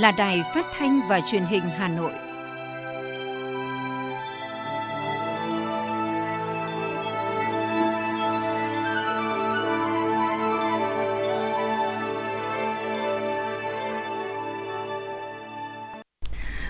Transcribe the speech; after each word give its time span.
là 0.00 0.12
Đài 0.12 0.42
Phát 0.54 0.66
thanh 0.78 1.00
và 1.08 1.20
Truyền 1.30 1.42
hình 1.42 1.62
Hà 1.78 1.88
Nội. 1.88 2.12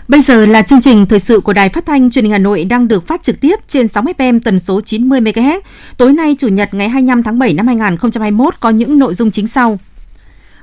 Bây 0.09 0.21
giờ 0.21 0.47
là 0.47 0.63
chương 0.63 0.81
trình 0.81 1.07
thời 1.07 1.19
sự 1.19 1.41
của 1.41 1.53
Đài 1.53 1.69
Phát 1.69 1.87
thanh 1.87 2.11
Truyền 2.11 2.25
hình 2.25 2.33
Hà 2.33 2.39
Nội 2.39 2.65
đang 2.65 2.89
được 2.89 3.07
phát 3.07 3.23
trực 3.23 3.41
tiếp 3.41 3.57
trên 3.69 3.89
6 3.89 4.03
FM 4.03 4.41
tần 4.45 4.59
số 4.59 4.81
90 4.81 5.21
MHz. 5.21 5.61
Tối 5.97 6.13
nay, 6.13 6.37
chủ 6.39 6.49
nhật 6.49 6.75
ngày 6.75 6.89
25 6.89 7.23
tháng 7.23 7.39
7 7.39 7.55
năm 7.55 7.67
2021 7.67 8.55
có 8.61 8.71
những 8.71 8.99
nội 8.99 9.15
dung 9.15 9.31
chính 9.31 9.47
sau. 9.47 9.79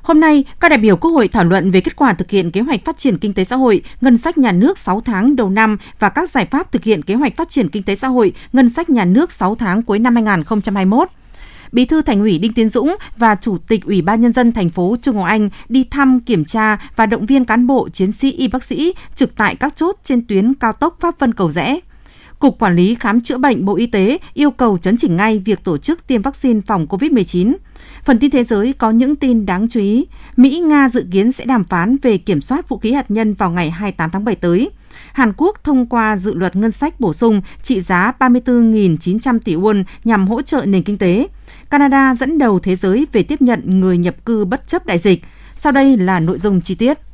Hôm 0.07 0.20
nay, 0.20 0.43
các 0.59 0.70
đại 0.70 0.79
biểu 0.79 0.95
Quốc 0.95 1.11
hội 1.11 1.27
thảo 1.27 1.45
luận 1.45 1.71
về 1.71 1.81
kết 1.81 1.95
quả 1.95 2.13
thực 2.13 2.29
hiện 2.29 2.52
kế 2.52 2.61
hoạch 2.61 2.85
phát 2.85 2.97
triển 2.97 3.17
kinh 3.17 3.34
tế 3.34 3.43
xã 3.43 3.55
hội, 3.55 3.81
ngân 4.02 4.17
sách 4.17 4.38
nhà 4.38 4.52
nước 4.52 4.77
6 4.77 5.02
tháng 5.02 5.35
đầu 5.35 5.49
năm 5.49 5.77
và 5.99 6.09
các 6.09 6.31
giải 6.31 6.45
pháp 6.45 6.71
thực 6.71 6.83
hiện 6.83 7.02
kế 7.02 7.13
hoạch 7.13 7.35
phát 7.35 7.49
triển 7.49 7.70
kinh 7.70 7.83
tế 7.83 7.95
xã 7.95 8.07
hội, 8.07 8.33
ngân 8.53 8.70
sách 8.70 8.89
nhà 8.89 9.05
nước 9.05 9.31
6 9.31 9.55
tháng 9.55 9.83
cuối 9.83 9.99
năm 9.99 10.16
2021. 10.16 11.07
Bí 11.71 11.85
thư 11.85 12.02
Thành 12.02 12.19
ủy 12.19 12.38
Đinh 12.38 12.53
Tiến 12.53 12.69
Dũng 12.69 12.95
và 13.17 13.35
Chủ 13.35 13.58
tịch 13.58 13.85
Ủy 13.85 14.02
ban 14.02 14.22
nhân 14.22 14.33
dân 14.33 14.52
thành 14.52 14.69
phố 14.69 14.95
Trương 15.02 15.16
Ngọc 15.16 15.25
Anh 15.25 15.50
đi 15.69 15.83
thăm, 15.83 16.19
kiểm 16.19 16.45
tra 16.45 16.78
và 16.95 17.05
động 17.05 17.25
viên 17.25 17.45
cán 17.45 17.67
bộ, 17.67 17.89
chiến 17.89 18.11
sĩ, 18.11 18.31
y 18.31 18.47
bác 18.47 18.63
sĩ 18.63 18.94
trực 19.16 19.35
tại 19.35 19.55
các 19.55 19.75
chốt 19.75 19.95
trên 20.03 20.28
tuyến 20.28 20.53
cao 20.53 20.73
tốc 20.73 20.97
Pháp 21.00 21.19
Vân 21.19 21.33
Cầu 21.33 21.52
Rẽ. 21.52 21.80
Cục 22.39 22.59
Quản 22.59 22.75
lý 22.75 22.95
Khám 22.95 23.21
chữa 23.21 23.38
bệnh 23.38 23.66
Bộ 23.66 23.75
Y 23.75 23.88
tế 23.88 24.17
yêu 24.33 24.52
cầu 24.52 24.77
chấn 24.77 24.97
chỉnh 24.97 25.16
ngay 25.16 25.39
việc 25.39 25.63
tổ 25.63 25.77
chức 25.77 26.07
tiêm 26.07 26.21
vaccine 26.21 26.61
phòng 26.67 26.85
COVID-19. 26.89 27.53
Phần 28.05 28.19
tin 28.19 28.31
thế 28.31 28.44
giới 28.44 28.73
có 28.73 28.91
những 28.91 29.16
tin 29.16 29.45
đáng 29.45 29.67
chú 29.69 29.79
ý. 29.79 30.05
Mỹ, 30.38 30.59
Nga 30.59 30.89
dự 30.89 31.05
kiến 31.11 31.31
sẽ 31.31 31.45
đàm 31.45 31.63
phán 31.63 31.97
về 32.02 32.17
kiểm 32.17 32.41
soát 32.41 32.69
vũ 32.69 32.77
khí 32.77 32.91
hạt 32.91 33.11
nhân 33.11 33.33
vào 33.33 33.52
ngày 33.52 33.69
28 33.69 34.09
tháng 34.09 34.25
7 34.25 34.35
tới. 34.35 34.69
Hàn 35.13 35.33
Quốc 35.38 35.63
thông 35.63 35.85
qua 35.85 36.17
dự 36.17 36.33
luật 36.33 36.55
ngân 36.55 36.71
sách 36.71 36.99
bổ 36.99 37.13
sung 37.13 37.41
trị 37.61 37.81
giá 37.81 38.11
34.900 38.19 39.39
tỷ 39.39 39.55
won 39.55 39.83
nhằm 40.03 40.27
hỗ 40.27 40.41
trợ 40.41 40.66
nền 40.66 40.83
kinh 40.83 40.97
tế. 40.97 41.27
Canada 41.69 42.16
dẫn 42.16 42.38
đầu 42.38 42.59
thế 42.59 42.75
giới 42.75 43.07
về 43.11 43.23
tiếp 43.23 43.41
nhận 43.41 43.79
người 43.79 43.97
nhập 43.97 44.16
cư 44.25 44.45
bất 44.45 44.67
chấp 44.67 44.85
đại 44.85 44.97
dịch. 44.97 45.23
Sau 45.55 45.72
đây 45.72 45.97
là 45.97 46.19
nội 46.19 46.38
dung 46.38 46.61
chi 46.61 46.75
tiết. 46.75 47.06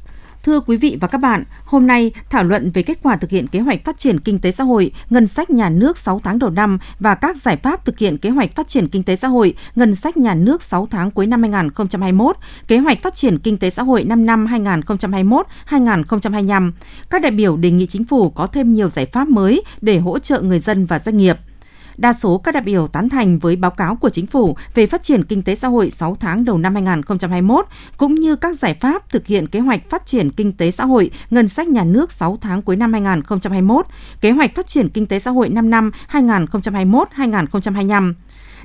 Thưa 0.44 0.60
quý 0.60 0.78
vị 0.78 0.98
và 1.02 1.08
các 1.08 1.18
bạn, 1.18 1.44
hôm 1.66 1.88
nay 1.88 2.12
thảo 2.30 2.44
luận 2.44 2.72
về 2.72 2.84
kết 2.84 3.00
quả 3.04 3.16
thực 3.18 3.30
hiện 3.30 3.48
kế 3.48 3.60
hoạch 3.60 3.86
phát 3.86 4.00
triển 4.00 4.20
kinh 4.20 4.40
tế 4.40 4.52
xã 4.52 4.64
hội, 4.64 4.92
ngân 5.10 5.28
sách 5.28 5.50
nhà 5.50 5.70
nước 5.70 5.98
6 5.98 6.22
tháng 6.24 6.40
đầu 6.40 6.50
năm 6.50 6.80
và 7.00 7.16
các 7.16 7.38
giải 7.38 7.58
pháp 7.58 7.86
thực 7.86 8.00
hiện 8.00 8.18
kế 8.18 8.30
hoạch 8.30 8.56
phát 8.56 8.68
triển 8.68 8.88
kinh 8.88 9.04
tế 9.04 9.16
xã 9.16 9.28
hội, 9.28 9.54
ngân 9.76 9.96
sách 9.96 10.18
nhà 10.18 10.34
nước 10.34 10.64
6 10.64 10.88
tháng 10.92 11.12
cuối 11.12 11.28
năm 11.28 11.42
2021, 11.42 12.38
kế 12.68 12.78
hoạch 12.78 13.02
phát 13.02 13.16
triển 13.16 13.40
kinh 13.40 13.58
tế 13.58 13.70
xã 13.70 13.84
hội 13.84 14.04
5 14.04 14.26
năm 14.26 14.48
2021-2025. 15.70 16.72
Các 17.10 17.22
đại 17.22 17.32
biểu 17.32 17.58
đề 17.58 17.72
nghị 17.72 17.88
chính 17.88 18.06
phủ 18.06 18.30
có 18.30 18.48
thêm 18.48 18.74
nhiều 18.74 18.90
giải 18.90 19.06
pháp 19.06 19.28
mới 19.28 19.64
để 19.82 20.00
hỗ 20.00 20.20
trợ 20.20 20.42
người 20.42 20.60
dân 20.60 20.86
và 20.86 21.00
doanh 21.00 21.18
nghiệp– 21.18 21.38
Đa 21.98 22.14
số 22.14 22.38
các 22.38 22.52
đại 22.52 22.64
biểu 22.64 22.88
tán 22.88 23.10
thành 23.10 23.40
với 23.40 23.56
báo 23.56 23.72
cáo 23.72 23.96
của 23.96 24.10
chính 24.10 24.28
phủ 24.28 24.58
về 24.76 24.86
phát 24.86 25.04
triển 25.04 25.24
kinh 25.24 25.44
tế 25.44 25.56
xã 25.56 25.68
hội 25.68 25.90
6 25.90 26.18
tháng 26.20 26.46
đầu 26.46 26.58
năm 26.58 26.74
2021 26.74 27.66
cũng 27.98 28.16
như 28.16 28.36
các 28.36 28.58
giải 28.58 28.74
pháp 28.74 29.10
thực 29.10 29.28
hiện 29.28 29.48
kế 29.48 29.60
hoạch 29.60 29.90
phát 29.90 30.06
triển 30.06 30.32
kinh 30.32 30.52
tế 30.52 30.72
xã 30.72 30.86
hội, 30.86 31.12
ngân 31.30 31.48
sách 31.48 31.68
nhà 31.68 31.84
nước 31.84 32.12
6 32.12 32.38
tháng 32.42 32.62
cuối 32.62 32.76
năm 32.76 32.94
2021, 32.94 33.86
kế 34.22 34.32
hoạch 34.32 34.56
phát 34.56 34.68
triển 34.68 34.90
kinh 34.90 35.06
tế 35.06 35.20
xã 35.20 35.32
hội 35.32 35.50
5 35.50 35.70
năm 35.70 35.92
2021-2025. 36.12 38.14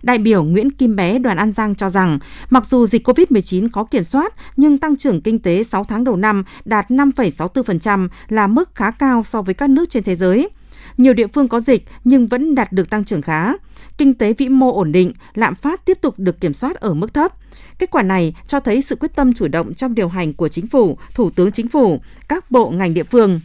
Đại 0.02 0.18
biểu 0.18 0.44
Nguyễn 0.44 0.70
Kim 0.70 0.96
Bé 0.96 1.18
đoàn 1.18 1.36
An 1.36 1.52
Giang 1.52 1.74
cho 1.74 1.90
rằng, 1.90 2.18
mặc 2.50 2.66
dù 2.66 2.86
dịch 2.86 3.08
COVID-19 3.08 3.68
có 3.72 3.84
kiểm 3.84 4.04
soát, 4.04 4.34
nhưng 4.56 4.78
tăng 4.78 4.96
trưởng 4.96 5.20
kinh 5.20 5.38
tế 5.38 5.64
6 5.64 5.84
tháng 5.84 6.04
đầu 6.04 6.16
năm 6.16 6.44
đạt 6.64 6.90
5,64% 6.90 8.08
là 8.28 8.46
mức 8.46 8.74
khá 8.74 8.90
cao 8.90 9.22
so 9.22 9.42
với 9.42 9.54
các 9.54 9.70
nước 9.70 9.90
trên 9.90 10.02
thế 10.02 10.14
giới. 10.14 10.48
Nhiều 10.98 11.14
địa 11.14 11.26
phương 11.26 11.48
có 11.48 11.60
dịch 11.60 11.84
nhưng 12.04 12.26
vẫn 12.26 12.54
đạt 12.54 12.72
được 12.72 12.90
tăng 12.90 13.04
trưởng 13.04 13.22
khá. 13.22 13.52
Kinh 13.98 14.14
tế 14.14 14.32
vĩ 14.32 14.48
mô 14.48 14.76
ổn 14.76 14.92
định, 14.92 15.12
lạm 15.34 15.54
phát 15.54 15.84
tiếp 15.84 15.98
tục 16.00 16.14
được 16.18 16.40
kiểm 16.40 16.54
soát 16.54 16.76
ở 16.76 16.94
mức 16.94 17.14
thấp. 17.14 17.32
Kết 17.78 17.90
quả 17.90 18.02
này 18.02 18.34
cho 18.46 18.60
thấy 18.60 18.82
sự 18.82 18.96
quyết 18.96 19.14
tâm 19.16 19.32
chủ 19.32 19.48
động 19.48 19.74
trong 19.74 19.94
điều 19.94 20.08
hành 20.08 20.32
của 20.34 20.48
chính 20.48 20.66
phủ, 20.66 20.98
thủ 21.14 21.30
tướng 21.30 21.50
chính 21.50 21.68
phủ, 21.68 22.00
các 22.28 22.50
bộ 22.50 22.70
ngành 22.70 22.94
địa 22.94 23.02
phương. 23.02 23.40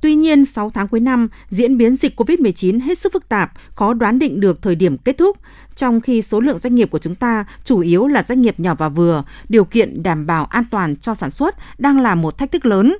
Tuy 0.00 0.14
nhiên, 0.14 0.44
6 0.44 0.70
tháng 0.70 0.88
cuối 0.88 1.00
năm, 1.00 1.28
diễn 1.48 1.78
biến 1.78 1.96
dịch 1.96 2.20
COVID-19 2.20 2.80
hết 2.82 2.98
sức 2.98 3.12
phức 3.12 3.28
tạp, 3.28 3.52
khó 3.74 3.94
đoán 3.94 4.18
định 4.18 4.40
được 4.40 4.62
thời 4.62 4.74
điểm 4.74 4.98
kết 4.98 5.18
thúc, 5.18 5.36
trong 5.74 6.00
khi 6.00 6.22
số 6.22 6.40
lượng 6.40 6.58
doanh 6.58 6.74
nghiệp 6.74 6.90
của 6.90 6.98
chúng 6.98 7.14
ta 7.14 7.44
chủ 7.64 7.80
yếu 7.80 8.06
là 8.06 8.22
doanh 8.22 8.42
nghiệp 8.42 8.60
nhỏ 8.60 8.74
và 8.74 8.88
vừa, 8.88 9.24
điều 9.48 9.64
kiện 9.64 10.02
đảm 10.02 10.26
bảo 10.26 10.44
an 10.44 10.64
toàn 10.70 10.96
cho 10.96 11.14
sản 11.14 11.30
xuất 11.30 11.54
đang 11.78 12.00
là 12.00 12.14
một 12.14 12.38
thách 12.38 12.52
thức 12.52 12.66
lớn 12.66 12.96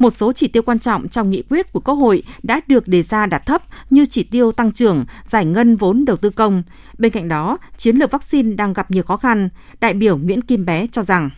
một 0.00 0.10
số 0.10 0.32
chỉ 0.32 0.48
tiêu 0.48 0.62
quan 0.66 0.78
trọng 0.78 1.08
trong 1.08 1.30
nghị 1.30 1.42
quyết 1.50 1.72
của 1.72 1.80
Quốc 1.80 1.94
hội 1.94 2.22
đã 2.42 2.60
được 2.66 2.88
đề 2.88 3.02
ra 3.02 3.26
đạt 3.26 3.46
thấp 3.46 3.62
như 3.90 4.06
chỉ 4.06 4.22
tiêu 4.22 4.52
tăng 4.52 4.72
trưởng, 4.72 5.04
giải 5.24 5.44
ngân 5.44 5.76
vốn 5.76 6.04
đầu 6.04 6.16
tư 6.16 6.30
công. 6.30 6.62
Bên 6.98 7.12
cạnh 7.12 7.28
đó, 7.28 7.58
chiến 7.76 7.96
lược 7.96 8.10
vaccine 8.10 8.54
đang 8.54 8.72
gặp 8.72 8.90
nhiều 8.90 9.02
khó 9.02 9.16
khăn. 9.16 9.48
Đại 9.80 9.94
biểu 9.94 10.16
Nguyễn 10.16 10.42
Kim 10.42 10.66
Bé 10.66 10.86
cho 10.92 11.02
rằng 11.02 11.30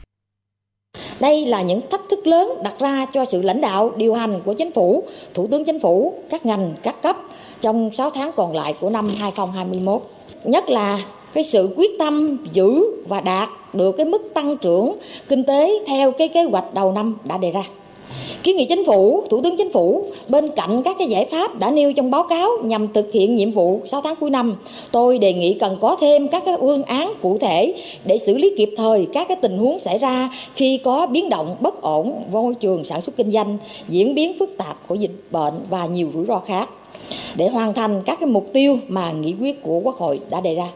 đây 1.20 1.46
là 1.46 1.62
những 1.62 1.80
thách 1.90 2.00
thức 2.10 2.26
lớn 2.26 2.50
đặt 2.64 2.74
ra 2.80 3.06
cho 3.12 3.24
sự 3.30 3.42
lãnh 3.42 3.60
đạo 3.60 3.92
điều 3.96 4.14
hành 4.14 4.40
của 4.44 4.54
chính 4.54 4.72
phủ, 4.72 5.04
thủ 5.34 5.46
tướng 5.50 5.64
chính 5.64 5.80
phủ, 5.80 6.14
các 6.30 6.46
ngành, 6.46 6.74
các 6.82 7.02
cấp 7.02 7.16
trong 7.60 7.90
6 7.94 8.10
tháng 8.10 8.30
còn 8.36 8.56
lại 8.56 8.74
của 8.80 8.90
năm 8.90 9.08
2021. 9.18 10.02
Nhất 10.44 10.68
là 10.68 10.98
cái 11.34 11.44
sự 11.44 11.74
quyết 11.76 11.90
tâm 11.98 12.36
giữ 12.52 12.82
và 13.08 13.20
đạt 13.20 13.48
được 13.72 13.94
cái 13.96 14.06
mức 14.06 14.30
tăng 14.34 14.56
trưởng 14.56 14.96
kinh 15.28 15.44
tế 15.44 15.84
theo 15.86 16.12
cái 16.12 16.28
kế 16.28 16.42
hoạch 16.42 16.74
đầu 16.74 16.92
năm 16.92 17.16
đã 17.24 17.38
đề 17.38 17.50
ra. 17.50 17.62
Kiến 18.42 18.56
nghị 18.56 18.64
chính 18.64 18.84
phủ, 18.86 19.24
Thủ 19.30 19.40
tướng 19.42 19.56
Chính 19.56 19.72
phủ 19.72 20.04
bên 20.28 20.48
cạnh 20.56 20.82
các 20.82 20.96
cái 20.98 21.08
giải 21.08 21.24
pháp 21.24 21.58
đã 21.58 21.70
nêu 21.70 21.92
trong 21.92 22.10
báo 22.10 22.22
cáo 22.22 22.50
nhằm 22.64 22.92
thực 22.92 23.12
hiện 23.12 23.34
nhiệm 23.34 23.50
vụ 23.50 23.80
6 23.86 24.00
tháng 24.00 24.16
cuối 24.16 24.30
năm, 24.30 24.56
tôi 24.92 25.18
đề 25.18 25.32
nghị 25.32 25.54
cần 25.54 25.78
có 25.80 25.96
thêm 26.00 26.28
các 26.28 26.42
cái 26.46 26.56
phương 26.60 26.82
án 26.82 27.12
cụ 27.22 27.38
thể 27.38 27.74
để 28.04 28.18
xử 28.18 28.38
lý 28.38 28.54
kịp 28.56 28.70
thời 28.76 29.06
các 29.12 29.28
cái 29.28 29.36
tình 29.42 29.58
huống 29.58 29.80
xảy 29.80 29.98
ra 29.98 30.30
khi 30.54 30.78
có 30.78 31.06
biến 31.06 31.30
động 31.30 31.56
bất 31.60 31.82
ổn 31.82 32.22
môi 32.32 32.54
trường 32.54 32.84
sản 32.84 33.00
xuất 33.00 33.16
kinh 33.16 33.30
doanh, 33.30 33.58
diễn 33.88 34.14
biến 34.14 34.38
phức 34.38 34.54
tạp 34.58 34.88
của 34.88 34.94
dịch 34.94 35.16
bệnh 35.30 35.54
và 35.70 35.86
nhiều 35.86 36.10
rủi 36.14 36.26
ro 36.26 36.38
khác 36.38 36.68
để 37.34 37.48
hoàn 37.48 37.74
thành 37.74 38.02
các 38.06 38.20
cái 38.20 38.28
mục 38.28 38.46
tiêu 38.52 38.78
mà 38.88 39.12
nghị 39.12 39.34
quyết 39.40 39.62
của 39.62 39.80
Quốc 39.84 39.96
hội 39.96 40.20
đã 40.30 40.40
đề 40.40 40.54
ra. 40.54 40.68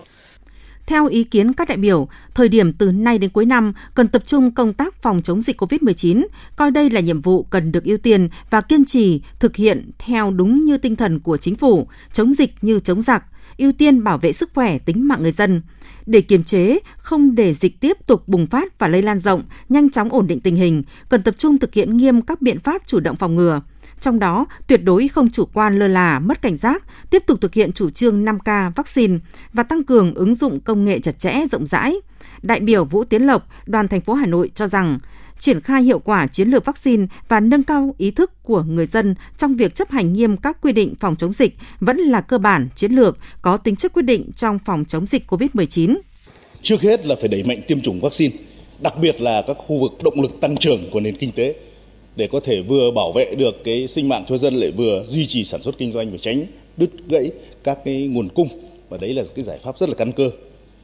Theo 0.87 1.07
ý 1.07 1.25
kiến 1.25 1.53
các 1.53 1.69
đại 1.69 1.79
biểu, 1.79 2.09
thời 2.35 2.49
điểm 2.49 2.73
từ 2.73 2.93
nay 2.93 3.19
đến 3.19 3.31
cuối 3.31 3.47
năm 3.47 3.73
cần 3.95 4.09
tập 4.09 4.23
trung 4.27 4.51
công 4.51 4.73
tác 4.73 5.03
phòng 5.03 5.23
chống 5.23 5.41
dịch 5.41 5.63
COVID-19, 5.63 6.27
coi 6.57 6.71
đây 6.71 6.91
là 6.91 7.01
nhiệm 7.01 7.21
vụ 7.21 7.43
cần 7.43 7.73
được 7.73 7.85
ưu 7.85 7.99
tiên 7.99 8.29
và 8.51 8.61
kiên 8.61 8.85
trì 8.85 9.23
thực 9.39 9.57
hiện 9.57 9.91
theo 9.99 10.31
đúng 10.31 10.65
như 10.65 10.79
tinh 10.79 10.97
thần 10.97 11.21
của 11.21 11.37
chính 11.37 11.57
phủ, 11.57 11.89
chống 12.13 12.33
dịch 12.33 12.55
như 12.63 12.79
chống 12.79 13.01
giặc, 13.01 13.25
ưu 13.59 13.73
tiên 13.73 14.05
bảo 14.05 14.19
vệ 14.19 14.33
sức 14.33 14.51
khỏe 14.55 14.79
tính 14.79 15.09
mạng 15.09 15.23
người 15.23 15.33
dân. 15.33 15.63
Để 16.07 16.21
kiềm 16.21 16.45
chế, 16.45 16.79
không 16.97 17.35
để 17.35 17.55
dịch 17.55 17.81
tiếp 17.81 17.97
tục 18.07 18.29
bùng 18.29 18.47
phát 18.47 18.79
và 18.79 18.89
lây 18.89 19.03
lan 19.03 19.19
rộng, 19.19 19.43
nhanh 19.69 19.91
chóng 19.91 20.13
ổn 20.13 20.27
định 20.27 20.41
tình 20.41 20.57
hình, 20.57 20.83
cần 21.09 21.23
tập 21.23 21.35
trung 21.39 21.59
thực 21.59 21.75
hiện 21.75 21.97
nghiêm 21.97 22.23
các 22.23 22.43
biện 22.43 22.59
pháp 22.59 22.83
chủ 22.87 23.01
động 23.01 23.17
phòng 23.17 23.37
ngừa– 23.37 23.61
trong 24.01 24.19
đó, 24.19 24.47
tuyệt 24.67 24.85
đối 24.85 25.09
không 25.09 25.31
chủ 25.31 25.45
quan 25.53 25.79
lơ 25.79 25.89
là, 25.89 26.19
mất 26.19 26.43
cảnh 26.43 26.57
giác, 26.57 26.83
tiếp 27.11 27.23
tục 27.27 27.41
thực 27.41 27.55
hiện 27.55 27.73
chủ 27.73 27.91
trương 27.91 28.25
5K 28.25 28.71
vaccine 28.71 29.19
và 29.53 29.63
tăng 29.63 29.85
cường 29.85 30.15
ứng 30.15 30.35
dụng 30.35 30.61
công 30.61 30.85
nghệ 30.85 31.01
chặt 31.01 31.19
chẽ 31.19 31.35
rộng 31.51 31.67
rãi. 31.67 31.95
Đại 32.43 32.61
biểu 32.61 32.85
Vũ 32.85 33.05
Tiến 33.05 33.23
Lộc, 33.23 33.49
đoàn 33.67 33.89
thành 33.89 34.01
phố 34.01 34.15
Hà 34.15 34.27
Nội 34.27 34.51
cho 34.55 34.69
rằng, 34.69 34.99
triển 35.39 35.61
khai 35.61 35.83
hiệu 35.83 35.99
quả 35.99 36.27
chiến 36.27 36.49
lược 36.49 36.65
vaccine 36.65 37.07
và 37.29 37.41
nâng 37.41 37.63
cao 37.63 37.95
ý 37.99 38.11
thức 38.11 38.43
của 38.43 38.63
người 38.63 38.87
dân 38.87 39.15
trong 39.37 39.57
việc 39.57 39.75
chấp 39.75 39.91
hành 39.91 40.13
nghiêm 40.13 40.37
các 40.37 40.61
quy 40.61 40.73
định 40.73 40.95
phòng 41.01 41.17
chống 41.17 41.33
dịch 41.33 41.57
vẫn 41.81 41.97
là 41.97 42.21
cơ 42.21 42.39
bản 42.39 42.69
chiến 42.75 42.93
lược 42.93 43.19
có 43.43 43.57
tính 43.57 43.77
chất 43.77 43.93
quyết 43.93 44.03
định 44.03 44.31
trong 44.37 44.59
phòng 44.59 44.85
chống 44.85 45.07
dịch 45.07 45.31
COVID-19. 45.33 45.97
Trước 46.63 46.83
hết 46.83 47.07
là 47.07 47.15
phải 47.21 47.29
đẩy 47.29 47.43
mạnh 47.43 47.61
tiêm 47.69 47.81
chủng 47.81 48.01
vaccine, 48.01 48.37
đặc 48.81 48.95
biệt 49.01 49.21
là 49.21 49.43
các 49.47 49.57
khu 49.67 49.81
vực 49.81 50.03
động 50.03 50.21
lực 50.21 50.41
tăng 50.41 50.57
trưởng 50.57 50.91
của 50.91 51.01
nền 51.01 51.17
kinh 51.17 51.33
tế 51.33 51.55
để 52.17 52.27
có 52.27 52.41
thể 52.41 52.63
vừa 52.63 52.91
bảo 52.91 53.13
vệ 53.13 53.35
được 53.35 53.65
cái 53.65 53.87
sinh 53.87 54.09
mạng 54.09 54.25
cho 54.29 54.37
dân 54.37 54.55
lại 54.55 54.71
vừa 54.71 55.05
duy 55.09 55.27
trì 55.27 55.45
sản 55.45 55.63
xuất 55.63 55.79
kinh 55.79 55.93
doanh 55.93 56.11
và 56.11 56.19
tránh 56.19 56.47
đứt 56.77 56.91
gãy 57.09 57.31
các 57.65 57.79
cái 57.85 57.97
nguồn 57.97 58.29
cung. 58.29 58.49
Và 58.89 58.99
đấy 58.99 59.15
là 59.15 59.23
cái 59.35 59.45
giải 59.45 59.59
pháp 59.59 59.79
rất 59.79 59.89
là 59.89 59.95
căn 59.95 60.13
cơ. 60.13 60.31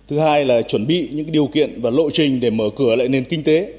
Thứ 0.08 0.18
hai 0.18 0.44
là 0.44 0.62
chuẩn 0.62 0.86
bị 0.86 1.08
những 1.12 1.24
cái 1.24 1.32
điều 1.32 1.46
kiện 1.46 1.80
và 1.80 1.90
lộ 1.90 2.10
trình 2.10 2.40
để 2.40 2.50
mở 2.50 2.64
cửa 2.76 2.96
lại 2.96 3.08
nền 3.08 3.24
kinh 3.24 3.42
tế, 3.42 3.72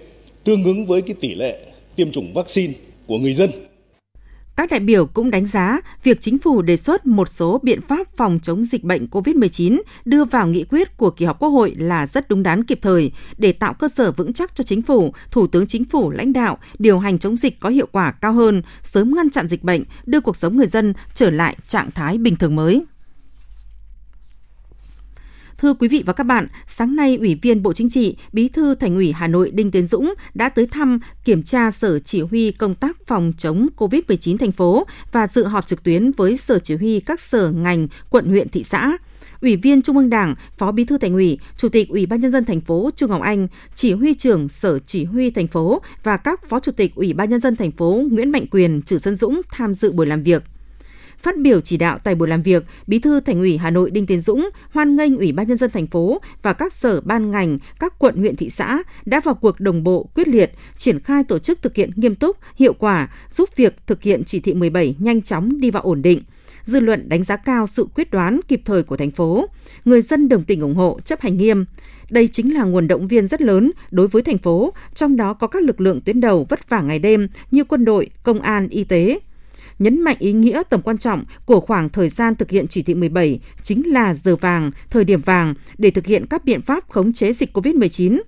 tương 0.44 0.64
ứng 0.64 0.86
với 0.86 1.02
cái 1.02 1.16
tỷ 1.20 1.36
lệ 1.36 1.60
tiêm 1.96 2.12
chủng 2.12 2.34
vaccine 2.34 2.74
của 3.08 3.18
người 3.18 3.34
dân 3.34 3.50
các 4.56 4.72
đại 4.72 4.80
biểu 4.80 5.06
cũng 5.06 5.32
đánh 5.32 5.46
giá 5.46 5.80
việc 6.04 6.22
chính 6.22 6.40
phủ 6.40 6.62
đề 6.62 6.78
xuất 6.78 7.06
một 7.06 7.30
số 7.30 7.60
biện 7.64 7.82
pháp 7.82 8.08
phòng 8.16 8.40
chống 8.44 8.66
dịch 8.66 8.84
bệnh 8.84 9.08
COVID-19 9.12 9.82
đưa 10.06 10.26
vào 10.26 10.48
nghị 10.48 10.64
quyết 10.64 10.98
của 10.98 11.10
kỳ 11.10 11.26
họp 11.26 11.40
Quốc 11.40 11.50
hội 11.50 11.76
là 11.78 12.08
rất 12.08 12.30
đúng 12.30 12.44
đắn 12.44 12.64
kịp 12.64 12.80
thời 12.82 13.12
để 13.38 13.52
tạo 13.52 13.74
cơ 13.74 13.88
sở 13.90 14.12
vững 14.12 14.34
chắc 14.34 14.56
cho 14.56 14.64
chính 14.64 14.82
phủ, 14.82 15.14
Thủ 15.32 15.48
tướng 15.48 15.68
Chính 15.68 15.86
phủ 15.86 16.10
lãnh 16.10 16.34
đạo 16.34 16.58
điều 16.80 17.00
hành 17.00 17.20
chống 17.20 17.38
dịch 17.38 17.60
có 17.60 17.70
hiệu 17.70 17.88
quả 17.92 18.12
cao 18.12 18.34
hơn, 18.34 18.62
sớm 18.82 19.16
ngăn 19.16 19.30
chặn 19.30 19.48
dịch 19.48 19.64
bệnh, 19.64 19.84
đưa 20.06 20.20
cuộc 20.20 20.36
sống 20.36 20.58
người 20.58 20.68
dân 20.68 20.94
trở 21.14 21.30
lại 21.30 21.58
trạng 21.68 21.92
thái 21.92 22.18
bình 22.18 22.36
thường 22.36 22.56
mới. 22.56 22.86
Thưa 25.64 25.74
quý 25.74 25.88
vị 25.88 26.04
và 26.06 26.14
các 26.14 26.24
bạn, 26.24 26.48
sáng 26.68 26.96
nay 26.96 27.18
Ủy 27.18 27.40
viên 27.42 27.64
Bộ 27.64 27.74
Chính 27.74 27.90
trị, 27.90 28.16
Bí 28.34 28.50
thư 28.50 28.76
Thành 28.76 28.96
ủy 28.96 29.12
Hà 29.12 29.28
Nội 29.28 29.52
Đinh 29.52 29.72
Tiến 29.72 29.86
Dũng 29.86 30.14
đã 30.34 30.50
tới 30.50 30.68
thăm 30.68 31.00
kiểm 31.26 31.44
tra 31.44 31.72
Sở 31.72 32.00
Chỉ 32.00 32.22
huy 32.22 32.52
công 32.52 32.76
tác 32.76 32.98
phòng 33.08 33.34
chống 33.38 33.68
COVID-19 33.78 34.38
thành 34.38 34.52
phố 34.52 34.88
và 35.12 35.28
dự 35.28 35.44
họp 35.44 35.68
trực 35.68 35.84
tuyến 35.84 36.12
với 36.12 36.38
Sở 36.38 36.60
Chỉ 36.60 36.76
huy 36.76 37.00
các 37.00 37.20
sở 37.20 37.52
ngành, 37.52 37.88
quận 38.10 38.26
huyện 38.26 38.50
thị 38.50 38.64
xã. 38.64 38.98
Ủy 39.42 39.56
viên 39.56 39.82
Trung 39.82 39.98
ương 39.98 40.10
Đảng, 40.10 40.36
Phó 40.58 40.72
Bí 40.72 40.86
thư 40.86 40.98
Thành 40.98 41.14
ủy, 41.14 41.40
Chủ 41.58 41.70
tịch 41.70 41.90
Ủy 41.90 42.06
ban 42.06 42.22
nhân 42.22 42.32
dân 42.32 42.46
thành 42.46 42.62
phố 42.62 42.90
trương 42.96 43.10
Ngọc 43.10 43.22
Anh, 43.22 43.48
Chỉ 43.76 43.94
huy 43.94 44.14
trưởng 44.14 44.50
Sở 44.50 44.80
Chỉ 44.80 45.04
huy 45.04 45.30
thành 45.30 45.48
phố 45.48 45.82
và 46.04 46.18
các 46.18 46.50
Phó 46.50 46.60
Chủ 46.60 46.72
tịch 46.72 46.96
Ủy 46.96 47.14
ban 47.14 47.30
nhân 47.30 47.40
dân 47.40 47.56
thành 47.56 47.72
phố 47.72 48.04
Nguyễn 48.12 48.32
Mạnh 48.32 48.46
Quyền, 48.52 48.82
Trử 48.82 48.98
Xuân 48.98 49.16
Dũng 49.16 49.42
tham 49.52 49.74
dự 49.74 49.92
buổi 49.92 50.06
làm 50.06 50.24
việc. 50.24 50.44
Phát 51.24 51.38
biểu 51.38 51.62
chỉ 51.62 51.78
đạo 51.78 52.00
tại 52.04 52.16
buổi 52.16 52.28
làm 52.28 52.42
việc, 52.42 52.64
Bí 52.88 53.00
thư 53.00 53.20
Thành 53.20 53.40
ủy 53.40 53.58
Hà 53.58 53.72
Nội 53.72 53.92
Đinh 53.92 54.06
Tiến 54.06 54.22
Dũng 54.22 54.50
hoan 54.72 54.96
nghênh 54.96 55.18
Ủy 55.18 55.32
ban 55.32 55.48
nhân 55.48 55.58
dân 55.58 55.72
thành 55.72 55.88
phố 55.88 56.22
và 56.42 56.54
các 56.54 56.74
sở 56.74 57.02
ban 57.02 57.32
ngành, 57.32 57.58
các 57.80 58.00
quận 58.00 58.16
huyện 58.16 58.36
thị 58.36 58.50
xã 58.50 58.84
đã 59.06 59.20
vào 59.20 59.36
cuộc 59.36 59.60
đồng 59.60 59.84
bộ, 59.84 60.10
quyết 60.16 60.28
liệt, 60.28 60.52
triển 60.78 61.00
khai 61.00 61.24
tổ 61.24 61.40
chức 61.40 61.62
thực 61.62 61.76
hiện 61.76 61.92
nghiêm 61.96 62.16
túc, 62.16 62.38
hiệu 62.56 62.74
quả, 62.74 63.10
giúp 63.32 63.50
việc 63.56 63.76
thực 63.88 64.04
hiện 64.04 64.24
chỉ 64.24 64.40
thị 64.40 64.54
17 64.54 64.96
nhanh 65.00 65.22
chóng 65.22 65.62
đi 65.62 65.72
vào 65.72 65.84
ổn 65.84 66.02
định 66.02 66.24
dư 66.66 66.80
luận 66.80 67.10
đánh 67.10 67.24
giá 67.24 67.38
cao 67.38 67.68
sự 67.68 67.88
quyết 67.96 68.12
đoán 68.12 68.40
kịp 68.48 68.62
thời 68.66 68.84
của 68.84 68.98
thành 68.98 69.12
phố. 69.12 69.46
Người 69.86 70.02
dân 70.02 70.30
đồng 70.30 70.44
tình 70.44 70.62
ủng 70.62 70.76
hộ, 70.76 71.00
chấp 71.06 71.22
hành 71.22 71.38
nghiêm. 71.38 71.66
Đây 72.10 72.28
chính 72.28 72.54
là 72.54 72.64
nguồn 72.64 72.88
động 72.88 73.08
viên 73.08 73.28
rất 73.28 73.42
lớn 73.42 73.72
đối 73.92 74.08
với 74.08 74.22
thành 74.22 74.38
phố, 74.38 74.74
trong 74.96 75.16
đó 75.16 75.34
có 75.34 75.48
các 75.48 75.64
lực 75.64 75.82
lượng 75.82 76.02
tuyến 76.02 76.22
đầu 76.22 76.46
vất 76.50 76.70
vả 76.70 76.82
ngày 76.82 77.00
đêm 77.00 77.28
như 77.52 77.64
quân 77.64 77.86
đội, 77.86 78.10
công 78.24 78.40
an, 78.40 78.68
y 78.70 78.84
tế, 78.84 79.20
nhấn 79.80 80.02
mạnh 80.02 80.18
ý 80.20 80.34
nghĩa 80.34 80.62
tầm 80.70 80.82
quan 80.82 80.98
trọng 80.98 81.24
của 81.46 81.60
khoảng 81.60 81.90
thời 81.90 82.10
gian 82.10 82.36
thực 82.36 82.50
hiện 82.50 82.68
chỉ 82.68 82.82
thị 82.82 82.94
17 82.94 83.40
chính 83.64 83.94
là 83.94 84.14
giờ 84.14 84.36
vàng, 84.36 84.72
thời 84.90 85.04
điểm 85.04 85.22
vàng 85.22 85.54
để 85.78 85.92
thực 85.92 86.06
hiện 86.06 86.26
các 86.30 86.46
biện 86.46 86.62
pháp 86.62 86.90
khống 86.90 87.14
chế 87.14 87.34
dịch 87.34 87.58
COVID-19. 87.58 88.20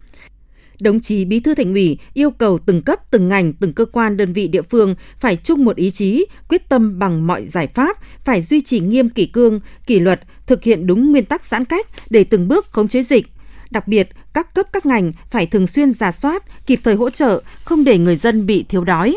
Đồng 0.79 0.99
chí 0.99 1.25
Bí 1.25 1.39
thư 1.39 1.55
Thành 1.55 1.73
ủy 1.73 1.97
yêu 2.13 2.31
cầu 2.31 2.59
từng 2.65 2.81
cấp, 2.81 3.11
từng 3.11 3.29
ngành, 3.29 3.53
từng 3.53 3.73
cơ 3.73 3.85
quan 3.85 4.17
đơn 4.17 4.33
vị 4.33 4.47
địa 4.47 4.61
phương 4.61 4.95
phải 5.19 5.35
chung 5.35 5.65
một 5.65 5.75
ý 5.75 5.91
chí, 5.91 6.25
quyết 6.49 6.69
tâm 6.69 6.99
bằng 6.99 7.27
mọi 7.27 7.47
giải 7.47 7.67
pháp, 7.67 7.97
phải 8.25 8.41
duy 8.41 8.61
trì 8.61 8.79
nghiêm 8.79 9.09
kỷ 9.09 9.25
cương, 9.25 9.59
kỷ 9.87 9.99
luật, 9.99 10.21
thực 10.47 10.63
hiện 10.63 10.87
đúng 10.87 11.11
nguyên 11.11 11.25
tắc 11.25 11.45
giãn 11.45 11.65
cách 11.65 11.87
để 12.09 12.23
từng 12.23 12.47
bước 12.47 12.65
khống 12.71 12.87
chế 12.87 13.03
dịch. 13.03 13.27
Đặc 13.71 13.87
biệt, 13.87 14.09
các 14.33 14.53
cấp 14.53 14.65
các 14.73 14.85
ngành 14.85 15.11
phải 15.31 15.45
thường 15.45 15.67
xuyên 15.67 15.91
giả 15.91 16.11
soát, 16.11 16.43
kịp 16.65 16.79
thời 16.83 16.95
hỗ 16.95 17.09
trợ, 17.09 17.41
không 17.63 17.83
để 17.83 17.97
người 17.97 18.15
dân 18.15 18.45
bị 18.45 18.65
thiếu 18.69 18.83
đói 18.83 19.15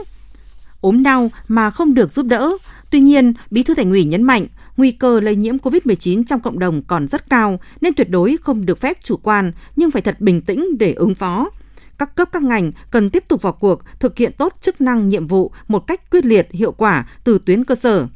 ốm 0.80 1.02
đau 1.02 1.30
mà 1.48 1.70
không 1.70 1.94
được 1.94 2.10
giúp 2.10 2.26
đỡ. 2.26 2.50
Tuy 2.90 3.00
nhiên, 3.00 3.32
Bí 3.50 3.62
thư 3.62 3.74
Thành 3.74 3.90
ủy 3.90 4.04
nhấn 4.04 4.22
mạnh, 4.22 4.46
nguy 4.76 4.90
cơ 4.90 5.20
lây 5.20 5.36
nhiễm 5.36 5.56
COVID-19 5.58 6.24
trong 6.24 6.40
cộng 6.40 6.58
đồng 6.58 6.82
còn 6.82 7.08
rất 7.08 7.30
cao 7.30 7.60
nên 7.80 7.94
tuyệt 7.94 8.10
đối 8.10 8.36
không 8.42 8.66
được 8.66 8.80
phép 8.80 8.98
chủ 9.02 9.16
quan 9.16 9.52
nhưng 9.76 9.90
phải 9.90 10.02
thật 10.02 10.20
bình 10.20 10.42
tĩnh 10.42 10.78
để 10.78 10.92
ứng 10.92 11.14
phó. 11.14 11.50
Các 11.98 12.14
cấp 12.14 12.28
các 12.32 12.42
ngành 12.42 12.72
cần 12.90 13.10
tiếp 13.10 13.24
tục 13.28 13.42
vào 13.42 13.52
cuộc 13.52 13.82
thực 14.00 14.18
hiện 14.18 14.32
tốt 14.38 14.52
chức 14.60 14.80
năng 14.80 15.08
nhiệm 15.08 15.26
vụ 15.26 15.52
một 15.68 15.86
cách 15.86 16.10
quyết 16.10 16.24
liệt, 16.24 16.48
hiệu 16.52 16.72
quả 16.72 17.08
từ 17.24 17.38
tuyến 17.46 17.64
cơ 17.64 17.74
sở. 17.74 18.06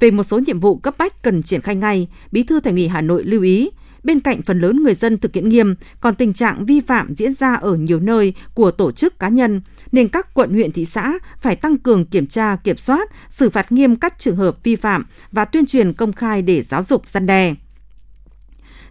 Về 0.00 0.10
một 0.10 0.22
số 0.22 0.38
nhiệm 0.38 0.60
vụ 0.60 0.76
cấp 0.76 0.94
bách 0.98 1.22
cần 1.22 1.42
triển 1.42 1.60
khai 1.60 1.74
ngay, 1.74 2.08
Bí 2.32 2.42
thư 2.42 2.60
Thành 2.60 2.74
ủy 2.74 2.88
Hà 2.88 3.00
Nội 3.00 3.24
lưu 3.24 3.42
ý 3.42 3.70
bên 4.06 4.20
cạnh 4.20 4.42
phần 4.42 4.60
lớn 4.60 4.82
người 4.82 4.94
dân 4.94 5.18
thực 5.18 5.34
hiện 5.34 5.48
nghiêm, 5.48 5.74
còn 6.00 6.14
tình 6.14 6.32
trạng 6.32 6.66
vi 6.66 6.80
phạm 6.80 7.14
diễn 7.14 7.34
ra 7.34 7.54
ở 7.54 7.74
nhiều 7.74 8.00
nơi 8.00 8.34
của 8.54 8.70
tổ 8.70 8.92
chức 8.92 9.18
cá 9.18 9.28
nhân, 9.28 9.60
nên 9.92 10.08
các 10.08 10.34
quận 10.34 10.52
huyện 10.52 10.72
thị 10.72 10.84
xã 10.84 11.12
phải 11.40 11.56
tăng 11.56 11.78
cường 11.78 12.06
kiểm 12.06 12.26
tra, 12.26 12.56
kiểm 12.56 12.76
soát, 12.76 13.08
xử 13.28 13.50
phạt 13.50 13.72
nghiêm 13.72 13.96
các 13.96 14.18
trường 14.18 14.36
hợp 14.36 14.64
vi 14.64 14.76
phạm 14.76 15.06
và 15.32 15.44
tuyên 15.44 15.66
truyền 15.66 15.92
công 15.92 16.12
khai 16.12 16.42
để 16.42 16.62
giáo 16.62 16.82
dục 16.82 17.08
gian 17.08 17.26
đe. 17.26 17.54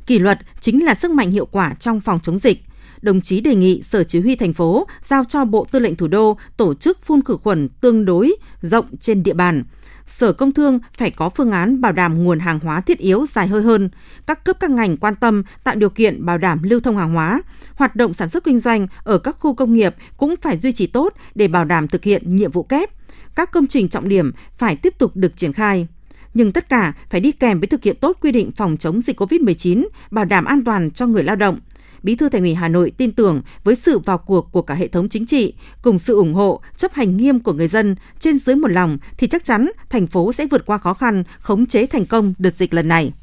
Kỷ 0.06 0.20
luật 0.20 0.40
chính 0.62 0.86
là 0.86 0.96
sức 0.96 1.12
mạnh 1.12 1.32
hiệu 1.32 1.46
quả 1.46 1.74
trong 1.80 2.02
phòng 2.02 2.20
chống 2.24 2.40
dịch 2.40 2.62
đồng 3.02 3.22
chí 3.22 3.42
đề 3.42 3.56
nghị 3.56 3.82
Sở 3.82 4.04
Chỉ 4.04 4.20
huy 4.20 4.36
thành 4.36 4.54
phố 4.54 4.88
giao 5.04 5.24
cho 5.24 5.46
Bộ 5.46 5.68
Tư 5.72 5.80
lệnh 5.80 5.96
Thủ 5.96 6.08
đô 6.08 6.38
tổ 6.58 6.74
chức 6.74 7.04
phun 7.04 7.24
khử 7.24 7.38
khuẩn 7.38 7.70
tương 7.70 8.06
đối 8.06 8.36
rộng 8.62 8.86
trên 9.00 9.24
địa 9.24 9.34
bàn, 9.34 9.64
Sở 10.06 10.34
Công 10.34 10.54
Thương 10.54 10.80
phải 10.98 11.12
có 11.12 11.30
phương 11.30 11.52
án 11.52 11.82
bảo 11.82 11.92
đảm 11.92 12.24
nguồn 12.24 12.40
hàng 12.40 12.60
hóa 12.60 12.82
thiết 12.82 12.98
yếu 12.98 13.26
dài 13.26 13.48
hơi 13.48 13.62
hơn. 13.62 13.90
Các 14.28 14.44
cấp 14.44 14.58
các 14.60 14.70
ngành 14.72 14.98
quan 14.98 15.16
tâm 15.16 15.44
tạo 15.64 15.76
điều 15.76 15.90
kiện 15.90 16.26
bảo 16.26 16.38
đảm 16.38 16.64
lưu 16.64 16.80
thông 16.80 16.98
hàng 16.98 17.14
hóa. 17.14 17.42
Hoạt 17.76 17.96
động 17.96 18.14
sản 18.14 18.30
xuất 18.30 18.44
kinh 18.44 18.60
doanh 18.60 18.88
ở 19.04 19.18
các 19.18 19.36
khu 19.40 19.56
công 19.56 19.74
nghiệp 19.74 19.96
cũng 20.18 20.36
phải 20.42 20.58
duy 20.58 20.72
trì 20.72 20.88
tốt 20.88 21.14
để 21.36 21.48
bảo 21.48 21.66
đảm 21.66 21.88
thực 21.88 22.04
hiện 22.04 22.36
nhiệm 22.36 22.52
vụ 22.52 22.64
kép. 22.64 22.90
Các 23.36 23.52
công 23.52 23.68
trình 23.68 23.90
trọng 23.90 24.10
điểm 24.10 24.32
phải 24.58 24.76
tiếp 24.76 24.98
tục 24.98 25.12
được 25.16 25.38
triển 25.38 25.54
khai 25.54 25.88
nhưng 26.36 26.52
tất 26.52 26.70
cả 26.70 26.94
phải 27.10 27.22
đi 27.22 27.32
kèm 27.32 27.60
với 27.60 27.68
thực 27.68 27.84
hiện 27.84 27.96
tốt 27.96 28.18
quy 28.22 28.32
định 28.32 28.52
phòng 28.52 28.78
chống 28.78 29.02
dịch 29.02 29.22
COVID-19, 29.22 29.88
bảo 30.12 30.26
đảm 30.26 30.46
an 30.46 30.64
toàn 30.64 30.92
cho 30.92 31.08
người 31.08 31.24
lao 31.24 31.36
động. 31.36 31.60
Bí 32.06 32.16
thư 32.16 32.30
Thành 32.30 32.42
ủy 32.42 32.54
Hà 32.54 32.68
Nội 32.68 32.92
tin 32.98 33.12
tưởng 33.12 33.42
với 33.64 33.76
sự 33.76 34.00
vào 34.00 34.18
cuộc 34.18 34.52
của 34.52 34.62
cả 34.62 34.74
hệ 34.74 34.88
thống 34.88 35.10
chính 35.10 35.26
trị, 35.26 35.54
cùng 35.82 36.00
sự 36.00 36.16
ủng 36.16 36.34
hộ, 36.34 36.62
chấp 36.78 36.94
hành 36.94 37.18
nghiêm 37.18 37.40
của 37.40 37.54
người 37.54 37.68
dân 37.68 37.96
trên 38.20 38.40
dưới 38.40 38.56
một 38.56 38.68
lòng 38.68 38.98
thì 39.18 39.28
chắc 39.28 39.44
chắn 39.44 39.70
thành 39.90 40.08
phố 40.08 40.34
sẽ 40.34 40.48
vượt 40.52 40.66
qua 40.66 40.78
khó 40.78 40.94
khăn, 40.94 41.24
khống 41.40 41.66
chế 41.66 41.86
thành 41.86 42.06
công 42.06 42.34
đợt 42.38 42.54
dịch 42.54 42.74
lần 42.74 42.88
này. 42.88 43.14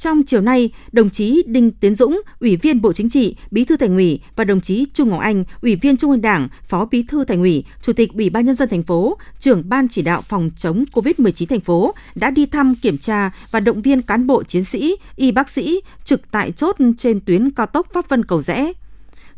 Trong 0.00 0.22
chiều 0.22 0.40
nay, 0.40 0.70
đồng 0.92 1.10
chí 1.10 1.42
Đinh 1.46 1.70
Tiến 1.70 1.94
Dũng, 1.94 2.20
Ủy 2.40 2.56
viên 2.56 2.82
Bộ 2.82 2.92
Chính 2.92 3.08
trị, 3.08 3.36
Bí 3.50 3.64
thư 3.64 3.76
Thành 3.76 3.96
ủy 3.96 4.20
và 4.36 4.44
đồng 4.44 4.60
chí 4.60 4.86
Trung 4.94 5.08
Ngọc 5.08 5.20
Anh, 5.20 5.44
Ủy 5.62 5.76
viên 5.76 5.96
Trung 5.96 6.10
ương 6.10 6.20
Đảng, 6.20 6.48
Phó 6.68 6.84
Bí 6.90 7.02
thư 7.02 7.24
Thành 7.24 7.40
ủy, 7.40 7.64
Chủ 7.82 7.92
tịch 7.92 8.12
Ủy 8.14 8.30
ban 8.30 8.44
nhân 8.44 8.54
dân 8.54 8.68
thành 8.68 8.82
phố, 8.82 9.16
trưởng 9.40 9.68
ban 9.68 9.88
chỉ 9.88 10.02
đạo 10.02 10.22
phòng 10.28 10.50
chống 10.56 10.84
COVID-19 10.92 11.46
thành 11.46 11.60
phố 11.60 11.94
đã 12.14 12.30
đi 12.30 12.46
thăm 12.46 12.74
kiểm 12.74 12.98
tra 12.98 13.30
và 13.50 13.60
động 13.60 13.82
viên 13.82 14.02
cán 14.02 14.26
bộ 14.26 14.42
chiến 14.42 14.64
sĩ, 14.64 14.96
y 15.16 15.32
bác 15.32 15.50
sĩ 15.50 15.80
trực 16.04 16.30
tại 16.30 16.52
chốt 16.52 16.76
trên 16.98 17.20
tuyến 17.20 17.50
cao 17.50 17.66
tốc 17.66 17.86
Pháp 17.92 18.08
Vân 18.08 18.24
Cầu 18.24 18.42
Rẽ. 18.42 18.72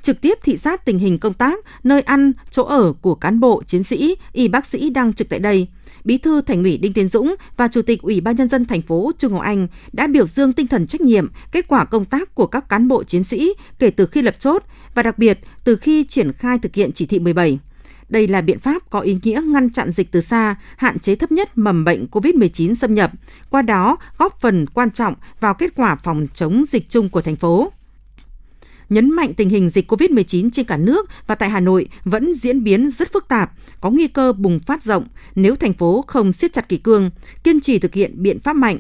Trực 0.03 0.21
tiếp 0.21 0.39
thị 0.43 0.57
sát 0.57 0.85
tình 0.85 0.99
hình 0.99 1.19
công 1.19 1.35
tác, 1.35 1.59
nơi 1.85 2.03
ăn, 2.03 2.33
chỗ 2.51 2.63
ở 2.63 2.93
của 2.93 3.15
cán 3.15 3.41
bộ, 3.41 3.63
chiến 3.67 3.83
sĩ, 3.83 4.15
y 4.33 4.49
bác 4.49 4.67
sĩ 4.67 4.91
đang 4.91 5.13
trực 5.13 5.29
tại 5.29 5.39
đây– 5.39 5.67
Bí 6.05 6.19
thư 6.19 6.41
Thành 6.41 6.63
ủy 6.63 6.77
Đinh 6.77 6.93
Tiến 6.93 7.09
Dũng 7.09 7.35
và 7.57 7.69
Chủ 7.69 7.83
tịch 7.83 8.03
Ủy 8.03 8.21
ban 8.21 8.37
nhân 8.37 8.49
dân 8.49 8.67
thành 8.67 8.83
phố 8.83 9.13
Trung 9.19 9.33
Ngọc 9.33 9.43
Anh 9.43 9.69
đã 9.93 10.07
biểu 10.07 10.27
dương 10.27 10.53
tinh 10.53 10.67
thần 10.67 10.87
trách 10.87 11.01
nhiệm, 11.01 11.31
kết 11.53 11.69
quả 11.69 11.85
công 11.85 12.05
tác 12.05 12.35
của 12.35 12.47
các 12.47 12.69
cán 12.69 12.89
bộ 12.89 13.05
chiến 13.05 13.25
sĩ 13.25 13.53
kể 13.79 13.91
từ 13.91 14.07
khi 14.07 14.23
lập 14.23 14.35
chốt 14.39 14.63
và 14.95 15.03
đặc 15.03 15.19
biệt 15.19 15.39
từ 15.65 15.77
khi 15.77 16.05
triển 16.05 16.33
khai 16.33 16.59
thực 16.59 16.75
hiện 16.75 16.93
chỉ 16.93 17.07
thị 17.07 17.19
17. 17.19 17.59
Đây 18.09 18.29
là 18.29 18.41
biện 18.41 18.59
pháp 18.59 18.91
có 18.91 19.01
ý 19.01 19.19
nghĩa 19.23 19.43
ngăn 19.47 19.71
chặn 19.71 19.91
dịch 19.91 20.13
từ 20.13 20.21
xa, 20.21 20.57
hạn 20.77 20.99
chế 20.99 21.15
thấp 21.15 21.33
nhất 21.33 21.59
mầm 21.59 21.85
bệnh 21.85 22.07
COVID-19 22.11 22.75
xâm 22.75 22.95
nhập, 22.95 23.13
qua 23.51 23.63
đó 23.63 23.97
góp 24.19 24.41
phần 24.41 24.67
quan 24.67 24.91
trọng 24.91 25.15
vào 25.41 25.55
kết 25.55 25.73
quả 25.77 25.97
phòng 25.97 26.27
chống 26.35 26.63
dịch 26.65 26.89
chung 26.89 27.09
của 27.09 27.23
thành 27.23 27.37
phố 27.37 27.73
nhấn 28.93 29.11
mạnh 29.11 29.35
tình 29.35 29.49
hình 29.49 29.71
dịch 29.71 29.93
COVID-19 29.93 30.51
trên 30.51 30.67
cả 30.67 30.77
nước 30.77 31.09
và 31.27 31.35
tại 31.35 31.51
Hà 31.51 31.61
Nội 31.61 31.89
vẫn 32.05 32.35
diễn 32.35 32.65
biến 32.65 32.91
rất 32.91 33.13
phức 33.13 33.29
tạp, 33.29 33.53
có 33.81 33.91
nguy 33.91 34.09
cơ 34.09 34.33
bùng 34.33 34.61
phát 34.61 34.83
rộng 34.83 35.07
nếu 35.35 35.57
thành 35.57 35.73
phố 35.73 36.05
không 36.07 36.33
siết 36.33 36.53
chặt 36.53 36.69
kỷ 36.69 36.77
cương, 36.77 37.11
kiên 37.45 37.61
trì 37.61 37.79
thực 37.79 37.95
hiện 37.95 38.23
biện 38.23 38.41
pháp 38.41 38.57
mạnh. 38.57 38.79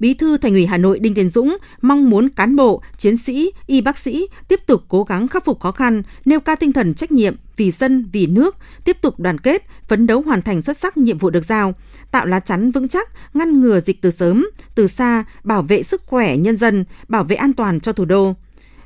Bí 0.00 0.14
thư 0.14 0.36
Thành 0.36 0.52
ủy 0.52 0.66
Hà 0.66 0.78
Nội 0.78 0.98
Đinh 0.98 1.14
Tiến 1.14 1.30
Dũng 1.30 1.56
mong 1.82 2.10
muốn 2.10 2.28
cán 2.28 2.56
bộ, 2.56 2.82
chiến 2.96 3.16
sĩ, 3.16 3.52
y 3.66 3.80
bác 3.80 3.98
sĩ 3.98 4.28
tiếp 4.48 4.60
tục 4.66 4.82
cố 4.88 5.04
gắng 5.04 5.28
khắc 5.28 5.44
phục 5.44 5.60
khó 5.60 5.72
khăn, 5.72 6.02
nêu 6.24 6.40
cao 6.40 6.56
tinh 6.56 6.72
thần 6.72 6.94
trách 6.94 7.12
nhiệm 7.12 7.34
vì 7.56 7.70
dân, 7.70 8.08
vì 8.12 8.26
nước, 8.26 8.56
tiếp 8.84 8.96
tục 9.00 9.20
đoàn 9.20 9.38
kết, 9.38 9.64
phấn 9.88 10.06
đấu 10.06 10.22
hoàn 10.22 10.42
thành 10.42 10.62
xuất 10.62 10.76
sắc 10.76 10.96
nhiệm 10.96 11.18
vụ 11.18 11.30
được 11.30 11.44
giao, 11.44 11.74
tạo 12.10 12.26
lá 12.26 12.40
chắn 12.40 12.70
vững 12.70 12.88
chắc, 12.88 13.08
ngăn 13.34 13.60
ngừa 13.60 13.80
dịch 13.80 14.02
từ 14.02 14.10
sớm, 14.10 14.46
từ 14.74 14.88
xa, 14.88 15.24
bảo 15.44 15.62
vệ 15.62 15.82
sức 15.82 16.02
khỏe 16.06 16.36
nhân 16.36 16.56
dân, 16.56 16.84
bảo 17.08 17.24
vệ 17.24 17.36
an 17.36 17.52
toàn 17.52 17.80
cho 17.80 17.92
thủ 17.92 18.04
đô. 18.04 18.34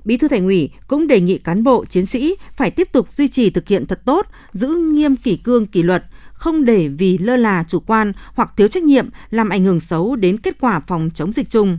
Bí 0.05 0.17
thư 0.17 0.29
Thành 0.29 0.45
ủy 0.45 0.71
cũng 0.87 1.07
đề 1.07 1.21
nghị 1.21 1.39
cán 1.39 1.63
bộ 1.63 1.85
chiến 1.85 2.07
sĩ 2.07 2.37
phải 2.57 2.71
tiếp 2.71 2.89
tục 2.93 3.13
duy 3.13 3.29
trì 3.29 3.51
thực 3.51 3.69
hiện 3.69 3.87
thật 3.87 4.01
tốt, 4.05 4.27
giữ 4.53 4.69
nghiêm 4.69 5.17
kỷ 5.17 5.37
cương 5.37 5.67
kỷ 5.67 5.83
luật, 5.83 6.05
không 6.33 6.65
để 6.65 6.89
vì 6.89 7.19
lơ 7.19 7.37
là 7.37 7.65
chủ 7.69 7.81
quan 7.81 8.13
hoặc 8.35 8.51
thiếu 8.57 8.69
trách 8.69 8.83
nhiệm 8.83 9.09
làm 9.31 9.49
ảnh 9.49 9.65
hưởng 9.65 9.81
xấu 9.81 10.17
đến 10.17 10.39
kết 10.39 10.57
quả 10.61 10.81
phòng 10.81 11.11
chống 11.15 11.33
dịch 11.33 11.51
chung. 11.51 11.79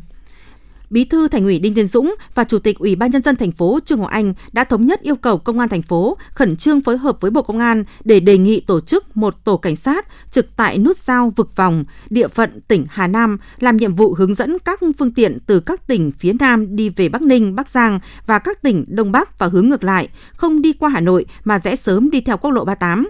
Bí 0.94 1.06
thư 1.06 1.28
Thành 1.28 1.44
ủy 1.44 1.60
Đinh 1.60 1.74
Tiến 1.74 1.88
Dũng 1.88 2.16
và 2.36 2.44
Chủ 2.44 2.60
tịch 2.60 2.80
Ủy 2.80 2.96
ban 2.96 3.12
nhân 3.12 3.22
dân 3.22 3.36
thành 3.36 3.52
phố 3.52 3.80
Trương 3.86 4.00
Ngọc 4.00 4.10
Anh 4.10 4.34
đã 4.52 4.64
thống 4.64 4.86
nhất 4.86 5.02
yêu 5.02 5.16
cầu 5.16 5.38
Công 5.38 5.60
an 5.60 5.70
thành 5.70 5.82
phố 5.82 6.18
khẩn 6.34 6.58
trương 6.58 6.82
phối 6.82 6.98
hợp 6.98 7.22
với 7.22 7.32
Bộ 7.32 7.42
Công 7.42 7.60
an 7.60 7.84
để 8.04 8.20
đề 8.20 8.38
nghị 8.38 8.60
tổ 8.60 8.80
chức 8.80 9.18
một 9.18 9.44
tổ 9.44 9.58
cảnh 9.58 9.76
sát 9.76 10.08
trực 10.32 10.56
tại 10.56 10.78
nút 10.78 10.98
giao 10.98 11.34
vực 11.36 11.56
vòng 11.56 11.84
địa 12.10 12.28
phận 12.28 12.62
tỉnh 12.68 12.86
Hà 12.90 13.08
Nam 13.08 13.38
làm 13.60 13.78
nhiệm 13.78 13.96
vụ 13.96 14.14
hướng 14.14 14.34
dẫn 14.34 14.58
các 14.66 14.80
phương 15.00 15.14
tiện 15.14 15.38
từ 15.46 15.60
các 15.60 15.88
tỉnh 15.88 16.12
phía 16.20 16.34
Nam 16.40 16.76
đi 16.76 16.90
về 16.90 17.10
Bắc 17.10 17.22
Ninh, 17.22 17.56
Bắc 17.56 17.70
Giang 17.70 18.00
và 18.26 18.40
các 18.40 18.62
tỉnh 18.62 18.86
Đông 18.88 19.12
Bắc 19.12 19.40
và 19.40 19.48
hướng 19.48 19.70
ngược 19.70 19.84
lại, 19.84 20.10
không 20.36 20.62
đi 20.62 20.74
qua 20.74 20.90
Hà 20.90 21.00
Nội 21.00 21.26
mà 21.44 21.60
rẽ 21.60 21.76
sớm 21.76 22.10
đi 22.10 22.22
theo 22.22 22.38
quốc 22.38 22.52
lộ 22.52 22.66
38 22.66 23.08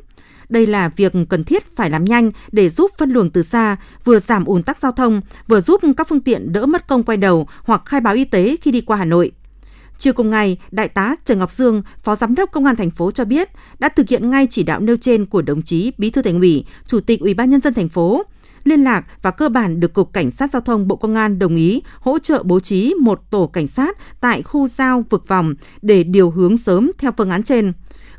đây 0.53 0.67
là 0.67 0.89
việc 0.95 1.13
cần 1.29 1.43
thiết 1.43 1.75
phải 1.75 1.89
làm 1.89 2.05
nhanh 2.05 2.31
để 2.51 2.69
giúp 2.69 2.91
phân 2.97 3.09
luồng 3.09 3.29
từ 3.29 3.43
xa, 3.43 3.77
vừa 4.03 4.19
giảm 4.19 4.45
ùn 4.45 4.63
tắc 4.63 4.79
giao 4.79 4.91
thông, 4.91 5.21
vừa 5.47 5.61
giúp 5.61 5.81
các 5.97 6.07
phương 6.09 6.21
tiện 6.21 6.53
đỡ 6.53 6.65
mất 6.65 6.87
công 6.87 7.03
quay 7.03 7.17
đầu 7.17 7.47
hoặc 7.63 7.81
khai 7.85 8.01
báo 8.01 8.13
y 8.13 8.25
tế 8.25 8.55
khi 8.61 8.71
đi 8.71 8.81
qua 8.81 8.97
Hà 8.97 9.05
Nội. 9.05 9.31
Chiều 9.97 10.13
cùng 10.13 10.29
ngày, 10.29 10.57
Đại 10.71 10.89
tá 10.89 11.15
Trần 11.25 11.39
Ngọc 11.39 11.51
Dương, 11.51 11.81
Phó 12.03 12.15
Giám 12.15 12.35
đốc 12.35 12.51
Công 12.51 12.65
an 12.65 12.75
thành 12.75 12.91
phố 12.91 13.11
cho 13.11 13.25
biết 13.25 13.49
đã 13.79 13.89
thực 13.89 14.09
hiện 14.09 14.29
ngay 14.29 14.47
chỉ 14.49 14.63
đạo 14.63 14.79
nêu 14.79 14.97
trên 14.97 15.25
của 15.25 15.41
đồng 15.41 15.61
chí 15.61 15.91
Bí 15.97 16.09
thư 16.09 16.21
Thành 16.21 16.39
ủy, 16.39 16.65
Chủ 16.87 16.99
tịch 16.99 17.19
Ủy 17.19 17.33
ban 17.33 17.49
nhân 17.49 17.61
dân 17.61 17.73
thành 17.73 17.89
phố 17.89 18.23
liên 18.63 18.83
lạc 18.83 19.05
và 19.21 19.31
cơ 19.31 19.49
bản 19.49 19.79
được 19.79 19.93
Cục 19.93 20.13
Cảnh 20.13 20.31
sát 20.31 20.51
Giao 20.51 20.61
thông 20.61 20.87
Bộ 20.87 20.95
Công 20.95 21.15
an 21.15 21.39
đồng 21.39 21.55
ý 21.55 21.81
hỗ 21.99 22.19
trợ 22.19 22.43
bố 22.43 22.59
trí 22.59 22.93
một 23.01 23.21
tổ 23.31 23.47
cảnh 23.47 23.67
sát 23.67 23.97
tại 24.21 24.41
khu 24.41 24.67
giao 24.67 25.03
vực 25.09 25.27
vòng 25.27 25.53
để 25.81 26.03
điều 26.03 26.29
hướng 26.29 26.57
sớm 26.57 26.91
theo 26.97 27.11
phương 27.17 27.29
án 27.29 27.43
trên. 27.43 27.73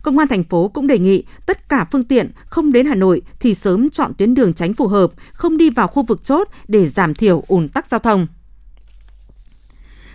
Công 0.04 0.18
an 0.18 0.28
thành 0.28 0.44
phố 0.44 0.68
cũng 0.68 0.86
đề 0.86 0.98
nghị 0.98 1.24
tất 1.46 1.68
cả 1.68 1.86
phương 1.92 2.04
tiện 2.04 2.30
không 2.46 2.72
đến 2.72 2.86
Hà 2.86 2.94
Nội 2.94 3.22
thì 3.40 3.54
sớm 3.54 3.90
chọn 3.90 4.12
tuyến 4.18 4.34
đường 4.34 4.52
tránh 4.52 4.74
phù 4.74 4.86
hợp, 4.86 5.12
không 5.32 5.56
đi 5.56 5.70
vào 5.70 5.88
khu 5.88 6.02
vực 6.02 6.24
chốt 6.24 6.48
để 6.68 6.86
giảm 6.86 7.14
thiểu 7.14 7.44
ùn 7.48 7.68
tắc 7.68 7.86
giao 7.86 8.00
thông 8.00 8.26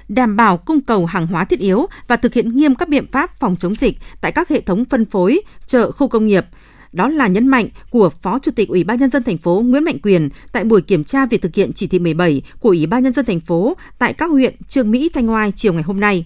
đảm 0.08 0.36
bảo 0.36 0.58
cung 0.58 0.82
cầu 0.82 1.06
hàng 1.06 1.28
hóa 1.28 1.46
thiết 1.46 1.60
yếu 1.60 1.88
và 2.08 2.16
thực 2.16 2.34
hiện 2.34 2.58
nghiêm 2.58 2.76
các 2.76 2.90
biện 2.90 3.06
pháp 3.12 3.40
phòng 3.40 3.56
chống 3.56 3.76
dịch 3.76 3.98
tại 4.22 4.32
các 4.32 4.50
hệ 4.50 4.62
thống 4.62 4.86
phân 4.86 5.06
phối, 5.06 5.42
chợ, 5.68 5.92
khu 5.92 6.08
công 6.08 6.26
nghiệp. 6.26 6.46
Đó 6.92 7.10
là 7.10 7.28
nhấn 7.28 7.48
mạnh 7.48 7.68
của 7.90 8.10
Phó 8.10 8.40
Chủ 8.40 8.52
tịch 8.56 8.70
Ủy 8.70 8.84
ban 8.84 9.00
nhân 9.00 9.10
dân 9.10 9.24
thành 9.24 9.38
phố 9.38 9.62
Nguyễn 9.66 9.84
Mạnh 9.84 10.00
Quyền 10.04 10.30
tại 10.52 10.64
buổi 10.64 10.82
kiểm 10.82 11.04
tra 11.04 11.26
việc 11.26 11.42
thực 11.42 11.56
hiện 11.56 11.72
chỉ 11.74 11.88
thị 11.88 12.00
17 12.00 12.42
của 12.60 12.70
Ủy 12.70 12.86
ban 12.86 13.04
nhân 13.04 13.14
dân 13.14 13.26
thành 13.26 13.40
phố 13.40 13.78
tại 14.00 14.14
các 14.14 14.32
huyện 14.32 14.56
Trương 14.68 14.92
Mỹ, 14.92 15.10
Thanh 15.14 15.32
Oai 15.32 15.52
chiều 15.56 15.74
ngày 15.74 15.84
hôm 15.84 16.00
nay. 16.00 16.26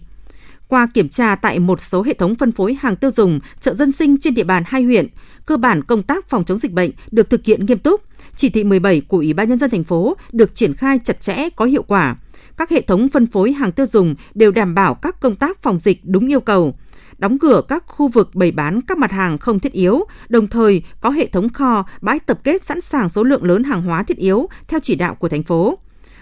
Qua 0.67 0.87
kiểm 0.93 1.09
tra 1.09 1.35
tại 1.35 1.59
một 1.59 1.81
số 1.81 2.03
hệ 2.03 2.13
thống 2.13 2.35
phân 2.35 2.51
phối 2.51 2.77
hàng 2.79 2.95
tiêu 2.95 3.11
dùng, 3.11 3.39
chợ 3.59 3.73
dân 3.73 3.91
sinh 3.91 4.17
trên 4.17 4.33
địa 4.33 4.43
bàn 4.43 4.63
hai 4.65 4.83
huyện, 4.83 5.07
cơ 5.45 5.57
bản 5.57 5.83
công 5.83 6.03
tác 6.03 6.29
phòng 6.29 6.43
chống 6.43 6.57
dịch 6.57 6.71
bệnh 6.71 6.91
được 7.11 7.29
thực 7.29 7.45
hiện 7.45 7.65
nghiêm 7.65 7.77
túc. 7.77 8.01
Chỉ 8.35 8.49
thị 8.49 8.63
17 8.63 9.01
của 9.01 9.17
Ủy 9.17 9.33
ban 9.33 9.49
nhân 9.49 9.59
dân 9.59 9.69
thành 9.69 9.83
phố 9.83 10.17
được 10.31 10.55
triển 10.55 10.73
khai 10.73 10.99
chặt 11.03 11.21
chẽ 11.21 11.49
có 11.49 11.65
hiệu 11.65 11.83
quả 11.83 12.15
các 12.57 12.69
hệ 12.69 12.81
thống 12.81 13.09
phân 13.09 13.27
phối 13.27 13.51
hàng 13.51 13.71
tiêu 13.71 13.85
dùng 13.85 14.15
đều 14.33 14.51
đảm 14.51 14.75
bảo 14.75 14.95
các 14.95 15.19
công 15.19 15.35
tác 15.35 15.61
phòng 15.61 15.79
dịch 15.79 15.99
đúng 16.03 16.27
yêu 16.27 16.39
cầu, 16.39 16.75
đóng 17.17 17.39
cửa 17.39 17.61
các 17.67 17.83
khu 17.87 18.07
vực 18.07 18.35
bày 18.35 18.51
bán 18.51 18.81
các 18.81 18.97
mặt 18.97 19.11
hàng 19.11 19.37
không 19.37 19.59
thiết 19.59 19.73
yếu, 19.73 20.03
đồng 20.29 20.47
thời 20.47 20.83
có 21.01 21.09
hệ 21.09 21.27
thống 21.27 21.49
kho, 21.49 21.85
bãi 22.01 22.19
tập 22.19 22.39
kết 22.43 22.63
sẵn 22.63 22.81
sàng 22.81 23.09
số 23.09 23.23
lượng 23.23 23.43
lớn 23.43 23.63
hàng 23.63 23.81
hóa 23.81 24.03
thiết 24.03 24.17
yếu 24.17 24.49
theo 24.67 24.79
chỉ 24.79 24.95
đạo 24.95 25.15
của 25.15 25.29
thành 25.29 25.43
phố. 25.43 25.77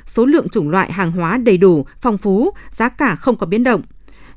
Số 0.05 0.25
lượng 0.25 0.50
chủng 0.50 0.69
loại 0.69 0.91
hàng 0.91 1.12
hóa 1.12 1.38
đầy 1.38 1.57
đủ, 1.57 1.86
phong 2.01 2.17
phú, 2.17 2.51
giá 2.71 2.89
cả 2.89 3.15
không 3.15 3.38
có 3.38 3.45
biến 3.45 3.63
động 3.63 3.81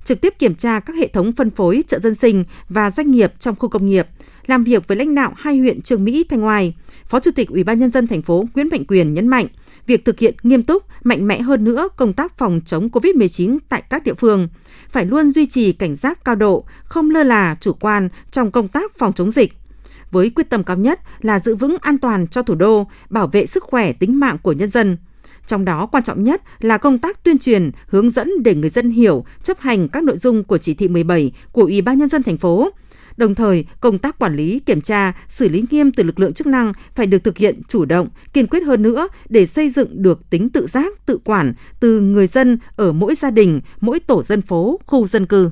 trực 0.05 0.21
tiếp 0.21 0.39
kiểm 0.39 0.55
tra 0.55 0.81
các 0.81 0.97
hệ 0.97 1.09
thống 1.09 1.33
phân 1.33 1.51
phối 1.51 1.85
chợ 1.89 1.99
dân 1.99 2.15
sinh 2.15 2.45
và 2.69 2.91
doanh 2.91 3.11
nghiệp 3.11 3.33
trong 3.39 3.55
khu 3.59 3.69
công 3.69 3.87
nghiệp, 3.87 4.07
làm 4.47 4.65
việc 4.65 4.89
với 4.89 4.97
lãnh 4.97 5.15
đạo 5.15 5.33
hai 5.37 5.59
huyện 5.59 5.83
Trường 5.83 6.05
Mỹ, 6.05 6.25
Thanh 6.31 6.45
Oai. 6.45 6.75
Phó 7.09 7.21
Chủ 7.21 7.31
tịch 7.37 7.49
Ủy 7.49 7.65
ban 7.65 7.79
nhân 7.79 7.91
dân 7.91 8.07
thành 8.07 8.23
phố 8.23 8.45
Nguyễn 8.55 8.69
Mạnh 8.69 8.85
Quyền 8.85 9.15
nhấn 9.15 9.29
mạnh, 9.29 9.47
việc 9.87 10.05
thực 10.05 10.19
hiện 10.19 10.35
nghiêm 10.43 10.63
túc, 10.63 10.83
mạnh 11.05 11.27
mẽ 11.27 11.41
hơn 11.41 11.65
nữa 11.65 11.89
công 11.97 12.13
tác 12.13 12.39
phòng 12.39 12.61
chống 12.67 12.89
COVID-19 12.89 13.59
tại 13.69 13.83
các 13.91 14.05
địa 14.05 14.15
phương, 14.15 14.49
phải 14.91 15.07
luôn 15.07 15.31
duy 15.31 15.47
trì 15.47 15.73
cảnh 15.73 15.95
giác 15.97 16.25
cao 16.25 16.35
độ, 16.35 16.65
không 16.85 17.11
lơ 17.11 17.23
là 17.23 17.57
chủ 17.61 17.73
quan 17.73 18.09
trong 18.31 18.51
công 18.51 18.69
tác 18.69 18.99
phòng 18.99 19.13
chống 19.13 19.31
dịch. 19.31 19.53
Với 20.11 20.31
quyết 20.31 20.51
tâm 20.51 20.65
cao 20.65 20.77
nhất 20.77 21.01
là 21.21 21.41
giữ 21.41 21.57
vững 21.57 21.77
an 21.81 21.99
toàn 21.99 22.27
cho 22.27 22.43
thủ 22.43 22.55
đô, 22.55 22.87
bảo 23.11 23.27
vệ 23.27 23.47
sức 23.47 23.63
khỏe 23.63 23.93
tính 23.93 24.21
mạng 24.21 24.37
của 24.43 24.53
nhân 24.53 24.71
dân. 24.71 24.97
Trong 25.47 25.65
đó 25.65 25.87
quan 25.87 26.05
trọng 26.05 26.23
nhất 26.23 26.43
là 26.61 26.79
công 26.79 26.99
tác 26.99 27.25
tuyên 27.25 27.39
truyền, 27.39 27.71
hướng 27.87 28.11
dẫn 28.11 28.31
để 28.43 28.55
người 28.55 28.71
dân 28.71 28.91
hiểu, 28.91 29.25
chấp 29.43 29.61
hành 29.61 29.89
các 29.89 30.03
nội 30.03 30.17
dung 30.17 30.45
của 30.45 30.59
chỉ 30.59 30.75
thị 30.75 30.89
17 30.89 31.33
của 31.53 31.63
Ủy 31.63 31.83
ban 31.83 31.99
nhân 31.99 32.09
dân 32.09 32.23
thành 32.23 32.39
phố, 32.39 32.71
Đồng 33.17 33.35
thời, 33.35 33.65
công 33.81 33.99
tác 33.99 34.19
quản 34.19 34.37
lý, 34.37 34.61
kiểm 34.67 34.81
tra, 34.81 35.13
xử 35.29 35.49
lý 35.49 35.65
nghiêm 35.71 35.93
từ 35.93 36.03
lực 36.03 36.21
lượng 36.21 36.33
chức 36.33 36.47
năng 36.47 36.73
phải 36.95 37.07
được 37.07 37.25
thực 37.25 37.39
hiện 37.39 37.61
chủ 37.69 37.85
động, 37.85 38.09
kiên 38.33 38.47
quyết 38.47 38.61
hơn 38.61 38.83
nữa 38.83 39.09
để 39.29 39.47
xây 39.47 39.71
dựng 39.71 40.03
được 40.03 40.31
tính 40.31 40.49
tự 40.49 40.67
giác, 40.67 41.07
tự 41.07 41.19
quản 41.25 41.55
từ 41.81 42.01
người 42.01 42.27
dân 42.27 42.59
ở 42.77 42.93
mỗi 42.93 43.15
gia 43.15 43.31
đình, 43.31 43.61
mỗi 43.81 44.01
tổ 44.01 44.23
dân 44.23 44.43
phố, 44.43 44.81
khu 44.87 45.07
dân 45.07 45.27
cư. 45.27 45.51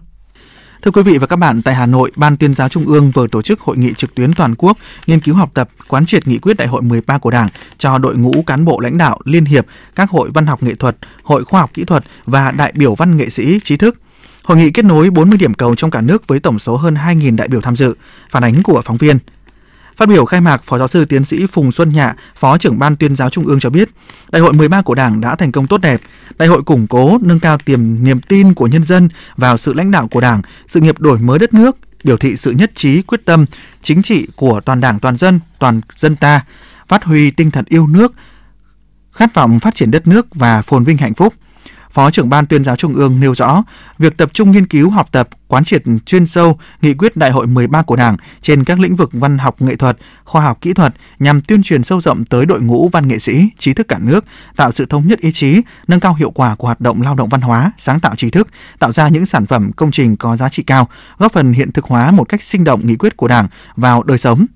Thưa 0.82 0.90
quý 0.90 1.02
vị 1.02 1.18
và 1.18 1.26
các 1.26 1.36
bạn, 1.36 1.62
tại 1.62 1.74
Hà 1.74 1.86
Nội, 1.86 2.12
Ban 2.16 2.36
tuyên 2.36 2.54
giáo 2.54 2.68
Trung 2.68 2.86
ương 2.86 3.10
vừa 3.10 3.26
tổ 3.26 3.42
chức 3.42 3.60
hội 3.60 3.76
nghị 3.76 3.92
trực 3.96 4.14
tuyến 4.14 4.32
toàn 4.34 4.54
quốc 4.54 4.76
nghiên 5.06 5.20
cứu 5.20 5.34
học 5.34 5.50
tập 5.54 5.68
quán 5.88 6.06
triệt 6.06 6.28
nghị 6.28 6.38
quyết 6.38 6.56
đại 6.56 6.68
hội 6.68 6.82
13 6.82 7.18
của 7.18 7.30
Đảng 7.30 7.48
cho 7.78 7.98
đội 7.98 8.16
ngũ 8.16 8.42
cán 8.46 8.64
bộ 8.64 8.80
lãnh 8.80 8.98
đạo 8.98 9.18
liên 9.24 9.44
hiệp, 9.44 9.66
các 9.94 10.10
hội 10.10 10.30
văn 10.34 10.46
học 10.46 10.62
nghệ 10.62 10.74
thuật, 10.74 10.96
hội 11.22 11.44
khoa 11.44 11.60
học 11.60 11.70
kỹ 11.74 11.84
thuật 11.84 12.04
và 12.24 12.50
đại 12.50 12.72
biểu 12.76 12.94
văn 12.94 13.16
nghệ 13.16 13.28
sĩ 13.28 13.60
trí 13.60 13.76
thức 13.76 13.96
Hội 14.44 14.56
nghị 14.58 14.70
kết 14.70 14.84
nối 14.84 15.10
40 15.10 15.38
điểm 15.38 15.54
cầu 15.54 15.74
trong 15.74 15.90
cả 15.90 16.00
nước 16.00 16.26
với 16.26 16.40
tổng 16.40 16.58
số 16.58 16.76
hơn 16.76 16.94
2.000 16.94 17.36
đại 17.36 17.48
biểu 17.48 17.60
tham 17.60 17.76
dự. 17.76 17.94
Phản 18.30 18.44
ánh 18.44 18.62
của 18.62 18.82
phóng 18.84 18.96
viên. 18.96 19.18
Phát 19.96 20.08
biểu 20.08 20.24
khai 20.24 20.40
mạc, 20.40 20.62
Phó 20.64 20.78
giáo 20.78 20.88
sư 20.88 21.04
tiến 21.04 21.24
sĩ 21.24 21.46
Phùng 21.46 21.72
Xuân 21.72 21.88
Nhạ, 21.88 22.14
Phó 22.36 22.58
trưởng 22.58 22.78
Ban 22.78 22.96
tuyên 22.96 23.16
giáo 23.16 23.30
Trung 23.30 23.46
ương 23.46 23.60
cho 23.60 23.70
biết, 23.70 23.88
Đại 24.30 24.42
hội 24.42 24.52
13 24.52 24.82
của 24.82 24.94
Đảng 24.94 25.20
đã 25.20 25.36
thành 25.36 25.52
công 25.52 25.66
tốt 25.66 25.78
đẹp. 25.78 26.00
Đại 26.38 26.48
hội 26.48 26.62
củng 26.62 26.86
cố, 26.86 27.18
nâng 27.22 27.40
cao 27.40 27.58
tiềm 27.58 28.04
niềm 28.04 28.20
tin 28.20 28.54
của 28.54 28.66
nhân 28.66 28.84
dân 28.84 29.08
vào 29.36 29.56
sự 29.56 29.74
lãnh 29.74 29.90
đạo 29.90 30.08
của 30.08 30.20
Đảng, 30.20 30.42
sự 30.66 30.80
nghiệp 30.80 31.00
đổi 31.00 31.18
mới 31.18 31.38
đất 31.38 31.54
nước, 31.54 31.76
biểu 32.04 32.16
thị 32.16 32.36
sự 32.36 32.50
nhất 32.50 32.72
trí, 32.74 33.02
quyết 33.02 33.24
tâm, 33.24 33.46
chính 33.82 34.02
trị 34.02 34.26
của 34.36 34.60
toàn 34.60 34.80
Đảng, 34.80 34.98
toàn 34.98 35.16
dân, 35.16 35.40
toàn 35.58 35.80
dân 35.94 36.16
ta, 36.16 36.40
phát 36.88 37.04
huy 37.04 37.30
tinh 37.30 37.50
thần 37.50 37.64
yêu 37.68 37.86
nước, 37.86 38.14
khát 39.12 39.34
vọng 39.34 39.60
phát 39.60 39.74
triển 39.74 39.90
đất 39.90 40.06
nước 40.06 40.26
và 40.34 40.62
phồn 40.62 40.84
vinh 40.84 40.96
hạnh 40.96 41.14
phúc– 41.14 41.34
Phó 41.92 42.10
trưởng 42.10 42.30
ban 42.30 42.46
tuyên 42.46 42.64
giáo 42.64 42.76
Trung 42.76 42.94
ương 42.94 43.20
nêu 43.20 43.34
rõ, 43.34 43.62
việc 43.98 44.16
tập 44.16 44.30
trung 44.32 44.50
nghiên 44.50 44.66
cứu 44.66 44.90
học 44.90 45.08
tập, 45.12 45.28
quán 45.48 45.64
triệt 45.64 45.82
chuyên 46.06 46.26
sâu 46.26 46.58
nghị 46.82 46.94
quyết 46.94 47.16
đại 47.16 47.30
hội 47.30 47.46
13 47.46 47.82
của 47.82 47.96
Đảng 47.96 48.16
trên 48.40 48.64
các 48.64 48.80
lĩnh 48.80 48.96
vực 48.96 49.10
văn 49.12 49.38
học 49.38 49.62
nghệ 49.62 49.76
thuật, 49.76 49.96
khoa 50.24 50.42
học 50.42 50.58
kỹ 50.60 50.72
thuật 50.72 50.94
nhằm 51.18 51.40
tuyên 51.40 51.62
truyền 51.62 51.84
sâu 51.84 52.00
rộng 52.00 52.24
tới 52.24 52.46
đội 52.46 52.60
ngũ 52.60 52.88
văn 52.88 53.08
nghệ 53.08 53.18
sĩ, 53.18 53.48
trí 53.58 53.72
thức 53.72 53.88
cả 53.88 53.98
nước, 54.02 54.24
tạo 54.56 54.70
sự 54.70 54.86
thống 54.86 55.06
nhất 55.06 55.20
ý 55.20 55.32
chí, 55.32 55.60
nâng 55.88 56.00
cao 56.00 56.14
hiệu 56.14 56.30
quả 56.30 56.54
của 56.54 56.66
hoạt 56.66 56.80
động 56.80 57.02
lao 57.02 57.14
động 57.14 57.28
văn 57.28 57.40
hóa, 57.40 57.72
sáng 57.76 58.00
tạo 58.00 58.16
trí 58.16 58.30
thức, 58.30 58.48
tạo 58.78 58.92
ra 58.92 59.08
những 59.08 59.26
sản 59.26 59.46
phẩm 59.46 59.72
công 59.72 59.90
trình 59.90 60.16
có 60.16 60.36
giá 60.36 60.48
trị 60.48 60.62
cao, 60.62 60.88
góp 61.18 61.32
phần 61.32 61.52
hiện 61.52 61.72
thực 61.72 61.84
hóa 61.84 62.10
một 62.10 62.24
cách 62.24 62.42
sinh 62.42 62.64
động 62.64 62.86
nghị 62.86 62.96
quyết 62.96 63.16
của 63.16 63.28
Đảng 63.28 63.48
vào 63.76 64.02
đời 64.02 64.18
sống, 64.18 64.46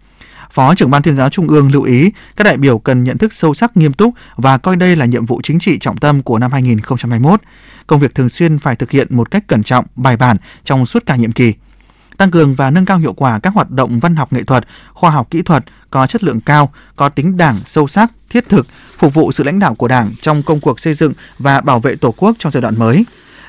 Phó 0.56 0.74
trưởng 0.74 0.90
ban 0.90 1.02
tuyên 1.02 1.16
giáo 1.16 1.30
Trung 1.30 1.48
ương 1.48 1.72
lưu 1.72 1.82
ý 1.82 2.10
các 2.36 2.44
đại 2.44 2.56
biểu 2.56 2.78
cần 2.78 3.04
nhận 3.04 3.18
thức 3.18 3.32
sâu 3.32 3.54
sắc 3.54 3.76
nghiêm 3.76 3.92
túc 3.92 4.14
và 4.36 4.58
coi 4.58 4.76
đây 4.76 4.96
là 4.96 5.06
nhiệm 5.06 5.26
vụ 5.26 5.40
chính 5.42 5.58
trị 5.58 5.78
trọng 5.78 5.96
tâm 5.96 6.22
của 6.22 6.38
năm 6.38 6.52
2021. 6.52 7.40
Công 7.86 8.00
việc 8.00 8.14
thường 8.14 8.28
xuyên 8.28 8.58
phải 8.58 8.76
thực 8.76 8.90
hiện 8.90 9.06
một 9.10 9.30
cách 9.30 9.46
cẩn 9.46 9.62
trọng, 9.62 9.84
bài 9.96 10.16
bản 10.16 10.36
trong 10.64 10.86
suốt 10.86 11.06
cả 11.06 11.16
nhiệm 11.16 11.32
kỳ 11.32 11.52
tăng 12.16 12.30
cường 12.30 12.54
và 12.54 12.70
nâng 12.70 12.84
cao 12.84 12.98
hiệu 12.98 13.12
quả 13.12 13.38
các 13.38 13.54
hoạt 13.54 13.70
động 13.70 14.00
văn 14.00 14.16
học 14.16 14.32
nghệ 14.32 14.42
thuật, 14.42 14.66
khoa 14.92 15.10
học 15.10 15.30
kỹ 15.30 15.42
thuật 15.42 15.64
có 15.90 16.06
chất 16.06 16.24
lượng 16.24 16.40
cao, 16.40 16.72
có 16.96 17.08
tính 17.08 17.36
đảng 17.36 17.56
sâu 17.64 17.88
sắc, 17.88 18.12
thiết 18.30 18.48
thực, 18.48 18.66
phục 18.98 19.14
vụ 19.14 19.32
sự 19.32 19.44
lãnh 19.44 19.58
đạo 19.58 19.74
của 19.74 19.88
Đảng 19.88 20.10
trong 20.20 20.42
công 20.42 20.60
cuộc 20.60 20.80
xây 20.80 20.94
dựng 20.94 21.12
và 21.38 21.60
bảo 21.60 21.80
vệ 21.80 21.96
Tổ 21.96 22.14
quốc 22.16 22.36
trong 22.38 22.52
giai 22.52 22.62
đoạn 22.62 22.78
mới. 22.78 23.04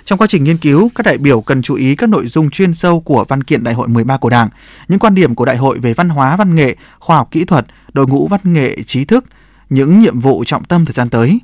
Trong 0.07 0.19
quá 0.19 0.27
trình 0.27 0.43
nghiên 0.43 0.57
cứu, 0.57 0.91
các 0.95 1.05
đại 1.05 1.17
biểu 1.17 1.41
cần 1.41 1.61
chú 1.61 1.75
ý 1.75 1.95
các 1.95 2.09
nội 2.09 2.27
dung 2.27 2.49
chuyên 2.49 2.73
sâu 2.73 2.99
của 2.99 3.25
văn 3.27 3.43
kiện 3.43 3.63
Đại 3.63 3.73
hội 3.73 3.87
13 3.87 4.17
của 4.17 4.29
Đảng, 4.29 4.49
những 4.87 4.99
quan 4.99 5.15
điểm 5.15 5.35
của 5.35 5.45
đại 5.45 5.57
hội 5.57 5.79
về 5.79 5.93
văn 5.93 6.09
hóa, 6.09 6.35
văn 6.35 6.55
nghệ, 6.55 6.75
khoa 6.99 7.17
học 7.17 7.27
kỹ 7.31 7.45
thuật, 7.45 7.65
đội 7.93 8.07
ngũ 8.07 8.27
văn 8.27 8.39
nghệ 8.43 8.77
trí 8.85 9.05
thức, 9.05 9.25
những 9.69 9.99
nhiệm 9.99 10.19
vụ 10.19 10.43
trọng 10.43 10.63
tâm 10.63 10.85
thời 10.85 10.93
gian 10.93 11.09
tới. 11.09 11.39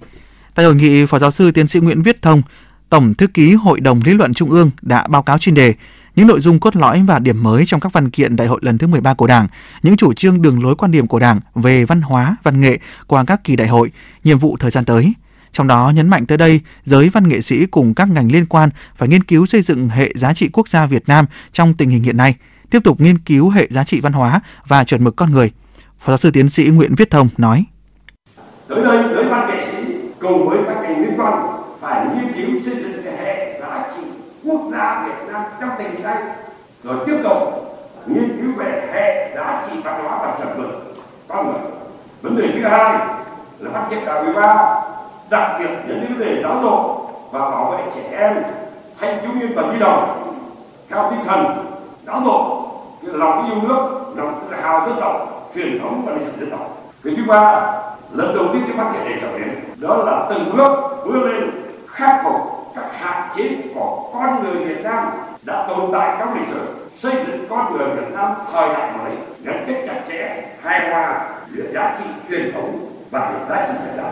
Tại 0.56 0.66
hội 0.66 0.76
nghị, 0.76 1.06
Phó 1.06 1.20
giáo 1.20 1.32
sư 1.32 1.52
tiến 1.52 1.68
sĩ 1.68 1.80
Nguyễn 1.80 2.02
Viết 2.02 2.22
Thông, 2.22 2.42
Tổng 2.90 3.14
thư 3.14 3.28
ký 3.28 3.54
Hội 3.54 3.80
đồng 3.80 4.02
lý 4.06 4.14
luận 4.14 4.34
Trung 4.34 4.50
ương 4.50 4.72
đã 4.82 5.08
báo 5.08 5.24
cáo 5.24 5.38
chuyên 5.38 5.56
đề 5.56 5.74
những 6.16 6.28
nội 6.28 6.42
dung 6.42 6.60
cốt 6.60 6.76
lõi 6.76 7.04
và 7.08 7.20
điểm 7.20 7.44
mới 7.44 7.66
trong 7.66 7.80
các 7.80 7.94
văn 7.94 8.10
kiện 8.10 8.36
đại 8.36 8.48
hội 8.48 8.60
lần 8.64 8.78
thứ 8.78 8.88
13 8.88 9.14
của 9.14 9.28
Đảng, 9.28 9.48
những 9.84 9.98
chủ 9.98 10.14
trương 10.14 10.42
đường 10.42 10.64
lối 10.64 10.76
quan 10.76 10.92
điểm 10.92 11.08
của 11.08 11.20
Đảng 11.20 11.40
về 11.56 11.86
văn 11.86 12.02
hóa, 12.02 12.36
văn 12.44 12.62
nghệ 12.62 12.80
qua 13.08 13.24
các 13.28 13.44
kỳ 13.44 13.56
đại 13.56 13.68
hội, 13.68 13.92
nhiệm 14.24 14.40
vụ 14.40 14.58
thời 14.60 14.72
gian 14.72 14.86
tới. 14.86 15.14
Trong 15.54 15.68
đó 15.68 15.92
nhấn 15.96 16.08
mạnh 16.08 16.26
tới 16.26 16.38
đây, 16.38 16.62
giới 16.86 17.10
văn 17.10 17.28
nghệ 17.28 17.42
sĩ 17.42 17.66
cùng 17.66 17.94
các 17.94 18.10
ngành 18.10 18.32
liên 18.32 18.46
quan 18.46 18.70
phải 18.96 19.10
nghiên 19.10 19.24
cứu 19.24 19.46
xây 19.46 19.62
dựng 19.62 19.90
hệ 19.90 20.12
giá 20.16 20.34
trị 20.34 20.50
quốc 20.54 20.70
gia 20.70 20.86
Việt 20.86 21.04
Nam 21.08 21.26
trong 21.52 21.74
tình 21.74 21.90
hình 21.90 22.04
hiện 22.04 22.18
nay, 22.18 22.36
tiếp 22.70 22.80
tục 22.84 23.02
nghiên 23.02 23.18
cứu 23.18 23.50
hệ 23.50 23.68
giá 23.70 23.84
trị 23.84 24.00
văn 24.00 24.14
hóa 24.14 24.42
và 24.68 24.84
chuẩn 24.84 25.04
mực 25.04 25.16
con 25.16 25.32
người. 25.32 25.52
Phó 26.00 26.08
giáo 26.08 26.18
sư 26.18 26.32
tiến 26.32 26.50
sĩ 26.50 26.66
Nguyễn 26.66 26.96
Viết 26.96 27.10
Thông 27.10 27.28
nói. 27.38 27.66
Tới 28.68 28.84
đây, 28.84 29.04
giới 29.14 29.26
văn 29.26 29.50
nghệ 29.50 29.66
sĩ 29.66 29.78
cùng 30.20 30.50
với 30.50 30.60
các 30.68 30.82
ngành 30.82 31.02
liên 31.02 31.14
quan 31.18 31.34
phải 31.82 32.08
nghiên 32.16 32.34
cứu 32.34 32.62
xây 32.62 32.76
dựng 32.76 33.04
hệ 33.18 33.60
giá 33.62 33.88
trị 33.96 34.04
quốc 34.44 34.62
gia 34.72 35.06
Việt 35.08 35.32
Nam 35.32 35.42
trong 35.62 35.70
tình 35.78 35.92
hình 35.92 36.04
này, 36.04 36.24
rồi 36.84 36.98
tiếp 37.06 37.18
tục 37.24 37.38
nghiên 38.08 38.38
cứu 38.42 38.54
về 38.58 38.90
hệ 38.94 39.36
giá 39.36 39.62
trị 39.68 39.74
văn 39.84 40.04
hóa 40.04 40.20
và 40.22 40.38
chuẩn 40.38 40.62
mực 40.62 40.96
con 41.28 41.46
người. 41.46 41.72
Vấn 42.22 42.38
đề 42.38 42.52
thứ 42.54 42.68
hai 42.68 42.98
là 43.60 43.72
phát 43.74 43.88
triển 43.90 44.06
đại 44.06 44.24
13 44.24 44.93
đặc 45.30 45.56
biệt 45.60 45.70
những 45.88 46.06
vấn 46.10 46.20
đề 46.20 46.42
giáo 46.44 46.60
dục 46.62 47.10
và 47.32 47.40
bảo 47.40 47.72
vệ 47.72 47.84
trẻ 47.96 48.18
em, 48.18 48.44
thanh 49.00 49.22
thiếu 49.22 49.32
niên 49.34 49.52
và 49.56 49.62
nhi 49.62 49.80
đồng. 49.80 50.34
Theo 50.90 51.12
tinh 51.12 51.20
thần 51.26 51.46
giáo 52.06 52.22
dục 52.26 52.64
lòng 53.02 53.46
yêu 53.46 53.62
nước, 53.62 54.14
lòng 54.16 54.40
tự 54.42 54.56
hào 54.56 54.88
dân 54.88 54.98
tộc, 55.02 55.50
truyền 55.56 55.80
thống 55.80 56.02
và 56.06 56.12
lịch 56.14 56.24
sử 56.24 56.32
dân 56.40 56.52
tộc. 56.52 56.78
Cái 57.04 57.14
thứ 57.18 57.24
ba, 57.28 57.74
lần 58.12 58.36
đầu 58.36 58.46
tiên 58.54 58.64
trong 58.68 58.78
phát 58.78 58.92
triển 58.94 59.06
đề 59.06 59.22
cập 59.22 59.30
đến 59.38 59.56
đó 59.76 59.96
là 59.98 60.26
từng 60.30 60.58
bước 60.58 60.72
vươn 61.06 61.24
lên 61.24 61.50
khắc 61.88 62.22
phục 62.24 62.36
các 62.76 62.96
hạn 63.00 63.30
chế 63.36 63.50
của 63.76 64.10
con 64.14 64.44
người 64.44 64.66
Việt 64.66 64.84
Nam 64.84 65.08
đã 65.42 65.66
tồn 65.68 65.90
tại 65.94 66.16
trong 66.20 66.34
lịch 66.34 66.48
sử, 66.48 66.60
xây 66.96 67.14
dựng 67.28 67.46
con 67.50 67.74
người 67.74 67.88
Việt 67.88 68.14
Nam 68.14 68.34
thời 68.54 68.70
đại 68.74 68.92
mới, 68.98 69.12
gắn 69.44 69.64
kết 69.68 69.84
chặt 69.88 70.02
chẽ, 70.08 70.44
hài 70.62 70.90
hòa 70.90 71.30
giữa 71.52 71.64
giá 71.74 71.96
trị 72.00 72.06
truyền 72.30 72.54
thống 72.54 72.80
và 73.12 73.34
giá 73.50 73.66
trị 73.68 73.74
hiện 73.86 73.98
đại 73.98 74.12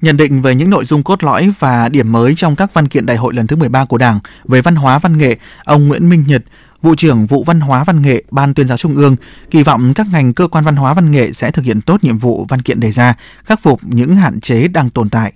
Nhận 0.00 0.16
định 0.16 0.42
về 0.42 0.54
những 0.54 0.70
nội 0.70 0.84
dung 0.84 1.02
cốt 1.02 1.24
lõi 1.24 1.52
và 1.58 1.88
điểm 1.88 2.12
mới 2.12 2.34
trong 2.34 2.56
các 2.56 2.74
văn 2.74 2.88
kiện 2.88 3.06
đại 3.06 3.16
hội 3.16 3.34
lần 3.34 3.46
thứ 3.46 3.56
13 3.56 3.84
của 3.84 3.98
Đảng 3.98 4.20
về 4.44 4.62
văn 4.62 4.76
hóa 4.76 4.98
văn 4.98 5.18
nghệ, 5.18 5.36
ông 5.64 5.88
Nguyễn 5.88 6.08
Minh 6.08 6.24
Nhật, 6.26 6.42
Vụ 6.82 6.94
trưởng 6.94 7.26
Vụ 7.26 7.44
Văn 7.44 7.60
hóa 7.60 7.84
Văn 7.84 8.02
nghệ 8.02 8.24
Ban 8.30 8.54
tuyên 8.54 8.68
giáo 8.68 8.76
Trung 8.76 8.96
ương 8.96 9.16
kỳ 9.50 9.62
vọng 9.62 9.94
các 9.94 10.06
ngành 10.12 10.34
cơ 10.34 10.48
quan 10.48 10.64
văn 10.64 10.76
hóa 10.76 10.94
văn 10.94 11.10
nghệ 11.10 11.32
sẽ 11.32 11.50
thực 11.50 11.64
hiện 11.64 11.80
tốt 11.80 12.04
nhiệm 12.04 12.18
vụ 12.18 12.46
văn 12.48 12.62
kiện 12.62 12.80
đề 12.80 12.92
ra, 12.92 13.14
khắc 13.44 13.62
phục 13.62 13.80
những 13.82 14.16
hạn 14.16 14.40
chế 14.40 14.68
đang 14.68 14.90
tồn 14.90 15.10
tại 15.10 15.32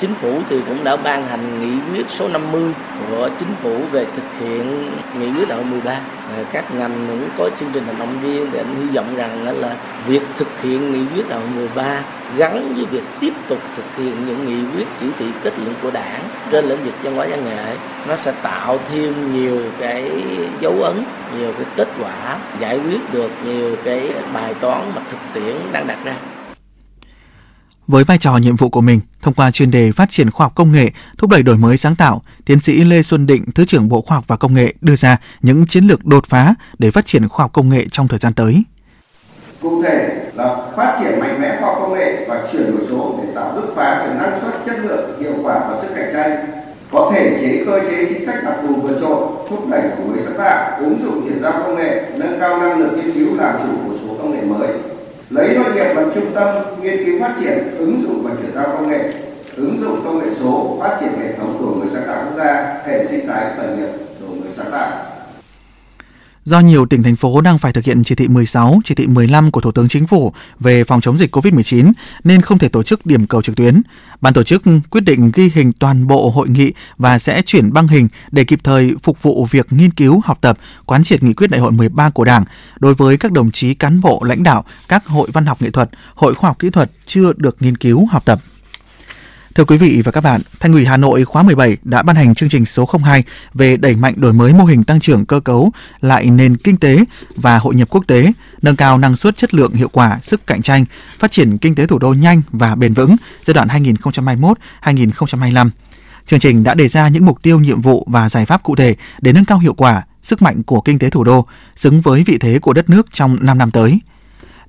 chính 0.00 0.14
phủ 0.14 0.40
thì 0.48 0.60
cũng 0.68 0.84
đã 0.84 0.96
ban 0.96 1.26
hành 1.26 1.60
nghị 1.60 1.92
quyết 1.92 2.04
số 2.08 2.28
50 2.28 2.72
của 3.10 3.28
chính 3.38 3.54
phủ 3.62 3.80
về 3.92 4.06
thực 4.16 4.40
hiện 4.40 4.90
nghị 5.18 5.32
quyết 5.32 5.48
đại 5.48 5.64
13 5.64 6.00
các 6.52 6.74
ngành 6.74 7.06
cũng 7.08 7.28
có 7.38 7.50
chương 7.60 7.68
trình 7.72 7.84
hành 7.86 7.98
động 7.98 8.18
riêng 8.22 8.46
thì 8.52 8.58
anh 8.58 8.74
hy 8.74 8.96
vọng 8.96 9.16
rằng 9.16 9.60
là 9.60 9.74
việc 10.06 10.22
thực 10.36 10.62
hiện 10.62 10.92
nghị 10.92 11.06
quyết 11.14 11.28
đại 11.28 11.40
13 11.56 12.02
gắn 12.36 12.74
với 12.74 12.84
việc 12.84 13.02
tiếp 13.20 13.32
tục 13.48 13.58
thực 13.76 13.96
hiện 13.96 14.26
những 14.26 14.46
nghị 14.46 14.76
quyết 14.76 14.86
chỉ 15.00 15.06
thị 15.18 15.26
kết 15.42 15.52
luận 15.58 15.74
của 15.82 15.90
đảng 15.90 16.22
trên 16.50 16.64
lĩnh 16.64 16.84
vực 16.84 16.94
văn 17.02 17.16
hóa 17.16 17.26
văn 17.30 17.44
nghệ. 17.44 17.76
Nó 18.08 18.16
sẽ 18.16 18.32
tạo 18.42 18.78
thêm 18.90 19.32
nhiều 19.32 19.58
cái 19.80 20.10
dấu 20.60 20.82
ấn, 20.82 21.04
nhiều 21.38 21.52
cái 21.56 21.66
kết 21.76 21.88
quả 22.02 22.38
giải 22.60 22.78
quyết 22.78 23.12
được 23.12 23.30
nhiều 23.44 23.76
cái 23.84 24.12
bài 24.34 24.54
toán 24.60 24.82
mà 24.94 25.02
thực 25.10 25.18
tiễn 25.34 25.56
đang 25.72 25.86
đặt 25.86 25.98
ra 26.04 26.14
với 27.90 28.04
vai 28.04 28.18
trò 28.18 28.36
nhiệm 28.36 28.56
vụ 28.56 28.68
của 28.68 28.80
mình, 28.80 29.00
thông 29.22 29.34
qua 29.34 29.50
chuyên 29.50 29.70
đề 29.70 29.92
phát 29.92 30.10
triển 30.10 30.30
khoa 30.30 30.44
học 30.44 30.52
công 30.54 30.72
nghệ, 30.72 30.90
thúc 31.18 31.30
đẩy 31.30 31.42
đổi 31.42 31.56
mới 31.56 31.76
sáng 31.76 31.96
tạo, 31.96 32.22
tiến 32.44 32.60
sĩ 32.60 32.84
Lê 32.84 33.02
Xuân 33.02 33.26
Định, 33.26 33.44
Thứ 33.54 33.64
trưởng 33.64 33.88
Bộ 33.88 34.00
Khoa 34.00 34.16
học 34.16 34.24
và 34.26 34.36
Công 34.36 34.54
nghệ 34.54 34.74
đưa 34.80 34.96
ra 34.96 35.16
những 35.42 35.66
chiến 35.66 35.84
lược 35.84 36.06
đột 36.06 36.26
phá 36.28 36.54
để 36.78 36.90
phát 36.90 37.06
triển 37.06 37.28
khoa 37.28 37.44
học 37.44 37.52
công 37.52 37.68
nghệ 37.68 37.86
trong 37.92 38.08
thời 38.08 38.18
gian 38.18 38.34
tới. 38.34 38.62
Cụ 39.60 39.82
thể 39.82 40.30
là 40.34 40.56
phát 40.76 40.96
triển 41.00 41.20
mạnh 41.20 41.40
mẽ 41.40 41.56
khoa 41.60 41.68
học 41.68 41.78
công 41.80 41.94
nghệ 41.94 42.26
và 42.28 42.46
chuyển 42.52 42.70
đổi 42.70 42.86
số 42.88 43.20
để 43.22 43.32
tạo 43.34 43.52
bứt 43.54 43.72
phá 43.76 44.06
về 44.06 44.14
năng 44.14 44.40
suất, 44.40 44.54
chất 44.66 44.78
lượng, 44.84 45.20
hiệu 45.20 45.34
quả 45.42 45.58
và 45.70 45.78
sức 45.82 45.88
cạnh 45.96 46.10
tranh, 46.12 46.46
có 46.92 47.12
thể 47.14 47.38
chế 47.40 47.64
cơ 47.66 47.80
chế 47.90 48.06
chính 48.08 48.26
sách 48.26 48.44
đặc 48.44 48.54
thù 48.62 48.74
vượt 48.74 48.96
trội, 49.00 49.26
thúc 49.50 49.68
đẩy 49.70 49.82
đổi 49.82 50.06
mới 50.06 50.18
sáng 50.24 50.38
tạo, 50.38 50.80
ứng 50.80 50.98
dụng 51.04 51.22
chuyển 51.24 51.42
giao 51.42 51.52
công 51.52 51.76
nghệ, 51.76 52.04
nâng 52.16 52.40
cao 52.40 52.60
năng 52.60 52.78
lực 52.78 52.92
nghiên 52.96 53.14
cứu 53.14 53.36
làm 53.36 53.56
chủ 53.62 53.68
của 53.86 53.94
số 54.02 54.16
công 54.18 54.32
nghệ 54.32 54.42
mới, 54.42 54.68
lấy 55.30 55.54
doanh 55.54 55.74
nghiệp 55.74 55.94
làm 55.94 56.10
trung 56.14 56.30
tâm 56.34 56.54
nghiên 56.82 57.04
cứu 57.04 57.20
phát 57.20 57.34
triển, 57.40 57.76
ứng 57.78 58.02
dụng 58.02 58.22
và 58.24 58.30
chuyển 58.40 58.54
giao 58.54 58.64
công 58.66 58.88
nghệ, 58.88 59.12
ứng 59.56 59.78
dụng 59.80 60.04
công 60.04 60.18
nghệ 60.18 60.34
số, 60.40 60.78
phát 60.80 60.96
triển 61.00 61.12
hệ 61.18 61.36
thống 61.36 61.62
đổi 61.62 61.74
mới 61.76 61.88
sáng 61.88 62.02
tạo 62.06 62.24
quốc 62.24 62.36
gia, 62.36 62.80
hệ 62.86 63.06
sinh 63.06 63.26
thái 63.26 63.46
khởi 63.56 63.76
nghiệp 63.76 63.88
đổi 64.20 64.30
mới 64.30 64.50
sáng 64.56 64.70
tạo 64.70 65.06
Do 66.50 66.60
nhiều 66.60 66.86
tỉnh 66.86 67.02
thành 67.02 67.16
phố 67.16 67.40
đang 67.40 67.58
phải 67.58 67.72
thực 67.72 67.84
hiện 67.84 68.02
chỉ 68.04 68.14
thị 68.14 68.28
16, 68.28 68.80
chỉ 68.84 68.94
thị 68.94 69.06
15 69.06 69.50
của 69.50 69.60
Thủ 69.60 69.72
tướng 69.72 69.88
Chính 69.88 70.06
phủ 70.06 70.32
về 70.60 70.84
phòng 70.84 71.00
chống 71.00 71.16
dịch 71.16 71.36
COVID-19 71.36 71.92
nên 72.24 72.40
không 72.42 72.58
thể 72.58 72.68
tổ 72.68 72.82
chức 72.82 73.06
điểm 73.06 73.26
cầu 73.26 73.42
trực 73.42 73.56
tuyến. 73.56 73.82
Ban 74.20 74.32
tổ 74.32 74.42
chức 74.42 74.62
quyết 74.90 75.00
định 75.00 75.30
ghi 75.34 75.50
hình 75.54 75.72
toàn 75.72 76.06
bộ 76.06 76.30
hội 76.30 76.48
nghị 76.48 76.72
và 76.98 77.18
sẽ 77.18 77.42
chuyển 77.42 77.72
băng 77.72 77.88
hình 77.88 78.08
để 78.30 78.44
kịp 78.44 78.60
thời 78.64 78.94
phục 79.02 79.22
vụ 79.22 79.46
việc 79.50 79.66
nghiên 79.70 79.90
cứu, 79.90 80.20
học 80.24 80.38
tập, 80.40 80.58
quán 80.86 81.04
triệt 81.04 81.22
nghị 81.22 81.34
quyết 81.34 81.50
đại 81.50 81.60
hội 81.60 81.72
13 81.72 82.10
của 82.10 82.24
Đảng 82.24 82.44
đối 82.78 82.94
với 82.94 83.16
các 83.16 83.32
đồng 83.32 83.50
chí 83.50 83.74
cán 83.74 84.00
bộ 84.00 84.22
lãnh 84.24 84.42
đạo 84.42 84.64
các 84.88 85.06
hội 85.06 85.28
văn 85.32 85.46
học 85.46 85.62
nghệ 85.62 85.70
thuật, 85.70 85.90
hội 86.14 86.34
khoa 86.34 86.50
học 86.50 86.58
kỹ 86.58 86.70
thuật 86.70 86.90
chưa 87.06 87.32
được 87.36 87.56
nghiên 87.60 87.76
cứu, 87.76 88.06
học 88.06 88.24
tập. 88.24 88.40
Thưa 89.54 89.64
quý 89.64 89.78
vị 89.78 90.02
và 90.04 90.12
các 90.12 90.20
bạn, 90.20 90.40
Thành 90.60 90.72
ủy 90.72 90.84
Hà 90.84 90.96
Nội 90.96 91.24
khóa 91.24 91.42
17 91.42 91.76
đã 91.82 92.02
ban 92.02 92.16
hành 92.16 92.34
chương 92.34 92.48
trình 92.48 92.64
số 92.64 92.88
02 93.02 93.24
về 93.54 93.76
đẩy 93.76 93.96
mạnh 93.96 94.14
đổi 94.16 94.32
mới 94.32 94.52
mô 94.52 94.64
hình 94.64 94.84
tăng 94.84 95.00
trưởng 95.00 95.26
cơ 95.26 95.40
cấu 95.40 95.72
lại 96.00 96.26
nền 96.26 96.56
kinh 96.56 96.76
tế 96.76 96.98
và 97.36 97.58
hội 97.58 97.74
nhập 97.74 97.88
quốc 97.90 98.04
tế, 98.06 98.32
nâng 98.62 98.76
cao 98.76 98.98
năng 98.98 99.16
suất 99.16 99.36
chất 99.36 99.54
lượng 99.54 99.74
hiệu 99.74 99.88
quả, 99.88 100.18
sức 100.22 100.46
cạnh 100.46 100.62
tranh, 100.62 100.84
phát 101.18 101.30
triển 101.30 101.58
kinh 101.58 101.74
tế 101.74 101.86
thủ 101.86 101.98
đô 101.98 102.14
nhanh 102.14 102.42
và 102.52 102.74
bền 102.74 102.94
vững 102.94 103.16
giai 103.42 103.54
đoạn 103.54 103.68
2021-2025. 104.82 105.70
Chương 106.26 106.40
trình 106.40 106.64
đã 106.64 106.74
đề 106.74 106.88
ra 106.88 107.08
những 107.08 107.26
mục 107.26 107.42
tiêu, 107.42 107.60
nhiệm 107.60 107.80
vụ 107.80 108.06
và 108.10 108.28
giải 108.28 108.46
pháp 108.46 108.62
cụ 108.62 108.76
thể 108.76 108.94
để 109.20 109.32
nâng 109.32 109.44
cao 109.44 109.58
hiệu 109.58 109.74
quả, 109.74 110.02
sức 110.22 110.42
mạnh 110.42 110.62
của 110.62 110.80
kinh 110.80 110.98
tế 110.98 111.10
thủ 111.10 111.24
đô, 111.24 111.46
xứng 111.76 112.00
với 112.00 112.22
vị 112.26 112.38
thế 112.38 112.58
của 112.58 112.72
đất 112.72 112.90
nước 112.90 113.06
trong 113.12 113.38
5 113.40 113.58
năm 113.58 113.70
tới– 113.70 113.98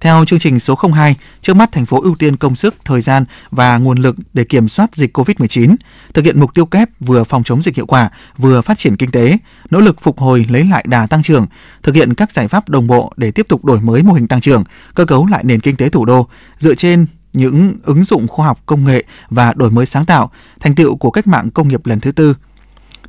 theo 0.01 0.25
chương 0.25 0.39
trình 0.39 0.59
số 0.59 0.79
02, 0.93 1.15
trước 1.41 1.53
mắt 1.53 1.71
thành 1.71 1.85
phố 1.85 2.01
ưu 2.01 2.15
tiên 2.15 2.37
công 2.37 2.55
sức, 2.55 2.75
thời 2.85 3.01
gian 3.01 3.25
và 3.51 3.77
nguồn 3.77 3.97
lực 3.97 4.15
để 4.33 4.43
kiểm 4.43 4.67
soát 4.67 4.95
dịch 4.95 5.17
COVID-19, 5.17 5.75
thực 6.13 6.25
hiện 6.25 6.39
mục 6.39 6.53
tiêu 6.53 6.65
kép 6.65 6.89
vừa 6.99 7.23
phòng 7.23 7.43
chống 7.43 7.61
dịch 7.61 7.75
hiệu 7.75 7.85
quả, 7.85 8.09
vừa 8.37 8.61
phát 8.61 8.77
triển 8.77 8.95
kinh 8.95 9.11
tế, 9.11 9.37
nỗ 9.69 9.79
lực 9.79 10.01
phục 10.01 10.19
hồi 10.19 10.45
lấy 10.49 10.63
lại 10.63 10.85
đà 10.87 11.07
tăng 11.07 11.23
trưởng, 11.23 11.47
thực 11.83 11.95
hiện 11.95 12.13
các 12.13 12.31
giải 12.31 12.47
pháp 12.47 12.69
đồng 12.69 12.87
bộ 12.87 13.13
để 13.17 13.31
tiếp 13.31 13.45
tục 13.49 13.65
đổi 13.65 13.81
mới 13.81 14.03
mô 14.03 14.13
hình 14.13 14.27
tăng 14.27 14.41
trưởng, 14.41 14.63
cơ 14.95 15.05
cấu 15.05 15.25
lại 15.25 15.43
nền 15.43 15.59
kinh 15.59 15.75
tế 15.75 15.89
thủ 15.89 16.05
đô 16.05 16.27
dựa 16.57 16.75
trên 16.75 17.05
những 17.33 17.75
ứng 17.83 18.03
dụng 18.03 18.27
khoa 18.27 18.47
học 18.47 18.59
công 18.65 18.85
nghệ 18.85 19.03
và 19.29 19.53
đổi 19.53 19.71
mới 19.71 19.85
sáng 19.85 20.05
tạo, 20.05 20.31
thành 20.59 20.75
tựu 20.75 20.95
của 20.97 21.11
cách 21.11 21.27
mạng 21.27 21.51
công 21.51 21.67
nghiệp 21.67 21.85
lần 21.85 21.99
thứ 21.99 22.11
tư– 22.11 22.35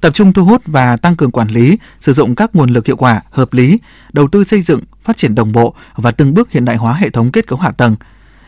tập 0.02 0.14
trung 0.14 0.32
thu 0.32 0.44
hút 0.44 0.62
và 0.66 0.96
tăng 0.96 1.16
cường 1.16 1.30
quản 1.30 1.48
lý, 1.48 1.78
sử 2.00 2.12
dụng 2.12 2.34
các 2.34 2.54
nguồn 2.54 2.70
lực 2.70 2.86
hiệu 2.86 2.96
quả, 2.96 3.20
hợp 3.30 3.52
lý, 3.52 3.78
đầu 4.12 4.28
tư 4.28 4.44
xây 4.44 4.62
dựng, 4.62 4.80
phát 5.04 5.16
triển 5.16 5.34
đồng 5.34 5.52
bộ 5.52 5.74
và 5.94 6.10
từng 6.10 6.34
bước 6.34 6.50
hiện 6.52 6.64
đại 6.64 6.76
hóa 6.76 6.94
hệ 6.94 7.10
thống 7.10 7.32
kết 7.32 7.46
cấu 7.46 7.58
hạ 7.58 7.70
tầng, 7.70 7.96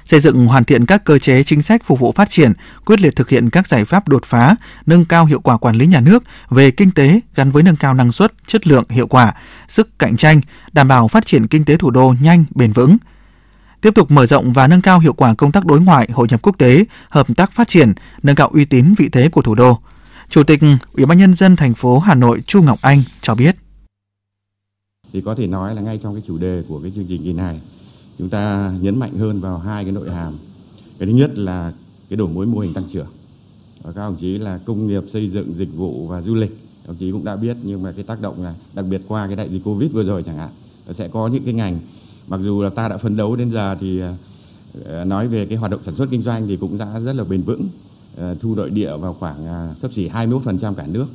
xây 0.04 0.20
dựng 0.20 0.46
hoàn 0.46 0.64
thiện 0.64 0.86
các 0.86 1.04
cơ 1.04 1.18
chế 1.18 1.42
chính 1.42 1.62
sách 1.62 1.82
phục 1.86 2.00
vụ 2.00 2.12
phát 2.12 2.30
triển, 2.30 2.52
quyết 2.84 3.00
liệt 3.00 3.16
thực 3.16 3.28
hiện 3.28 3.50
các 3.50 3.68
giải 3.68 3.84
pháp 3.84 4.08
đột 4.08 4.24
phá, 4.24 4.56
nâng 4.86 5.04
cao 5.04 5.24
hiệu 5.24 5.40
quả 5.40 5.58
quản 5.58 5.76
lý 5.76 5.86
nhà 5.86 6.00
nước 6.00 6.24
về 6.50 6.70
kinh 6.70 6.90
tế 6.90 7.20
gắn 7.34 7.50
với 7.50 7.62
nâng 7.62 7.76
cao 7.76 7.94
năng 7.94 8.12
suất, 8.12 8.32
chất 8.46 8.66
lượng, 8.66 8.84
hiệu 8.88 9.06
quả, 9.06 9.34
sức 9.68 9.98
cạnh 9.98 10.16
tranh, 10.16 10.40
đảm 10.72 10.88
bảo 10.88 11.08
phát 11.08 11.26
triển 11.26 11.46
kinh 11.46 11.64
tế 11.64 11.76
thủ 11.76 11.90
đô 11.90 12.14
nhanh, 12.20 12.44
bền 12.54 12.72
vững. 12.72 12.96
Tiếp 13.80 13.94
tục 13.94 14.10
mở 14.10 14.26
rộng 14.26 14.52
và 14.52 14.68
nâng 14.68 14.82
cao 14.82 14.98
hiệu 14.98 15.12
quả 15.12 15.34
công 15.34 15.52
tác 15.52 15.66
đối 15.66 15.80
ngoại, 15.80 16.08
hội 16.12 16.26
nhập 16.30 16.42
quốc 16.42 16.58
tế, 16.58 16.84
hợp 17.08 17.26
tác 17.36 17.52
phát 17.52 17.68
triển, 17.68 17.92
nâng 18.22 18.36
cao 18.36 18.48
uy 18.48 18.64
tín 18.64 18.94
vị 18.98 19.08
thế 19.08 19.28
của 19.28 19.42
thủ 19.42 19.54
đô. 19.54 19.80
Chủ 20.34 20.44
tịch 20.44 20.60
Ủy 20.92 21.06
ban 21.06 21.18
nhân 21.18 21.34
dân 21.34 21.56
thành 21.56 21.74
phố 21.74 21.98
Hà 21.98 22.14
Nội 22.14 22.42
Chu 22.46 22.62
Ngọc 22.62 22.78
Anh 22.82 23.02
cho 23.20 23.34
biết. 23.34 23.56
Thì 25.12 25.20
có 25.20 25.34
thể 25.34 25.46
nói 25.46 25.74
là 25.74 25.82
ngay 25.82 25.98
trong 26.02 26.14
cái 26.14 26.22
chủ 26.26 26.38
đề 26.38 26.62
của 26.68 26.80
cái 26.80 26.92
chương 26.94 27.04
trình 27.08 27.24
kỳ 27.24 27.32
này, 27.32 27.60
chúng 28.18 28.28
ta 28.28 28.72
nhấn 28.80 28.98
mạnh 28.98 29.18
hơn 29.18 29.40
vào 29.40 29.58
hai 29.58 29.84
cái 29.84 29.92
nội 29.92 30.10
hàm. 30.10 30.38
Cái 30.98 31.06
thứ 31.06 31.12
nhất 31.14 31.38
là 31.38 31.72
cái 32.10 32.16
đổi 32.16 32.28
mới 32.28 32.46
mô 32.46 32.58
hình 32.58 32.74
tăng 32.74 32.84
trưởng. 32.92 33.06
Và 33.82 33.92
các 33.92 34.00
đồng 34.00 34.16
chí 34.16 34.38
là 34.38 34.58
công 34.58 34.86
nghiệp, 34.86 35.02
xây 35.12 35.30
dựng, 35.30 35.54
dịch 35.56 35.74
vụ 35.74 36.06
và 36.06 36.22
du 36.22 36.34
lịch. 36.34 36.58
Đồng 36.86 36.96
chí 36.96 37.12
cũng 37.12 37.24
đã 37.24 37.36
biết 37.36 37.56
nhưng 37.62 37.82
mà 37.82 37.92
cái 37.92 38.04
tác 38.04 38.20
động 38.20 38.44
là 38.44 38.54
đặc 38.74 38.84
biệt 38.90 39.00
qua 39.08 39.26
cái 39.26 39.36
đại 39.36 39.48
dịch 39.50 39.64
Covid 39.64 39.92
vừa 39.92 40.04
rồi 40.04 40.22
chẳng 40.22 40.38
hạn, 40.38 40.50
sẽ 40.94 41.08
có 41.08 41.28
những 41.28 41.44
cái 41.44 41.54
ngành 41.54 41.78
mặc 42.28 42.40
dù 42.44 42.62
là 42.62 42.70
ta 42.70 42.88
đã 42.88 42.96
phấn 42.96 43.16
đấu 43.16 43.36
đến 43.36 43.50
giờ 43.50 43.76
thì 43.80 44.00
ờ, 44.84 45.04
nói 45.04 45.28
về 45.28 45.46
cái 45.46 45.58
hoạt 45.58 45.70
động 45.70 45.82
sản 45.82 45.94
xuất 45.94 46.10
kinh 46.10 46.22
doanh 46.22 46.46
thì 46.46 46.56
cũng 46.56 46.78
đã 46.78 47.00
rất 47.00 47.12
là 47.12 47.24
bền 47.24 47.42
vững 47.42 47.68
Ờ, 48.16 48.34
thu 48.40 48.54
nội 48.54 48.70
địa 48.70 48.96
vào 48.96 49.16
khoảng 49.20 49.46
à, 49.46 49.74
sấp 49.82 49.92
xỉ 49.92 50.08
21% 50.08 50.74
cả 50.74 50.86
nước. 50.86 51.06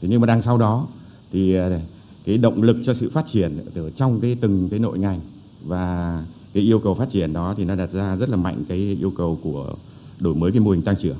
Thế 0.00 0.08
nhưng 0.08 0.20
mà 0.20 0.26
đằng 0.26 0.42
sau 0.42 0.58
đó 0.58 0.86
thì 1.32 1.54
à, 1.54 1.80
cái 2.24 2.38
động 2.38 2.62
lực 2.62 2.76
cho 2.84 2.94
sự 2.94 3.10
phát 3.10 3.26
triển 3.26 3.58
ở 3.74 3.90
trong 3.90 4.20
cái 4.20 4.36
từng 4.40 4.68
cái 4.68 4.78
nội 4.78 4.98
ngành 4.98 5.20
và 5.64 6.24
cái 6.54 6.62
yêu 6.62 6.78
cầu 6.78 6.94
phát 6.94 7.08
triển 7.10 7.32
đó 7.32 7.54
thì 7.56 7.64
nó 7.64 7.74
đặt 7.74 7.90
ra 7.92 8.16
rất 8.16 8.28
là 8.28 8.36
mạnh 8.36 8.64
cái 8.68 8.78
yêu 8.78 9.12
cầu 9.16 9.38
của 9.42 9.74
đổi 10.20 10.34
mới 10.34 10.52
cái 10.52 10.60
mô 10.60 10.70
hình 10.70 10.82
tăng 10.82 10.96
trưởng. 10.96 11.16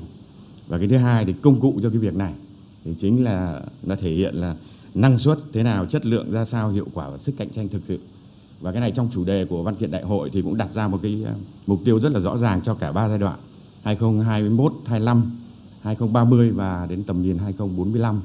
Và 0.67 0.77
cái 0.77 0.87
thứ 0.87 0.97
hai 0.97 1.25
thì 1.25 1.33
công 1.33 1.59
cụ 1.59 1.79
cho 1.83 1.89
cái 1.89 1.99
việc 1.99 2.15
này 2.15 2.33
thì 2.85 2.95
chính 2.99 3.23
là 3.23 3.61
nó 3.83 3.95
thể 3.95 4.11
hiện 4.11 4.35
là 4.35 4.55
năng 4.93 5.19
suất 5.19 5.37
thế 5.53 5.63
nào, 5.63 5.85
chất 5.85 6.05
lượng 6.05 6.31
ra 6.31 6.45
sao, 6.45 6.69
hiệu 6.69 6.87
quả 6.93 7.09
và 7.09 7.17
sức 7.17 7.35
cạnh 7.37 7.49
tranh 7.49 7.67
thực 7.67 7.81
sự. 7.87 7.99
Và 8.61 8.71
cái 8.71 8.81
này 8.81 8.91
trong 8.91 9.09
chủ 9.13 9.23
đề 9.23 9.45
của 9.45 9.63
văn 9.63 9.75
kiện 9.75 9.91
đại 9.91 10.03
hội 10.03 10.29
thì 10.33 10.41
cũng 10.41 10.57
đặt 10.57 10.73
ra 10.73 10.87
một 10.87 10.99
cái 11.03 11.23
à, 11.25 11.33
mục 11.67 11.79
tiêu 11.85 11.99
rất 11.99 12.11
là 12.11 12.19
rõ 12.19 12.37
ràng 12.37 12.61
cho 12.65 12.73
cả 12.73 12.91
ba 12.91 13.09
giai 13.09 13.17
đoạn. 13.17 13.39
2021, 13.83 14.73
25, 14.87 15.31
2030 15.83 16.51
và 16.51 16.85
đến 16.89 17.03
tầm 17.03 17.21
nhìn 17.21 17.37
2045. 17.37 18.21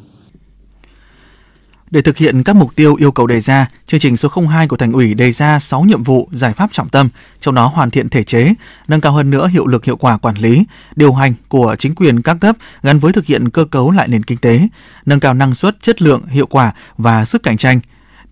Để 1.93 2.03
thực 2.03 2.17
hiện 2.17 2.43
các 2.43 2.57
mục 2.57 2.77
tiêu 2.77 2.95
yêu 2.95 3.13
cầu 3.13 3.27
đề 3.27 3.41
ra, 3.41 3.69
chương 3.87 4.01
trình 4.01 4.17
số 4.17 4.29
02 4.49 4.69
của 4.69 4.77
Thành 4.77 4.93
ủy 4.93 5.15
đề 5.15 5.33
ra 5.33 5.61
6 5.61 5.83
nhiệm 5.83 6.03
vụ, 6.03 6.29
giải 6.33 6.53
pháp 6.53 6.73
trọng 6.73 6.89
tâm, 6.89 7.09
trong 7.41 7.55
đó 7.55 7.67
hoàn 7.67 7.91
thiện 7.91 8.09
thể 8.09 8.25
chế, 8.25 8.55
nâng 8.89 9.01
cao 9.01 9.13
hơn 9.13 9.31
nữa 9.31 9.49
hiệu 9.49 9.67
lực 9.67 9.85
hiệu 9.85 9.97
quả 9.97 10.17
quản 10.17 10.35
lý, 10.35 10.65
điều 10.97 11.13
hành 11.13 11.35
của 11.49 11.77
chính 11.79 11.95
quyền 11.95 12.23
các 12.23 12.37
cấp 12.41 12.57
gắn 12.83 12.99
với 12.99 13.13
thực 13.13 13.27
hiện 13.27 13.51
cơ 13.51 13.65
cấu 13.65 13.91
lại 13.91 14.09
nền 14.09 14.23
kinh 14.23 14.39
tế, 14.39 14.69
nâng 15.07 15.21
cao 15.21 15.35
năng 15.35 15.55
suất, 15.55 15.77
chất 15.81 16.03
lượng, 16.03 16.27
hiệu 16.27 16.47
quả 16.47 16.73
và 16.99 17.25
sức 17.25 17.43
cạnh 17.43 17.57
tranh, 17.57 17.81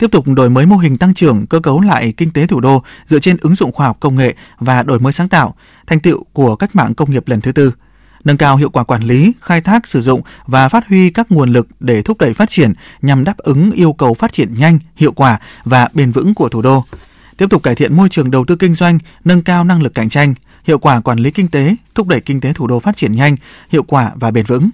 tiếp 0.01 0.11
tục 0.13 0.29
đổi 0.29 0.51
mới 0.51 0.67
mô 0.67 0.77
hình 0.77 0.99
tăng 0.99 1.15
trưởng, 1.15 1.47
cơ 1.47 1.61
cấu 1.61 1.81
lại 1.81 2.15
kinh 2.17 2.31
tế 2.31 2.47
thủ 2.47 2.61
đô 2.61 2.83
dựa 3.07 3.19
trên 3.19 3.37
ứng 3.41 3.55
dụng 3.55 3.73
khoa 3.73 3.87
học 3.87 3.97
công 4.01 4.17
nghệ 4.17 4.35
và 4.59 4.83
đổi 4.83 5.01
mới 5.01 5.13
sáng 5.13 5.29
tạo, 5.29 5.55
thành 5.87 6.01
tựu 6.01 6.25
của 6.33 6.57
cách 6.57 6.77
mạng 6.77 6.95
công 6.95 7.11
nghiệp 7.11 7.29
lần 7.29 7.41
thứ 7.41 7.53
tư 7.53 7.73
nâng 8.25 8.37
cao 8.37 8.57
hiệu 8.57 8.71
quả 8.71 8.85
quản 8.85 9.03
lý, 9.03 9.33
khai 9.41 9.61
thác, 9.61 9.89
sử 9.89 10.01
dụng 10.01 10.21
và 10.47 10.69
phát 10.69 10.89
huy 10.89 11.11
các 11.11 11.33
nguồn 11.33 11.53
lực 11.53 11.69
để 11.81 12.03
thúc 12.03 12.19
đẩy 12.19 12.35
phát 12.35 12.51
triển 12.51 12.73
nhằm 13.03 13.25
đáp 13.25 13.39
ứng 13.39 13.73
yêu 13.73 13.93
cầu 13.93 14.15
phát 14.15 14.33
triển 14.33 14.53
nhanh, 14.53 14.79
hiệu 14.97 15.13
quả 15.13 15.39
và 15.65 15.89
bền 15.95 16.13
vững 16.13 16.35
của 16.35 16.49
thủ 16.49 16.63
đô. 16.63 16.85
Tiếp 17.37 17.47
tục 17.51 17.63
cải 17.63 17.75
thiện 17.75 17.97
môi 17.97 18.09
trường 18.09 18.31
đầu 18.31 18.45
tư 18.45 18.57
kinh 18.57 18.75
doanh, 18.75 18.99
nâng 19.25 19.43
cao 19.43 19.65
năng 19.65 19.83
lực 19.83 19.95
cạnh 19.95 20.09
tranh, 20.09 20.35
hiệu 20.65 20.79
quả 20.79 21.01
quản 21.01 21.19
lý 21.19 21.31
kinh 21.31 21.49
tế, 21.49 21.75
thúc 21.95 22.07
đẩy 22.07 22.21
kinh 22.21 22.41
tế 22.41 22.53
thủ 22.53 22.67
đô 22.67 22.81
phát 22.81 22.97
triển 22.97 23.13
nhanh, 23.13 23.37
hiệu 23.69 23.83
quả 23.83 24.11
và 24.15 24.31
bền 24.31 24.45
vững 24.45 24.71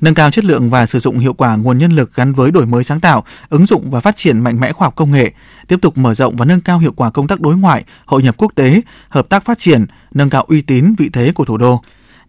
nâng 0.00 0.14
cao 0.14 0.30
chất 0.30 0.44
lượng 0.44 0.70
và 0.70 0.86
sử 0.86 0.98
dụng 0.98 1.18
hiệu 1.18 1.32
quả 1.32 1.56
nguồn 1.56 1.78
nhân 1.78 1.92
lực 1.92 2.14
gắn 2.14 2.32
với 2.32 2.50
đổi 2.50 2.66
mới 2.66 2.84
sáng 2.84 3.00
tạo, 3.00 3.24
ứng 3.48 3.66
dụng 3.66 3.90
và 3.90 4.00
phát 4.00 4.16
triển 4.16 4.40
mạnh 4.40 4.60
mẽ 4.60 4.72
khoa 4.72 4.86
học 4.86 4.94
công 4.96 5.12
nghệ, 5.12 5.32
tiếp 5.68 5.76
tục 5.82 5.98
mở 5.98 6.14
rộng 6.14 6.36
và 6.36 6.44
nâng 6.44 6.60
cao 6.60 6.78
hiệu 6.78 6.92
quả 6.96 7.10
công 7.10 7.28
tác 7.28 7.40
đối 7.40 7.56
ngoại, 7.56 7.84
hội 8.06 8.22
nhập 8.22 8.34
quốc 8.38 8.52
tế, 8.54 8.80
hợp 9.08 9.28
tác 9.28 9.44
phát 9.44 9.58
triển, 9.58 9.86
nâng 10.14 10.30
cao 10.30 10.44
uy 10.48 10.62
tín 10.62 10.94
vị 10.98 11.10
thế 11.12 11.32
của 11.34 11.44
thủ 11.44 11.56
đô. 11.56 11.80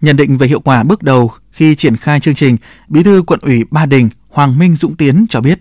Nhận 0.01 0.17
định 0.17 0.37
về 0.37 0.47
hiệu 0.47 0.59
quả 0.59 0.83
bước 0.83 1.03
đầu 1.03 1.31
khi 1.51 1.75
triển 1.75 1.97
khai 1.97 2.19
chương 2.19 2.35
trình, 2.35 2.57
Bí 2.87 3.03
thư 3.03 3.23
quận 3.27 3.39
ủy 3.43 3.63
Ba 3.71 3.85
Đình 3.85 4.09
Hoàng 4.29 4.59
Minh 4.59 4.75
Dũng 4.75 4.95
Tiến 4.95 5.25
cho 5.29 5.41
biết. 5.41 5.59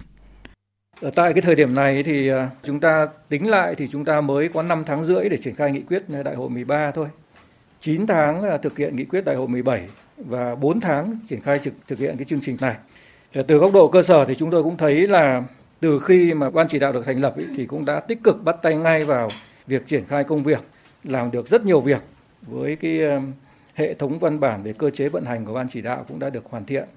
Ở 1.00 1.10
tại 1.14 1.32
cái 1.32 1.42
thời 1.42 1.54
điểm 1.54 1.74
này 1.74 2.02
thì 2.02 2.28
à, 2.28 2.50
chúng 2.66 2.80
ta 2.80 3.06
tính 3.28 3.50
lại 3.50 3.74
thì 3.78 3.88
chúng 3.92 4.04
ta 4.04 4.20
mới 4.20 4.48
có 4.48 4.62
5 4.62 4.82
tháng 4.86 5.04
rưỡi 5.04 5.28
để 5.28 5.36
triển 5.36 5.54
khai 5.54 5.72
nghị 5.72 5.80
quyết 5.80 6.02
đại 6.24 6.34
hội 6.34 6.50
13 6.50 6.90
thôi. 6.90 7.06
9 7.80 8.06
tháng 8.06 8.42
thực 8.62 8.78
hiện 8.78 8.96
nghị 8.96 9.04
quyết 9.04 9.24
đại 9.24 9.36
hội 9.36 9.48
17 9.48 9.88
và 10.18 10.54
4 10.54 10.80
tháng 10.80 11.18
triển 11.28 11.40
khai 11.40 11.58
thực, 11.58 11.74
thực 11.86 11.98
hiện 11.98 12.16
cái 12.16 12.24
chương 12.24 12.40
trình 12.42 12.56
này. 12.60 12.76
Ờ, 13.34 13.42
từ 13.42 13.58
góc 13.58 13.72
độ 13.72 13.88
cơ 13.88 14.02
sở 14.02 14.24
thì 14.24 14.34
chúng 14.34 14.50
tôi 14.50 14.62
cũng 14.62 14.76
thấy 14.76 15.08
là 15.08 15.42
từ 15.80 15.98
khi 15.98 16.34
mà 16.34 16.50
ban 16.50 16.68
chỉ 16.68 16.78
đạo 16.78 16.92
được 16.92 17.06
thành 17.06 17.20
lập 17.20 17.38
ý, 17.38 17.44
thì 17.56 17.66
cũng 17.66 17.84
đã 17.84 18.00
tích 18.00 18.18
cực 18.24 18.44
bắt 18.44 18.56
tay 18.62 18.76
ngay 18.76 19.04
vào 19.04 19.28
việc 19.66 19.86
triển 19.86 20.04
khai 20.04 20.24
công 20.24 20.42
việc, 20.42 20.64
làm 21.04 21.30
được 21.30 21.48
rất 21.48 21.64
nhiều 21.64 21.80
việc 21.80 22.02
với 22.42 22.76
cái 22.76 23.00
ờ, 23.00 23.20
hệ 23.74 23.94
thống 23.94 24.18
văn 24.18 24.40
bản 24.40 24.62
về 24.62 24.72
cơ 24.72 24.90
chế 24.90 25.08
vận 25.08 25.24
hành 25.24 25.44
của 25.44 25.54
ban 25.54 25.68
chỉ 25.68 25.80
đạo 25.80 26.04
cũng 26.08 26.18
đã 26.18 26.30
được 26.30 26.44
hoàn 26.50 26.64
thiện 26.64 26.88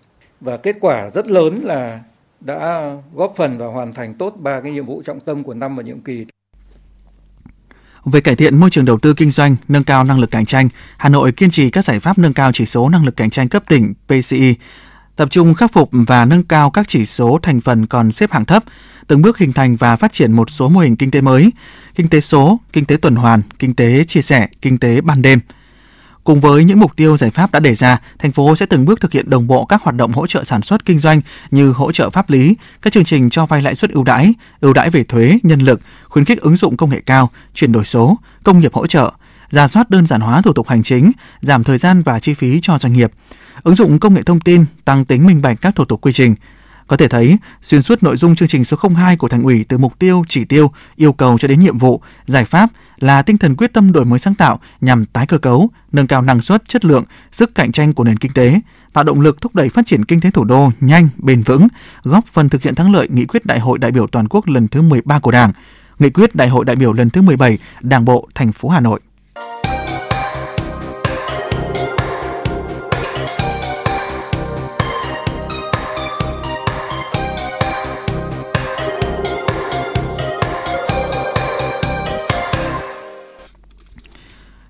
và 0.41 0.57
kết 0.57 0.75
quả 0.81 1.09
rất 1.09 1.27
lớn 1.27 1.59
là 1.63 1.99
đã 2.39 2.91
góp 3.13 3.33
phần 3.35 3.57
và 3.57 3.67
hoàn 3.67 3.93
thành 3.93 4.13
tốt 4.13 4.35
ba 4.39 4.61
cái 4.61 4.71
nhiệm 4.71 4.85
vụ 4.85 5.01
trọng 5.05 5.19
tâm 5.19 5.43
của 5.43 5.53
năm 5.53 5.75
và 5.75 5.83
nhiệm 5.83 5.99
kỳ. 5.99 6.25
Về 8.05 8.21
cải 8.21 8.35
thiện 8.35 8.57
môi 8.57 8.69
trường 8.69 8.85
đầu 8.85 8.99
tư 8.99 9.13
kinh 9.13 9.31
doanh, 9.31 9.55
nâng 9.67 9.83
cao 9.83 10.03
năng 10.03 10.19
lực 10.19 10.31
cạnh 10.31 10.45
tranh, 10.45 10.69
Hà 10.97 11.09
Nội 11.09 11.31
kiên 11.31 11.49
trì 11.49 11.69
các 11.69 11.85
giải 11.85 11.99
pháp 11.99 12.17
nâng 12.17 12.33
cao 12.33 12.51
chỉ 12.51 12.65
số 12.65 12.89
năng 12.89 13.05
lực 13.05 13.15
cạnh 13.15 13.29
tranh 13.29 13.49
cấp 13.49 13.63
tỉnh 13.67 13.93
PCI, 14.07 14.55
tập 15.15 15.27
trung 15.31 15.53
khắc 15.53 15.73
phục 15.73 15.89
và 15.91 16.25
nâng 16.25 16.43
cao 16.43 16.69
các 16.71 16.87
chỉ 16.87 17.05
số 17.05 17.39
thành 17.43 17.61
phần 17.61 17.85
còn 17.85 18.11
xếp 18.11 18.31
hạng 18.31 18.45
thấp, 18.45 18.63
từng 19.07 19.21
bước 19.21 19.37
hình 19.37 19.53
thành 19.53 19.75
và 19.75 19.95
phát 19.95 20.13
triển 20.13 20.31
một 20.31 20.49
số 20.49 20.69
mô 20.69 20.79
hình 20.79 20.95
kinh 20.95 21.11
tế 21.11 21.21
mới, 21.21 21.51
kinh 21.95 22.07
tế 22.07 22.21
số, 22.21 22.59
kinh 22.73 22.85
tế 22.85 22.97
tuần 22.97 23.15
hoàn, 23.15 23.41
kinh 23.59 23.75
tế 23.75 24.03
chia 24.03 24.21
sẻ, 24.21 24.47
kinh 24.61 24.77
tế 24.77 25.01
ban 25.01 25.21
đêm– 25.21 25.39
Cùng 26.23 26.41
với 26.41 26.63
những 26.63 26.79
mục 26.79 26.95
tiêu 26.95 27.17
giải 27.17 27.29
pháp 27.29 27.51
đã 27.51 27.59
đề 27.59 27.75
ra, 27.75 27.97
thành 28.19 28.31
phố 28.31 28.55
sẽ 28.55 28.65
từng 28.65 28.85
bước 28.85 29.01
thực 29.01 29.11
hiện 29.11 29.29
đồng 29.29 29.47
bộ 29.47 29.65
các 29.65 29.83
hoạt 29.83 29.95
động 29.95 30.11
hỗ 30.11 30.27
trợ 30.27 30.43
sản 30.43 30.61
xuất 30.61 30.85
kinh 30.85 30.99
doanh 30.99 31.21
như 31.51 31.71
hỗ 31.71 31.91
trợ 31.91 32.09
pháp 32.09 32.29
lý, 32.29 32.55
các 32.81 32.93
chương 32.93 33.03
trình 33.03 33.29
cho 33.29 33.45
vay 33.45 33.61
lãi 33.61 33.75
suất 33.75 33.91
ưu 33.91 34.03
đãi, 34.03 34.33
ưu 34.59 34.73
đãi 34.73 34.89
về 34.89 35.03
thuế, 35.03 35.37
nhân 35.43 35.59
lực, 35.59 35.81
khuyến 36.09 36.25
khích 36.25 36.41
ứng 36.41 36.55
dụng 36.55 36.77
công 36.77 36.89
nghệ 36.89 37.01
cao, 37.05 37.29
chuyển 37.53 37.71
đổi 37.71 37.85
số, 37.85 38.17
công 38.43 38.59
nghiệp 38.59 38.73
hỗ 38.73 38.87
trợ, 38.87 39.11
ra 39.49 39.67
soát 39.67 39.89
đơn 39.89 40.05
giản 40.05 40.21
hóa 40.21 40.41
thủ 40.41 40.53
tục 40.53 40.67
hành 40.67 40.83
chính, 40.83 41.11
giảm 41.41 41.63
thời 41.63 41.77
gian 41.77 42.01
và 42.01 42.19
chi 42.19 42.33
phí 42.33 42.59
cho 42.61 42.77
doanh 42.77 42.93
nghiệp, 42.93 43.11
ứng 43.63 43.75
dụng 43.75 43.99
công 43.99 44.13
nghệ 44.13 44.23
thông 44.23 44.39
tin, 44.39 44.65
tăng 44.85 45.05
tính 45.05 45.25
minh 45.25 45.41
bạch 45.41 45.61
các 45.61 45.75
thủ 45.75 45.85
tục 45.85 46.01
quy 46.01 46.13
trình, 46.13 46.35
có 46.89 46.97
thể 46.97 47.07
thấy, 47.07 47.37
xuyên 47.61 47.81
suốt 47.81 48.03
nội 48.03 48.17
dung 48.17 48.35
chương 48.35 48.47
trình 48.47 48.63
số 48.63 48.77
02 48.95 49.17
của 49.17 49.27
Thành 49.27 49.43
ủy 49.43 49.65
từ 49.67 49.77
mục 49.77 49.99
tiêu, 49.99 50.23
chỉ 50.27 50.45
tiêu, 50.45 50.71
yêu 50.95 51.13
cầu 51.13 51.37
cho 51.37 51.47
đến 51.47 51.59
nhiệm 51.59 51.77
vụ, 51.77 52.01
giải 52.25 52.45
pháp 52.45 52.69
là 52.99 53.21
tinh 53.21 53.37
thần 53.37 53.55
quyết 53.55 53.73
tâm 53.73 53.91
đổi 53.91 54.05
mới 54.05 54.19
sáng 54.19 54.35
tạo 54.35 54.59
nhằm 54.81 55.05
tái 55.05 55.27
cơ 55.27 55.37
cấu, 55.37 55.69
nâng 55.91 56.07
cao 56.07 56.21
năng 56.21 56.41
suất, 56.41 56.65
chất 56.67 56.85
lượng, 56.85 57.03
sức 57.31 57.55
cạnh 57.55 57.71
tranh 57.71 57.93
của 57.93 58.03
nền 58.03 58.17
kinh 58.17 58.33
tế, 58.33 58.59
tạo 58.93 59.03
động 59.03 59.21
lực 59.21 59.41
thúc 59.41 59.55
đẩy 59.55 59.69
phát 59.69 59.87
triển 59.87 60.05
kinh 60.05 60.21
tế 60.21 60.31
thủ 60.31 60.43
đô 60.43 60.71
nhanh, 60.79 61.09
bền 61.17 61.43
vững, 61.43 61.67
góp 62.03 62.25
phần 62.33 62.49
thực 62.49 62.61
hiện 62.61 62.75
thắng 62.75 62.93
lợi 62.93 63.07
nghị 63.09 63.25
quyết 63.25 63.45
Đại 63.45 63.59
hội 63.59 63.77
đại 63.77 63.91
biểu 63.91 64.07
toàn 64.07 64.27
quốc 64.27 64.47
lần 64.47 64.67
thứ 64.67 64.81
13 64.81 65.19
của 65.19 65.31
Đảng, 65.31 65.51
nghị 65.99 66.09
quyết 66.09 66.35
Đại 66.35 66.49
hội 66.49 66.65
đại 66.65 66.75
biểu 66.75 66.93
lần 66.93 67.09
thứ 67.09 67.21
17 67.21 67.57
Đảng 67.81 68.05
bộ 68.05 68.29
thành 68.35 68.51
phố 68.51 68.69
Hà 68.69 68.79
Nội. 68.79 68.99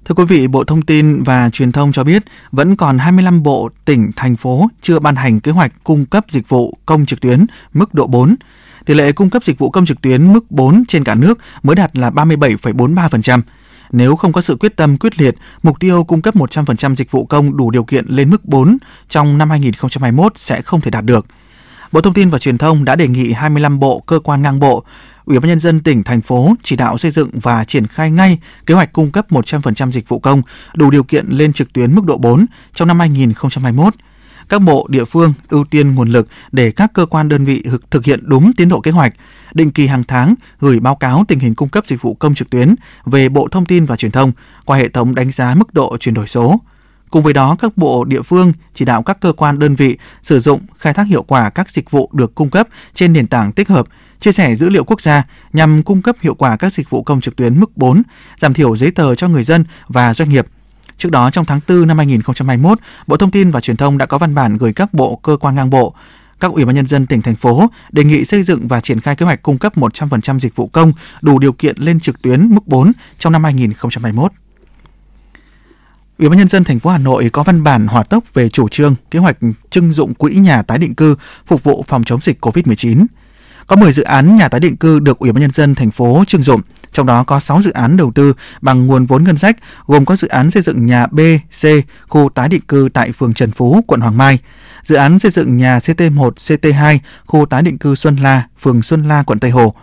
Thưa 0.09 0.15
quý 0.15 0.25
vị, 0.25 0.47
Bộ 0.47 0.63
Thông 0.63 0.81
tin 0.81 1.23
và 1.23 1.49
Truyền 1.49 1.71
thông 1.71 1.91
cho 1.91 2.03
biết 2.03 2.23
vẫn 2.51 2.75
còn 2.75 2.97
25 2.97 3.43
bộ, 3.43 3.69
tỉnh, 3.85 4.11
thành 4.15 4.35
phố 4.35 4.69
chưa 4.81 4.99
ban 4.99 5.15
hành 5.15 5.39
kế 5.39 5.51
hoạch 5.51 5.71
cung 5.83 6.05
cấp 6.05 6.25
dịch 6.27 6.49
vụ 6.49 6.77
công 6.85 7.05
trực 7.05 7.21
tuyến 7.21 7.45
mức 7.73 7.93
độ 7.93 8.07
4. 8.07 8.35
Tỷ 8.85 8.93
lệ 8.93 9.11
cung 9.11 9.29
cấp 9.29 9.43
dịch 9.43 9.59
vụ 9.59 9.69
công 9.69 9.85
trực 9.85 10.01
tuyến 10.01 10.33
mức 10.33 10.51
4 10.51 10.83
trên 10.87 11.03
cả 11.03 11.15
nước 11.15 11.39
mới 11.63 11.75
đạt 11.75 11.97
là 11.97 12.09
37,43%. 12.09 13.41
Nếu 13.91 14.15
không 14.15 14.31
có 14.31 14.41
sự 14.41 14.55
quyết 14.59 14.75
tâm 14.75 14.97
quyết 14.97 15.19
liệt, 15.19 15.35
mục 15.63 15.79
tiêu 15.79 16.03
cung 16.03 16.21
cấp 16.21 16.35
100% 16.35 16.95
dịch 16.95 17.11
vụ 17.11 17.25
công 17.25 17.57
đủ 17.57 17.71
điều 17.71 17.83
kiện 17.83 18.05
lên 18.07 18.29
mức 18.29 18.45
4 18.45 18.77
trong 19.09 19.37
năm 19.37 19.49
2021 19.49 20.37
sẽ 20.37 20.61
không 20.61 20.81
thể 20.81 20.91
đạt 20.91 21.05
được. 21.05 21.25
Bộ 21.91 22.01
Thông 22.01 22.13
tin 22.13 22.29
và 22.29 22.37
Truyền 22.37 22.57
thông 22.57 22.85
đã 22.85 22.95
đề 22.95 23.07
nghị 23.07 23.31
25 23.31 23.79
bộ, 23.79 23.99
cơ 23.99 24.19
quan 24.19 24.41
ngang 24.41 24.59
bộ 24.59 24.83
Ủy 25.29 25.39
ban 25.39 25.49
nhân 25.49 25.59
dân 25.59 25.79
tỉnh 25.79 26.03
thành 26.03 26.21
phố 26.21 26.53
chỉ 26.63 26.75
đạo 26.75 26.97
xây 26.97 27.11
dựng 27.11 27.29
và 27.33 27.63
triển 27.63 27.87
khai 27.87 28.11
ngay 28.11 28.39
kế 28.65 28.73
hoạch 28.73 28.93
cung 28.93 29.11
cấp 29.11 29.31
100% 29.31 29.91
dịch 29.91 30.09
vụ 30.09 30.19
công 30.19 30.41
đủ 30.75 30.89
điều 30.89 31.03
kiện 31.03 31.25
lên 31.29 31.53
trực 31.53 31.73
tuyến 31.73 31.95
mức 31.95 32.05
độ 32.05 32.17
4 32.17 32.45
trong 32.73 32.87
năm 32.87 32.99
2021 32.99 33.93
các 34.49 34.61
bộ 34.61 34.87
địa 34.89 35.05
phương 35.05 35.33
ưu 35.49 35.65
tiên 35.65 35.95
nguồn 35.95 36.09
lực 36.09 36.27
để 36.51 36.71
các 36.71 36.93
cơ 36.93 37.05
quan 37.05 37.29
đơn 37.29 37.45
vị 37.45 37.63
thực 37.91 38.05
hiện 38.05 38.19
đúng 38.23 38.53
tiến 38.53 38.69
độ 38.69 38.81
kế 38.81 38.91
hoạch, 38.91 39.13
định 39.53 39.71
kỳ 39.71 39.87
hàng 39.87 40.03
tháng 40.07 40.35
gửi 40.59 40.79
báo 40.79 40.95
cáo 40.95 41.25
tình 41.27 41.39
hình 41.39 41.55
cung 41.55 41.69
cấp 41.69 41.85
dịch 41.85 42.01
vụ 42.01 42.13
công 42.13 42.35
trực 42.35 42.49
tuyến 42.49 42.75
về 43.05 43.29
Bộ 43.29 43.47
Thông 43.51 43.65
tin 43.65 43.85
và 43.85 43.95
Truyền 43.95 44.11
thông 44.11 44.31
qua 44.65 44.77
hệ 44.77 44.89
thống 44.89 45.15
đánh 45.15 45.31
giá 45.31 45.55
mức 45.55 45.73
độ 45.73 45.97
chuyển 45.99 46.15
đổi 46.15 46.27
số. 46.27 46.59
Cùng 47.09 47.23
với 47.23 47.33
đó, 47.33 47.55
các 47.59 47.77
bộ 47.77 48.03
địa 48.03 48.21
phương 48.21 48.53
chỉ 48.73 48.85
đạo 48.85 49.03
các 49.03 49.19
cơ 49.19 49.33
quan 49.33 49.59
đơn 49.59 49.75
vị 49.75 49.97
sử 50.21 50.39
dụng 50.39 50.61
khai 50.77 50.93
thác 50.93 51.07
hiệu 51.07 51.23
quả 51.23 51.49
các 51.49 51.71
dịch 51.71 51.91
vụ 51.91 52.09
được 52.13 52.35
cung 52.35 52.49
cấp 52.49 52.67
trên 52.93 53.13
nền 53.13 53.27
tảng 53.27 53.51
tích 53.51 53.69
hợp 53.69 53.87
chia 54.19 54.31
sẻ 54.31 54.55
dữ 54.55 54.69
liệu 54.69 54.83
quốc 54.83 55.01
gia 55.01 55.23
nhằm 55.53 55.83
cung 55.83 56.01
cấp 56.01 56.15
hiệu 56.21 56.33
quả 56.33 56.57
các 56.57 56.73
dịch 56.73 56.89
vụ 56.89 57.03
công 57.03 57.21
trực 57.21 57.35
tuyến 57.35 57.59
mức 57.59 57.77
4, 57.77 58.01
giảm 58.39 58.53
thiểu 58.53 58.75
giấy 58.75 58.91
tờ 58.91 59.15
cho 59.15 59.27
người 59.27 59.43
dân 59.43 59.63
và 59.87 60.13
doanh 60.13 60.29
nghiệp. 60.29 60.47
Trước 60.97 61.11
đó, 61.11 61.31
trong 61.31 61.45
tháng 61.45 61.59
4 61.67 61.87
năm 61.87 61.97
2021, 61.97 62.79
Bộ 63.07 63.17
Thông 63.17 63.31
tin 63.31 63.51
và 63.51 63.61
Truyền 63.61 63.77
thông 63.77 63.97
đã 63.97 64.05
có 64.05 64.17
văn 64.17 64.35
bản 64.35 64.57
gửi 64.57 64.73
các 64.73 64.93
bộ, 64.93 65.15
cơ 65.15 65.37
quan 65.37 65.55
ngang 65.55 65.69
bộ, 65.69 65.95
các 66.39 66.51
ủy 66.51 66.65
ban 66.65 66.75
nhân 66.75 66.87
dân 66.87 67.05
tỉnh 67.05 67.21
thành 67.21 67.35
phố 67.35 67.67
đề 67.91 68.03
nghị 68.03 68.25
xây 68.25 68.43
dựng 68.43 68.67
và 68.67 68.81
triển 68.81 68.99
khai 68.99 69.15
kế 69.15 69.25
hoạch 69.25 69.43
cung 69.43 69.57
cấp 69.57 69.77
100% 69.77 70.39
dịch 70.39 70.55
vụ 70.55 70.67
công 70.67 70.93
đủ 71.21 71.39
điều 71.39 71.53
kiện 71.53 71.75
lên 71.77 71.99
trực 71.99 72.21
tuyến 72.21 72.55
mức 72.55 72.67
4 72.67 72.91
trong 73.19 73.33
năm 73.33 73.43
2021. 73.43 74.31
Ủy 76.19 76.29
ban 76.29 76.37
nhân 76.37 76.49
dân 76.49 76.63
thành 76.63 76.79
phố 76.79 76.89
Hà 76.89 76.97
Nội 76.97 77.29
có 77.33 77.43
văn 77.43 77.63
bản 77.63 77.87
hỏa 77.87 78.03
tốc 78.03 78.23
về 78.33 78.49
chủ 78.49 78.67
trương 78.69 78.95
kế 79.11 79.19
hoạch 79.19 79.37
trưng 79.69 79.91
dụng 79.91 80.13
quỹ 80.13 80.33
nhà 80.35 80.61
tái 80.61 80.77
định 80.77 80.95
cư 80.95 81.15
phục 81.45 81.63
vụ 81.63 81.83
phòng 81.87 82.03
chống 82.03 82.21
dịch 82.21 82.45
COVID-19. 82.45 83.05
Có 83.69 83.75
10 83.75 83.91
dự 83.91 84.03
án 84.03 84.35
nhà 84.35 84.47
tái 84.47 84.59
định 84.59 84.77
cư 84.77 84.99
được 84.99 85.19
Ủy 85.19 85.31
ban 85.31 85.41
nhân 85.41 85.51
dân 85.51 85.75
thành 85.75 85.91
phố 85.91 86.23
trưng 86.27 86.43
dụng, 86.43 86.61
trong 86.91 87.05
đó 87.05 87.23
có 87.23 87.39
6 87.39 87.61
dự 87.61 87.71
án 87.71 87.97
đầu 87.97 88.11
tư 88.15 88.33
bằng 88.61 88.87
nguồn 88.87 89.05
vốn 89.05 89.23
ngân 89.23 89.37
sách, 89.37 89.57
gồm 89.87 90.05
có 90.05 90.15
dự 90.15 90.27
án 90.27 90.51
xây 90.51 90.61
dựng 90.61 90.85
nhà 90.85 91.07
B, 91.07 91.19
C, 91.61 91.65
khu 92.07 92.29
tái 92.35 92.49
định 92.49 92.61
cư 92.61 92.89
tại 92.93 93.11
phường 93.11 93.33
Trần 93.33 93.51
Phú, 93.51 93.81
quận 93.87 94.01
Hoàng 94.01 94.17
Mai, 94.17 94.39
dự 94.83 94.95
án 94.95 95.19
xây 95.19 95.31
dựng 95.31 95.57
nhà 95.57 95.77
CT1, 95.79 96.31
CT2, 96.31 96.97
khu 97.25 97.45
tái 97.45 97.61
định 97.61 97.77
cư 97.77 97.95
Xuân 97.95 98.15
La, 98.15 98.47
phường 98.59 98.81
Xuân 98.81 99.07
La, 99.07 99.23
quận 99.23 99.39
Tây 99.39 99.51
Hồ. 99.51 99.73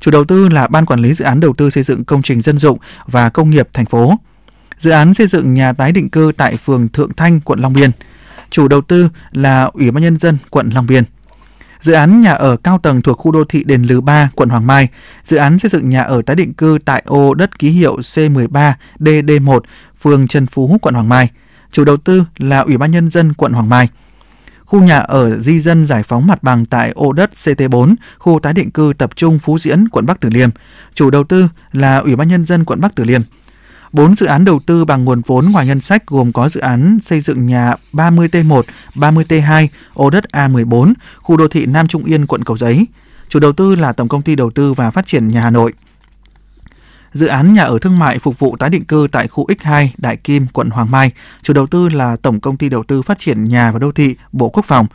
Chủ 0.00 0.10
đầu 0.10 0.24
tư 0.24 0.48
là 0.48 0.68
Ban 0.68 0.86
Quản 0.86 1.00
lý 1.00 1.14
Dự 1.14 1.24
án 1.24 1.40
Đầu 1.40 1.54
tư 1.56 1.70
xây 1.70 1.82
dựng 1.82 2.04
công 2.04 2.22
trình 2.22 2.40
dân 2.40 2.58
dụng 2.58 2.78
và 3.06 3.28
công 3.28 3.50
nghiệp 3.50 3.68
thành 3.72 3.86
phố. 3.86 4.14
Dự 4.78 4.90
án 4.90 5.14
xây 5.14 5.26
dựng 5.26 5.54
nhà 5.54 5.72
tái 5.72 5.92
định 5.92 6.10
cư 6.10 6.32
tại 6.36 6.56
phường 6.56 6.88
Thượng 6.88 7.14
Thanh, 7.14 7.40
quận 7.40 7.60
Long 7.60 7.72
Biên. 7.72 7.90
Chủ 8.50 8.68
đầu 8.68 8.80
tư 8.80 9.08
là 9.32 9.64
Ủy 9.64 9.90
ban 9.90 10.02
Nhân 10.02 10.18
dân 10.18 10.38
quận 10.50 10.70
Long 10.74 10.86
Biên 10.86 11.04
dự 11.80 11.92
án 11.92 12.20
nhà 12.20 12.32
ở 12.32 12.56
cao 12.56 12.78
tầng 12.78 13.02
thuộc 13.02 13.18
khu 13.18 13.32
đô 13.32 13.44
thị 13.44 13.64
Đền 13.64 13.82
Lừ 13.82 14.00
3, 14.00 14.30
quận 14.34 14.48
Hoàng 14.48 14.66
Mai, 14.66 14.88
dự 15.24 15.36
án 15.36 15.58
xây 15.58 15.70
dựng 15.70 15.88
nhà 15.88 16.02
ở 16.02 16.22
tái 16.26 16.36
định 16.36 16.54
cư 16.54 16.78
tại 16.84 17.02
ô 17.06 17.34
đất 17.34 17.58
ký 17.58 17.70
hiệu 17.70 17.96
C13 17.96 18.72
DD1, 18.98 19.60
phường 20.00 20.28
Trần 20.28 20.46
Phú, 20.46 20.78
quận 20.82 20.94
Hoàng 20.94 21.08
Mai. 21.08 21.30
Chủ 21.72 21.84
đầu 21.84 21.96
tư 21.96 22.24
là 22.38 22.58
Ủy 22.60 22.76
ban 22.76 22.90
Nhân 22.90 23.10
dân 23.10 23.34
quận 23.34 23.52
Hoàng 23.52 23.68
Mai. 23.68 23.88
Khu 24.64 24.82
nhà 24.82 24.98
ở 24.98 25.38
di 25.38 25.60
dân 25.60 25.84
giải 25.84 26.02
phóng 26.02 26.26
mặt 26.26 26.42
bằng 26.42 26.66
tại 26.66 26.90
ô 26.90 27.12
đất 27.12 27.30
CT4, 27.34 27.94
khu 28.18 28.40
tái 28.42 28.52
định 28.52 28.70
cư 28.70 28.92
tập 28.98 29.10
trung 29.16 29.38
Phú 29.38 29.58
Diễn, 29.58 29.88
quận 29.88 30.06
Bắc 30.06 30.20
Từ 30.20 30.28
Liêm. 30.30 30.50
Chủ 30.94 31.10
đầu 31.10 31.24
tư 31.24 31.48
là 31.72 31.98
Ủy 31.98 32.16
ban 32.16 32.28
Nhân 32.28 32.44
dân 32.44 32.64
quận 32.64 32.80
Bắc 32.80 32.94
Từ 32.94 33.04
Liêm. 33.04 33.20
4 33.92 34.14
dự 34.14 34.26
án 34.26 34.44
đầu 34.44 34.60
tư 34.66 34.84
bằng 34.84 35.04
nguồn 35.04 35.22
vốn 35.26 35.50
ngoài 35.50 35.66
ngân 35.66 35.80
sách 35.80 36.06
gồm 36.06 36.32
có 36.32 36.48
dự 36.48 36.60
án 36.60 36.98
xây 37.02 37.20
dựng 37.20 37.46
nhà 37.46 37.74
30T1, 37.92 38.62
30T2, 38.94 39.66
ô 39.94 40.10
đất 40.10 40.24
A14, 40.32 40.92
khu 41.16 41.36
đô 41.36 41.48
thị 41.48 41.66
Nam 41.66 41.86
Trung 41.86 42.04
Yên, 42.04 42.26
quận 42.26 42.44
Cầu 42.44 42.56
Giấy. 42.56 42.86
Chủ 43.28 43.40
đầu 43.40 43.52
tư 43.52 43.74
là 43.74 43.92
Tổng 43.92 44.08
công 44.08 44.22
ty 44.22 44.36
Đầu 44.36 44.50
tư 44.50 44.72
và 44.72 44.90
Phát 44.90 45.06
triển 45.06 45.28
nhà 45.28 45.40
Hà 45.40 45.50
Nội. 45.50 45.72
Dự 47.12 47.26
án 47.26 47.54
nhà 47.54 47.62
ở 47.62 47.78
thương 47.78 47.98
mại 47.98 48.18
phục 48.18 48.38
vụ 48.38 48.56
tái 48.56 48.70
định 48.70 48.84
cư 48.84 49.08
tại 49.12 49.28
khu 49.28 49.46
X2 49.46 49.88
Đại 49.96 50.16
Kim, 50.16 50.46
quận 50.46 50.70
Hoàng 50.70 50.90
Mai. 50.90 51.10
Chủ 51.42 51.54
đầu 51.54 51.66
tư 51.66 51.88
là 51.88 52.16
Tổng 52.16 52.40
công 52.40 52.56
ty 52.56 52.68
Đầu 52.68 52.82
tư 52.82 53.02
Phát 53.02 53.18
triển 53.18 53.44
nhà 53.44 53.72
và 53.72 53.78
đô 53.78 53.92
thị 53.92 54.16
Bộ 54.32 54.48
Quốc 54.48 54.64
phòng. 54.64 54.86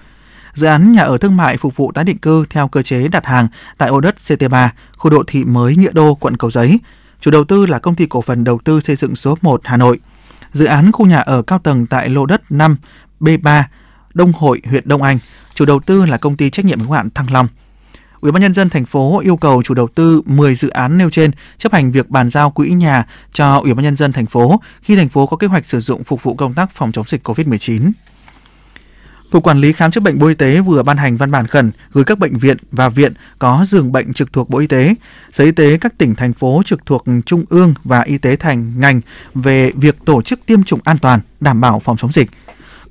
Dự 0.53 0.67
án 0.67 0.93
nhà 0.93 1.01
ở 1.01 1.17
thương 1.17 1.37
mại 1.37 1.57
phục 1.57 1.75
vụ 1.75 1.91
tái 1.91 2.03
định 2.03 2.17
cư 2.17 2.45
theo 2.49 2.67
cơ 2.67 2.81
chế 2.81 3.07
đặt 3.07 3.25
hàng 3.25 3.47
tại 3.77 3.89
ô 3.89 3.99
đất 3.99 4.15
CT3, 4.17 4.69
khu 4.97 5.09
đô 5.09 5.23
thị 5.27 5.43
mới 5.45 5.75
Nghĩa 5.75 5.91
Đô, 5.91 6.15
quận 6.15 6.37
Cầu 6.37 6.51
Giấy. 6.51 6.79
Chủ 7.25 7.31
đầu 7.31 7.43
tư 7.43 7.65
là 7.65 7.79
công 7.79 7.95
ty 7.95 8.05
cổ 8.05 8.21
phần 8.21 8.43
đầu 8.43 8.59
tư 8.63 8.79
xây 8.79 8.95
dựng 8.95 9.15
số 9.15 9.37
1 9.41 9.61
Hà 9.63 9.77
Nội. 9.77 9.99
Dự 10.53 10.65
án 10.65 10.91
khu 10.91 11.05
nhà 11.05 11.19
ở 11.19 11.41
cao 11.41 11.59
tầng 11.59 11.85
tại 11.85 12.09
lô 12.09 12.25
đất 12.25 12.51
5 12.51 12.77
B3 13.19 13.63
Đông 14.13 14.33
Hội, 14.33 14.61
huyện 14.69 14.87
Đông 14.87 15.01
Anh. 15.01 15.19
Chủ 15.53 15.65
đầu 15.65 15.79
tư 15.79 16.05
là 16.05 16.17
công 16.17 16.37
ty 16.37 16.49
trách 16.49 16.65
nhiệm 16.65 16.79
hữu 16.79 16.91
hạn 16.91 17.09
Thăng 17.09 17.31
Long. 17.31 17.47
Ủy 18.19 18.31
ban 18.31 18.41
nhân 18.41 18.53
dân 18.53 18.69
thành 18.69 18.85
phố 18.85 19.19
yêu 19.19 19.37
cầu 19.37 19.61
chủ 19.63 19.73
đầu 19.73 19.87
tư 19.87 20.21
10 20.25 20.55
dự 20.55 20.69
án 20.69 20.97
nêu 20.97 21.09
trên 21.09 21.31
chấp 21.57 21.73
hành 21.73 21.91
việc 21.91 22.09
bàn 22.09 22.29
giao 22.29 22.51
quỹ 22.51 22.69
nhà 22.69 23.05
cho 23.33 23.57
Ủy 23.57 23.73
ban 23.73 23.83
nhân 23.83 23.95
dân 23.95 24.11
thành 24.11 24.25
phố 24.25 24.61
khi 24.81 24.95
thành 24.95 25.09
phố 25.09 25.25
có 25.25 25.37
kế 25.37 25.47
hoạch 25.47 25.67
sử 25.67 25.79
dụng 25.79 26.03
phục 26.03 26.23
vụ 26.23 26.35
công 26.35 26.53
tác 26.53 26.71
phòng 26.71 26.91
chống 26.91 27.05
dịch 27.07 27.27
COVID-19. 27.27 27.91
Cục 29.31 29.43
Quản 29.43 29.59
lý 29.59 29.73
Khám 29.73 29.91
chữa 29.91 30.01
bệnh 30.01 30.19
Bộ 30.19 30.27
Y 30.27 30.33
tế 30.33 30.59
vừa 30.59 30.83
ban 30.83 30.97
hành 30.97 31.17
văn 31.17 31.31
bản 31.31 31.47
khẩn 31.47 31.71
gửi 31.91 32.03
các 32.03 32.19
bệnh 32.19 32.37
viện 32.37 32.57
và 32.71 32.89
viện 32.89 33.13
có 33.39 33.63
giường 33.67 33.91
bệnh 33.91 34.13
trực 34.13 34.33
thuộc 34.33 34.49
Bộ 34.49 34.59
Y 34.59 34.67
tế, 34.67 34.95
Sở 35.31 35.43
Y 35.43 35.51
tế 35.51 35.77
các 35.77 35.97
tỉnh, 35.97 36.15
thành 36.15 36.33
phố 36.33 36.61
trực 36.65 36.85
thuộc 36.85 37.03
Trung 37.25 37.43
ương 37.49 37.73
và 37.83 38.01
Y 38.01 38.17
tế 38.17 38.35
thành 38.35 38.79
ngành 38.79 39.01
về 39.35 39.71
việc 39.75 39.95
tổ 40.05 40.21
chức 40.21 40.39
tiêm 40.45 40.63
chủng 40.63 40.79
an 40.83 40.97
toàn, 40.97 41.19
đảm 41.39 41.61
bảo 41.61 41.79
phòng 41.79 41.97
chống 41.97 42.11
dịch. 42.11 42.29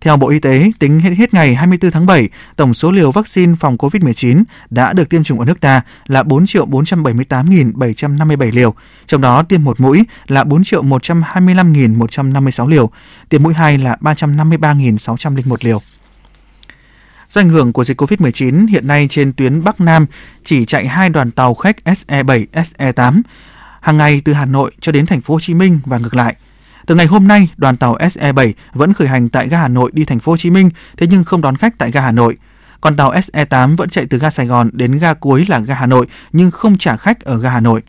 Theo 0.00 0.16
Bộ 0.16 0.28
Y 0.28 0.38
tế, 0.38 0.70
tính 0.78 1.00
hết, 1.00 1.10
hết 1.10 1.34
ngày 1.34 1.54
24 1.54 1.90
tháng 1.90 2.06
7, 2.06 2.28
tổng 2.56 2.74
số 2.74 2.90
liều 2.90 3.10
vaccine 3.10 3.54
phòng 3.60 3.76
COVID-19 3.76 4.42
đã 4.70 4.92
được 4.92 5.08
tiêm 5.08 5.24
chủng 5.24 5.38
ở 5.38 5.44
nước 5.44 5.60
ta 5.60 5.80
là 6.06 6.22
4 6.22 6.44
478.757 6.44 8.54
liều, 8.54 8.74
trong 9.06 9.20
đó 9.20 9.42
tiêm 9.42 9.64
một 9.64 9.80
mũi 9.80 10.04
là 10.26 10.44
4 10.44 10.62
125.156 10.62 12.68
liều, 12.68 12.90
tiêm 13.28 13.42
mũi 13.42 13.54
hai 13.54 13.78
là 13.78 13.96
353.601 14.00 15.56
liều. 15.60 15.80
Do 17.30 17.40
ảnh 17.40 17.48
hưởng 17.48 17.72
của 17.72 17.84
dịch 17.84 18.00
COVID-19, 18.00 18.66
hiện 18.66 18.86
nay 18.86 19.06
trên 19.10 19.32
tuyến 19.32 19.64
Bắc 19.64 19.80
Nam 19.80 20.06
chỉ 20.44 20.64
chạy 20.64 20.88
hai 20.88 21.08
đoàn 21.08 21.30
tàu 21.30 21.54
khách 21.54 21.76
SE7, 21.84 22.46
SE8 22.52 23.22
hàng 23.80 23.96
ngày 23.96 24.22
từ 24.24 24.32
Hà 24.32 24.44
Nội 24.44 24.70
cho 24.80 24.92
đến 24.92 25.06
thành 25.06 25.20
phố 25.20 25.34
Hồ 25.34 25.40
Chí 25.40 25.54
Minh 25.54 25.80
và 25.84 25.98
ngược 25.98 26.14
lại. 26.14 26.36
Từ 26.86 26.94
ngày 26.94 27.06
hôm 27.06 27.28
nay, 27.28 27.48
đoàn 27.56 27.76
tàu 27.76 27.96
SE7 27.96 28.52
vẫn 28.72 28.94
khởi 28.94 29.08
hành 29.08 29.28
tại 29.28 29.48
ga 29.48 29.58
Hà 29.58 29.68
Nội 29.68 29.90
đi 29.94 30.04
thành 30.04 30.18
phố 30.18 30.32
Hồ 30.32 30.36
Chí 30.36 30.50
Minh, 30.50 30.70
thế 30.96 31.06
nhưng 31.10 31.24
không 31.24 31.40
đón 31.40 31.56
khách 31.56 31.78
tại 31.78 31.90
ga 31.90 32.00
Hà 32.00 32.12
Nội. 32.12 32.36
Còn 32.80 32.96
tàu 32.96 33.12
SE8 33.12 33.76
vẫn 33.76 33.88
chạy 33.88 34.06
từ 34.10 34.18
ga 34.18 34.30
Sài 34.30 34.46
Gòn 34.46 34.70
đến 34.72 34.98
ga 34.98 35.14
cuối 35.14 35.46
là 35.48 35.58
ga 35.58 35.74
Hà 35.74 35.86
Nội 35.86 36.06
nhưng 36.32 36.50
không 36.50 36.78
trả 36.78 36.96
khách 36.96 37.20
ở 37.20 37.38
ga 37.38 37.50
Hà 37.50 37.60
Nội. 37.60 37.82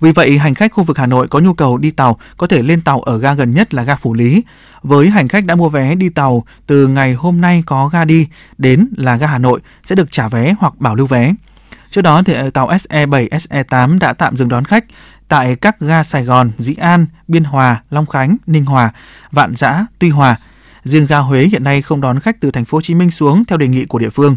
Vì 0.00 0.12
vậy, 0.12 0.38
hành 0.38 0.54
khách 0.54 0.72
khu 0.72 0.84
vực 0.84 0.98
Hà 0.98 1.06
Nội 1.06 1.28
có 1.28 1.38
nhu 1.38 1.52
cầu 1.52 1.78
đi 1.78 1.90
tàu 1.90 2.18
có 2.36 2.46
thể 2.46 2.62
lên 2.62 2.80
tàu 2.80 3.00
ở 3.00 3.18
ga 3.18 3.34
gần 3.34 3.50
nhất 3.50 3.74
là 3.74 3.82
ga 3.82 3.96
Phủ 3.96 4.14
Lý. 4.14 4.42
Với 4.82 5.10
hành 5.10 5.28
khách 5.28 5.44
đã 5.44 5.54
mua 5.54 5.68
vé 5.68 5.94
đi 5.94 6.08
tàu 6.08 6.44
từ 6.66 6.86
ngày 6.86 7.14
hôm 7.14 7.40
nay 7.40 7.62
có 7.66 7.88
ga 7.88 8.04
đi 8.04 8.28
đến 8.58 8.88
là 8.96 9.16
ga 9.16 9.26
Hà 9.26 9.38
Nội 9.38 9.60
sẽ 9.84 9.94
được 9.94 10.12
trả 10.12 10.28
vé 10.28 10.54
hoặc 10.58 10.78
bảo 10.78 10.94
lưu 10.94 11.06
vé. 11.06 11.34
Trước 11.90 12.02
đó 12.02 12.22
thì 12.22 12.32
ờ, 12.32 12.50
tàu 12.50 12.68
SE7, 12.68 13.28
SE8 13.28 13.98
đã 13.98 14.12
tạm 14.12 14.36
dừng 14.36 14.48
đón 14.48 14.64
khách 14.64 14.84
tại 15.28 15.56
các 15.56 15.80
ga 15.80 16.02
Sài 16.02 16.24
Gòn, 16.24 16.50
Dĩ 16.58 16.74
An, 16.74 17.06
Biên 17.28 17.44
Hòa, 17.44 17.82
Long 17.90 18.06
Khánh, 18.06 18.36
Ninh 18.46 18.64
Hòa, 18.64 18.92
Vạn 19.32 19.56
Giã, 19.56 19.86
Tuy 19.98 20.08
Hòa. 20.08 20.36
Riêng 20.84 21.06
ga 21.06 21.18
Huế 21.18 21.44
hiện 21.44 21.64
nay 21.64 21.82
không 21.82 22.00
đón 22.00 22.20
khách 22.20 22.40
từ 22.40 22.50
thành 22.50 22.64
phố 22.64 22.76
Hồ 22.76 22.82
Chí 22.82 22.94
Minh 22.94 23.10
xuống 23.10 23.44
theo 23.44 23.58
đề 23.58 23.68
nghị 23.68 23.84
của 23.84 23.98
địa 23.98 24.10
phương. 24.10 24.36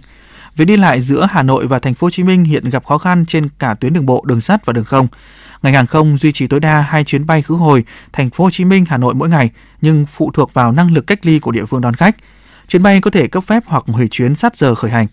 Việc 0.56 0.65
đi 0.65 0.78
lại 0.78 1.02
giữa 1.02 1.28
Hà 1.32 1.43
Nội 1.43 1.67
và 1.67 1.80
thành 1.80 1.93
phố 1.93 2.06
Hồ 2.06 2.12
Chí 2.12 2.24
Minh 2.24 2.43
hiện 2.43 2.69
gặp 2.69 2.86
khó 2.86 2.98
khăn 2.98 3.26
trên 3.26 3.50
cả 3.60 3.74
tuyến 3.74 3.93
đường 3.93 4.06
bộ, 4.06 4.24
đường 4.28 4.41
sắt 4.41 4.65
và 4.65 4.74
đường 4.74 4.86
không. 4.86 5.08
Ngành 5.63 5.74
hàng 5.74 5.88
không 5.88 6.17
duy 6.17 6.32
trì 6.32 6.48
tối 6.48 6.60
đa 6.60 6.82
hai 6.82 7.04
chuyến 7.04 7.26
bay 7.26 7.41
khứ 7.41 7.56
hồi 7.56 7.84
thành 8.13 8.30
phố 8.30 8.43
Hồ 8.43 8.50
Chí 8.50 8.65
Minh 8.65 8.86
Hà 8.89 8.98
Nội 8.98 9.13
mỗi 9.13 9.30
ngày, 9.30 9.50
nhưng 9.82 10.06
phụ 10.06 10.32
thuộc 10.34 10.54
vào 10.54 10.72
năng 10.72 10.93
lực 10.93 11.08
cách 11.08 11.26
ly 11.26 11.39
của 11.39 11.52
địa 11.52 11.65
phương 11.65 11.82
đón 11.82 11.93
khách. 11.93 12.15
Chuyến 12.67 12.84
bay 12.84 13.02
có 13.02 13.12
thể 13.12 13.28
cấp 13.28 13.43
phép 13.48 13.63
hoặc 13.65 13.84
hủy 13.88 14.08
chuyến 14.08 14.36
sát 14.36 14.58
giờ 14.58 14.76
khởi 14.76 14.91
hành. 14.91 15.08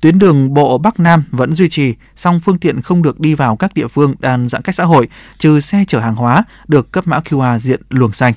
Tuyến 0.00 0.18
đường 0.18 0.54
bộ 0.54 0.78
Bắc 0.78 1.00
Nam 1.00 1.24
vẫn 1.30 1.54
duy 1.54 1.68
trì, 1.68 1.94
song 2.16 2.40
phương 2.40 2.58
tiện 2.58 2.82
không 2.82 3.02
được 3.02 3.20
đi 3.20 3.34
vào 3.34 3.56
các 3.56 3.74
địa 3.74 3.88
phương 3.88 4.14
đang 4.18 4.48
giãn 4.48 4.62
cách 4.62 4.74
xã 4.74 4.84
hội, 4.84 5.08
trừ 5.38 5.60
xe 5.60 5.84
chở 5.88 6.00
hàng 6.00 6.14
hóa 6.14 6.44
được 6.68 6.92
cấp 6.92 7.06
mã 7.06 7.20
QR 7.20 7.58
diện 7.58 7.80
luồng 7.88 8.12
xanh. 8.12 8.34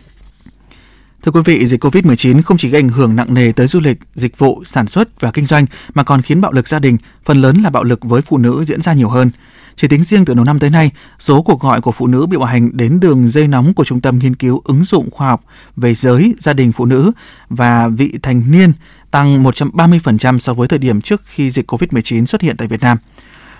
Thưa 1.23 1.31
quý 1.31 1.41
vị, 1.45 1.67
dịch 1.67 1.83
COVID-19 1.83 2.41
không 2.41 2.57
chỉ 2.57 2.69
gây 2.69 2.81
ảnh 2.81 2.89
hưởng 2.89 3.15
nặng 3.15 3.33
nề 3.33 3.51
tới 3.51 3.67
du 3.67 3.79
lịch, 3.79 3.97
dịch 4.15 4.37
vụ, 4.37 4.63
sản 4.65 4.87
xuất 4.87 5.21
và 5.21 5.31
kinh 5.31 5.45
doanh 5.45 5.65
mà 5.93 6.03
còn 6.03 6.21
khiến 6.21 6.41
bạo 6.41 6.51
lực 6.51 6.67
gia 6.67 6.79
đình, 6.79 6.97
phần 7.25 7.41
lớn 7.41 7.61
là 7.63 7.69
bạo 7.69 7.83
lực 7.83 7.99
với 8.03 8.21
phụ 8.21 8.37
nữ 8.37 8.63
diễn 8.63 8.81
ra 8.81 8.93
nhiều 8.93 9.09
hơn. 9.09 9.29
Chỉ 9.75 9.87
tính 9.87 10.03
riêng 10.03 10.25
từ 10.25 10.33
đầu 10.33 10.45
năm 10.45 10.59
tới 10.59 10.69
nay, 10.69 10.91
số 11.19 11.41
cuộc 11.41 11.61
gọi 11.61 11.81
của 11.81 11.91
phụ 11.91 12.07
nữ 12.07 12.25
bị 12.25 12.37
bạo 12.37 12.45
hành 12.45 12.77
đến 12.77 12.99
đường 12.99 13.27
dây 13.27 13.47
nóng 13.47 13.73
của 13.73 13.83
Trung 13.83 14.01
tâm 14.01 14.19
Nghiên 14.19 14.35
cứu 14.35 14.61
ứng 14.65 14.83
dụng 14.83 15.11
khoa 15.11 15.27
học 15.27 15.43
về 15.75 15.95
giới, 15.95 16.35
gia 16.39 16.53
đình 16.53 16.71
phụ 16.71 16.85
nữ 16.85 17.11
và 17.49 17.87
vị 17.87 18.13
thành 18.21 18.51
niên 18.51 18.71
tăng 19.11 19.43
130% 19.43 20.39
so 20.39 20.53
với 20.53 20.67
thời 20.67 20.79
điểm 20.79 21.01
trước 21.01 21.21
khi 21.25 21.51
dịch 21.51 21.71
COVID-19 21.71 22.25
xuất 22.25 22.41
hiện 22.41 22.57
tại 22.57 22.67
Việt 22.67 22.81
Nam. 22.81 22.97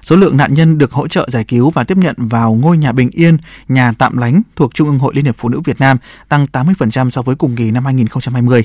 Số 0.01 0.15
lượng 0.15 0.38
nạn 0.38 0.54
nhân 0.54 0.78
được 0.78 0.91
hỗ 0.91 1.08
trợ 1.08 1.30
giải 1.30 1.43
cứu 1.43 1.69
và 1.69 1.84
tiếp 1.84 1.97
nhận 1.97 2.15
vào 2.17 2.54
ngôi 2.54 2.78
nhà 2.78 2.91
bình 2.91 3.10
yên, 3.10 3.38
nhà 3.67 3.93
tạm 3.97 4.17
lánh 4.17 4.41
thuộc 4.56 4.73
Trung 4.73 4.88
ương 4.88 4.99
Hội 4.99 5.13
Liên 5.15 5.25
hiệp 5.25 5.36
Phụ 5.38 5.49
nữ 5.49 5.62
Việt 5.65 5.80
Nam 5.80 5.97
tăng 6.30 6.45
80% 6.51 7.10
so 7.10 7.21
với 7.21 7.36
cùng 7.36 7.56
kỳ 7.56 7.71
năm 7.71 7.86
2020 7.86 8.63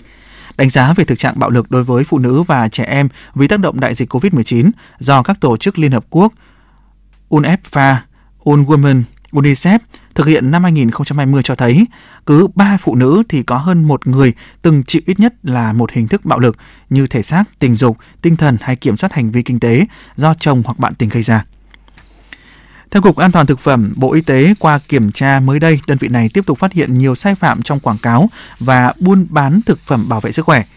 đánh 0.56 0.70
giá 0.70 0.92
về 0.92 1.04
thực 1.04 1.18
trạng 1.18 1.38
bạo 1.38 1.50
lực 1.50 1.70
đối 1.70 1.84
với 1.84 2.04
phụ 2.04 2.18
nữ 2.18 2.42
và 2.42 2.68
trẻ 2.68 2.84
em 2.84 3.08
vì 3.34 3.48
tác 3.48 3.60
động 3.60 3.80
đại 3.80 3.94
dịch 3.94 4.14
COVID-19 4.14 4.70
do 4.98 5.22
các 5.22 5.40
tổ 5.40 5.56
chức 5.56 5.78
Liên 5.78 5.92
Hợp 5.92 6.04
Quốc, 6.10 6.32
UNFPA, 7.30 7.96
UNWomen, 8.44 9.02
UNICEF 9.32 9.78
thực 10.14 10.26
hiện 10.26 10.50
năm 10.50 10.62
2020 10.62 11.42
cho 11.42 11.54
thấy 11.54 11.86
cứ 12.26 12.46
3 12.54 12.76
phụ 12.76 12.94
nữ 12.94 13.22
thì 13.28 13.42
có 13.42 13.56
hơn 13.56 13.88
một 13.88 14.06
người 14.06 14.32
từng 14.62 14.84
chịu 14.84 15.02
ít 15.06 15.20
nhất 15.20 15.34
là 15.42 15.72
một 15.72 15.92
hình 15.92 16.08
thức 16.08 16.24
bạo 16.24 16.38
lực 16.38 16.56
như 16.90 17.06
thể 17.06 17.22
xác, 17.22 17.44
tình 17.58 17.74
dục, 17.74 17.96
tinh 18.22 18.36
thần 18.36 18.56
hay 18.60 18.76
kiểm 18.76 18.96
soát 18.96 19.12
hành 19.12 19.30
vi 19.30 19.42
kinh 19.42 19.60
tế 19.60 19.86
do 20.16 20.34
chồng 20.34 20.62
hoặc 20.64 20.78
bạn 20.78 20.94
tình 20.94 21.08
gây 21.08 21.22
ra. 21.22 21.44
Theo 22.90 23.02
Cục 23.02 23.16
An 23.16 23.32
toàn 23.32 23.46
Thực 23.46 23.58
phẩm, 23.58 23.92
Bộ 23.96 24.12
Y 24.12 24.20
tế 24.20 24.54
qua 24.58 24.78
kiểm 24.88 25.12
tra 25.12 25.40
mới 25.40 25.60
đây, 25.60 25.80
đơn 25.86 25.98
vị 25.98 26.08
này 26.08 26.28
tiếp 26.34 26.46
tục 26.46 26.58
phát 26.58 26.72
hiện 26.72 26.94
nhiều 26.94 27.14
sai 27.14 27.34
phạm 27.34 27.62
trong 27.62 27.80
quảng 27.80 27.98
cáo 27.98 28.28
và 28.58 28.92
buôn 29.00 29.26
bán 29.30 29.60
thực 29.66 29.80
phẩm 29.80 30.08
bảo 30.08 30.20
vệ 30.20 30.32
sức 30.32 30.46
khỏe– 30.46 30.64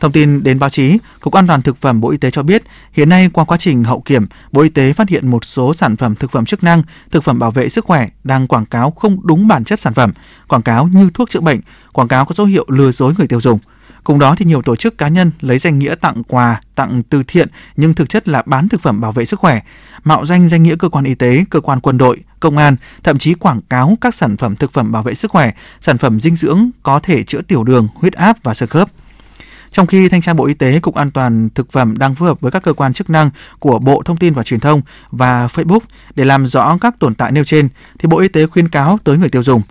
Thông 0.00 0.12
tin 0.12 0.42
đến 0.42 0.58
báo 0.58 0.70
chí, 0.70 0.98
Cục 1.20 1.32
An 1.32 1.46
toàn 1.46 1.62
Thực 1.62 1.76
phẩm 1.76 2.00
Bộ 2.00 2.10
Y 2.10 2.16
tế 2.16 2.30
cho 2.30 2.42
biết, 2.42 2.62
hiện 2.92 3.08
nay 3.08 3.30
qua 3.32 3.44
quá 3.44 3.56
trình 3.56 3.84
hậu 3.84 4.00
kiểm, 4.00 4.26
Bộ 4.52 4.62
Y 4.62 4.68
tế 4.68 4.92
phát 4.92 5.08
hiện 5.08 5.30
một 5.30 5.44
số 5.44 5.74
sản 5.74 5.96
phẩm 5.96 6.14
thực 6.14 6.30
phẩm 6.30 6.44
chức 6.44 6.64
năng, 6.64 6.82
thực 7.10 7.24
phẩm 7.24 7.38
bảo 7.38 7.50
vệ 7.50 7.68
sức 7.68 7.84
khỏe 7.84 8.08
đang 8.24 8.46
quảng 8.46 8.66
cáo 8.66 8.90
không 8.90 9.26
đúng 9.26 9.48
bản 9.48 9.64
chất 9.64 9.80
sản 9.80 9.94
phẩm, 9.94 10.12
quảng 10.48 10.62
cáo 10.62 10.88
như 10.92 11.10
thuốc 11.14 11.30
chữa 11.30 11.40
bệnh, 11.40 11.60
quảng 11.92 12.08
cáo 12.08 12.24
có 12.24 12.34
dấu 12.34 12.46
hiệu 12.46 12.64
lừa 12.68 12.90
dối 12.90 13.14
người 13.18 13.26
tiêu 13.26 13.40
dùng. 13.40 13.58
Cùng 14.04 14.18
đó 14.18 14.34
thì 14.38 14.44
nhiều 14.44 14.62
tổ 14.62 14.76
chức 14.76 14.98
cá 14.98 15.08
nhân 15.08 15.30
lấy 15.40 15.58
danh 15.58 15.78
nghĩa 15.78 15.94
tặng 15.94 16.22
quà, 16.28 16.60
tặng 16.74 17.02
từ 17.02 17.22
thiện 17.22 17.48
nhưng 17.76 17.94
thực 17.94 18.08
chất 18.08 18.28
là 18.28 18.42
bán 18.46 18.68
thực 18.68 18.80
phẩm 18.80 19.00
bảo 19.00 19.12
vệ 19.12 19.24
sức 19.24 19.40
khỏe, 19.40 19.60
mạo 20.04 20.24
danh 20.24 20.48
danh 20.48 20.62
nghĩa 20.62 20.76
cơ 20.78 20.88
quan 20.88 21.04
y 21.04 21.14
tế, 21.14 21.44
cơ 21.50 21.60
quan 21.60 21.80
quân 21.80 21.98
đội, 21.98 22.18
công 22.40 22.56
an, 22.56 22.76
thậm 23.02 23.18
chí 23.18 23.34
quảng 23.34 23.60
cáo 23.70 23.98
các 24.00 24.14
sản 24.14 24.36
phẩm 24.36 24.56
thực 24.56 24.72
phẩm 24.72 24.92
bảo 24.92 25.02
vệ 25.02 25.14
sức 25.14 25.30
khỏe, 25.30 25.50
sản 25.80 25.98
phẩm 25.98 26.20
dinh 26.20 26.36
dưỡng 26.36 26.70
có 26.82 27.00
thể 27.02 27.22
chữa 27.22 27.42
tiểu 27.42 27.64
đường, 27.64 27.88
huyết 27.94 28.12
áp 28.12 28.36
và 28.42 28.54
sơ 28.54 28.66
khớp. 28.66 28.88
Trong 29.76 29.86
khi 29.86 30.08
Thanh 30.08 30.20
tra 30.20 30.34
Bộ 30.34 30.46
Y 30.46 30.54
tế, 30.54 30.80
Cục 30.80 30.94
An 30.94 31.10
toàn 31.10 31.48
Thực 31.54 31.72
phẩm 31.72 31.98
đang 31.98 32.14
phối 32.14 32.28
hợp 32.28 32.40
với 32.40 32.52
các 32.52 32.62
cơ 32.62 32.72
quan 32.72 32.92
chức 32.92 33.10
năng 33.10 33.30
của 33.58 33.78
Bộ 33.78 34.02
Thông 34.02 34.16
tin 34.16 34.34
và 34.34 34.42
Truyền 34.42 34.60
thông 34.60 34.80
và 35.10 35.46
Facebook 35.46 35.80
để 36.14 36.24
làm 36.24 36.46
rõ 36.46 36.78
các 36.80 36.94
tồn 36.98 37.14
tại 37.14 37.32
nêu 37.32 37.44
trên, 37.44 37.68
thì 37.98 38.06
Bộ 38.06 38.18
Y 38.18 38.28
tế 38.28 38.46
khuyên 38.46 38.68
cáo 38.68 38.98
tới 39.04 39.18
người 39.18 39.28
tiêu 39.28 39.42
dùng. 39.42 39.62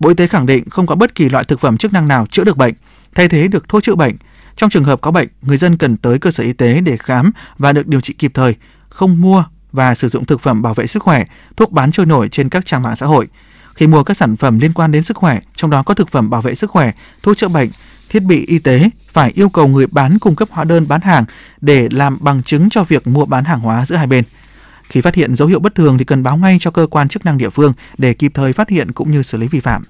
Bộ 0.00 0.08
Y 0.08 0.14
tế 0.14 0.26
khẳng 0.26 0.46
định 0.46 0.70
không 0.70 0.86
có 0.86 0.94
bất 0.94 1.14
kỳ 1.14 1.28
loại 1.28 1.44
thực 1.44 1.60
phẩm 1.60 1.76
chức 1.76 1.92
năng 1.92 2.08
nào 2.08 2.26
chữa 2.26 2.44
được 2.44 2.56
bệnh, 2.56 2.74
thay 3.14 3.28
thế 3.28 3.48
được 3.48 3.68
thuốc 3.68 3.82
chữa 3.82 3.94
bệnh. 3.94 4.16
Trong 4.56 4.70
trường 4.70 4.84
hợp 4.84 5.00
có 5.00 5.10
bệnh, 5.10 5.28
người 5.42 5.56
dân 5.56 5.76
cần 5.76 5.96
tới 5.96 6.18
cơ 6.18 6.30
sở 6.30 6.44
y 6.44 6.52
tế 6.52 6.80
để 6.80 6.96
khám 6.96 7.32
và 7.58 7.72
được 7.72 7.86
điều 7.86 8.00
trị 8.00 8.12
kịp 8.12 8.30
thời, 8.34 8.54
không 8.88 9.20
mua 9.20 9.44
và 9.72 9.94
sử 9.94 10.08
dụng 10.08 10.24
thực 10.24 10.40
phẩm 10.40 10.62
bảo 10.62 10.74
vệ 10.74 10.86
sức 10.86 11.02
khỏe, 11.02 11.24
thuốc 11.56 11.72
bán 11.72 11.92
trôi 11.92 12.06
nổi 12.06 12.28
trên 12.28 12.48
các 12.48 12.66
trang 12.66 12.82
mạng 12.82 12.96
xã 12.96 13.06
hội. 13.06 13.28
Khi 13.74 13.86
mua 13.86 14.02
các 14.02 14.16
sản 14.16 14.36
phẩm 14.36 14.58
liên 14.58 14.72
quan 14.72 14.92
đến 14.92 15.02
sức 15.02 15.16
khỏe, 15.16 15.40
trong 15.56 15.70
đó 15.70 15.82
có 15.82 15.94
thực 15.94 16.10
phẩm 16.10 16.30
bảo 16.30 16.40
vệ 16.40 16.54
sức 16.54 16.70
khỏe, 16.70 16.92
thuốc 17.22 17.36
chữa 17.36 17.48
bệnh, 17.48 17.70
thiết 18.12 18.22
bị 18.22 18.46
y 18.46 18.58
tế 18.58 18.90
phải 19.12 19.32
yêu 19.34 19.48
cầu 19.48 19.68
người 19.68 19.86
bán 19.86 20.18
cung 20.18 20.36
cấp 20.36 20.48
hóa 20.50 20.64
đơn 20.64 20.88
bán 20.88 21.00
hàng 21.00 21.24
để 21.60 21.88
làm 21.90 22.18
bằng 22.20 22.42
chứng 22.42 22.70
cho 22.70 22.84
việc 22.84 23.06
mua 23.06 23.24
bán 23.24 23.44
hàng 23.44 23.60
hóa 23.60 23.86
giữa 23.86 23.96
hai 23.96 24.06
bên. 24.06 24.24
Khi 24.88 25.00
phát 25.00 25.14
hiện 25.14 25.34
dấu 25.34 25.48
hiệu 25.48 25.60
bất 25.60 25.74
thường 25.74 25.98
thì 25.98 26.04
cần 26.04 26.22
báo 26.22 26.36
ngay 26.36 26.56
cho 26.60 26.70
cơ 26.70 26.86
quan 26.90 27.08
chức 27.08 27.24
năng 27.24 27.38
địa 27.38 27.50
phương 27.50 27.72
để 27.98 28.14
kịp 28.14 28.32
thời 28.34 28.52
phát 28.52 28.68
hiện 28.68 28.92
cũng 28.92 29.10
như 29.10 29.22
xử 29.22 29.38
lý 29.38 29.48
vi 29.48 29.60
phạm. 29.60 29.84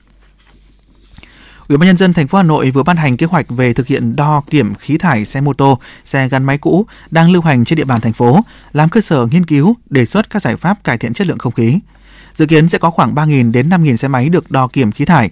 Ủy 1.68 1.78
ban 1.78 1.86
nhân 1.86 1.96
dân 1.96 2.12
thành 2.12 2.28
phố 2.28 2.38
Hà 2.38 2.44
Nội 2.44 2.70
vừa 2.70 2.82
ban 2.82 2.96
hành 2.96 3.16
kế 3.16 3.26
hoạch 3.26 3.46
về 3.48 3.72
thực 3.72 3.86
hiện 3.86 4.16
đo 4.16 4.42
kiểm 4.50 4.74
khí 4.74 4.98
thải 4.98 5.24
xe 5.24 5.40
mô 5.40 5.52
tô, 5.52 5.78
xe 6.04 6.28
gắn 6.28 6.44
máy 6.44 6.58
cũ 6.58 6.86
đang 7.10 7.30
lưu 7.30 7.42
hành 7.42 7.64
trên 7.64 7.76
địa 7.76 7.84
bàn 7.84 8.00
thành 8.00 8.12
phố, 8.12 8.40
làm 8.72 8.88
cơ 8.88 9.00
sở 9.00 9.26
nghiên 9.26 9.46
cứu, 9.46 9.76
đề 9.90 10.06
xuất 10.06 10.30
các 10.30 10.42
giải 10.42 10.56
pháp 10.56 10.84
cải 10.84 10.98
thiện 10.98 11.12
chất 11.12 11.26
lượng 11.26 11.38
không 11.38 11.52
khí. 11.52 11.78
Dự 12.34 12.46
kiến 12.46 12.68
sẽ 12.68 12.78
có 12.78 12.90
khoảng 12.90 13.14
3.000 13.14 13.52
đến 13.52 13.68
5.000 13.68 13.96
xe 13.96 14.08
máy 14.08 14.28
được 14.28 14.50
đo 14.50 14.68
kiểm 14.68 14.92
khí 14.92 15.04
thải. 15.04 15.30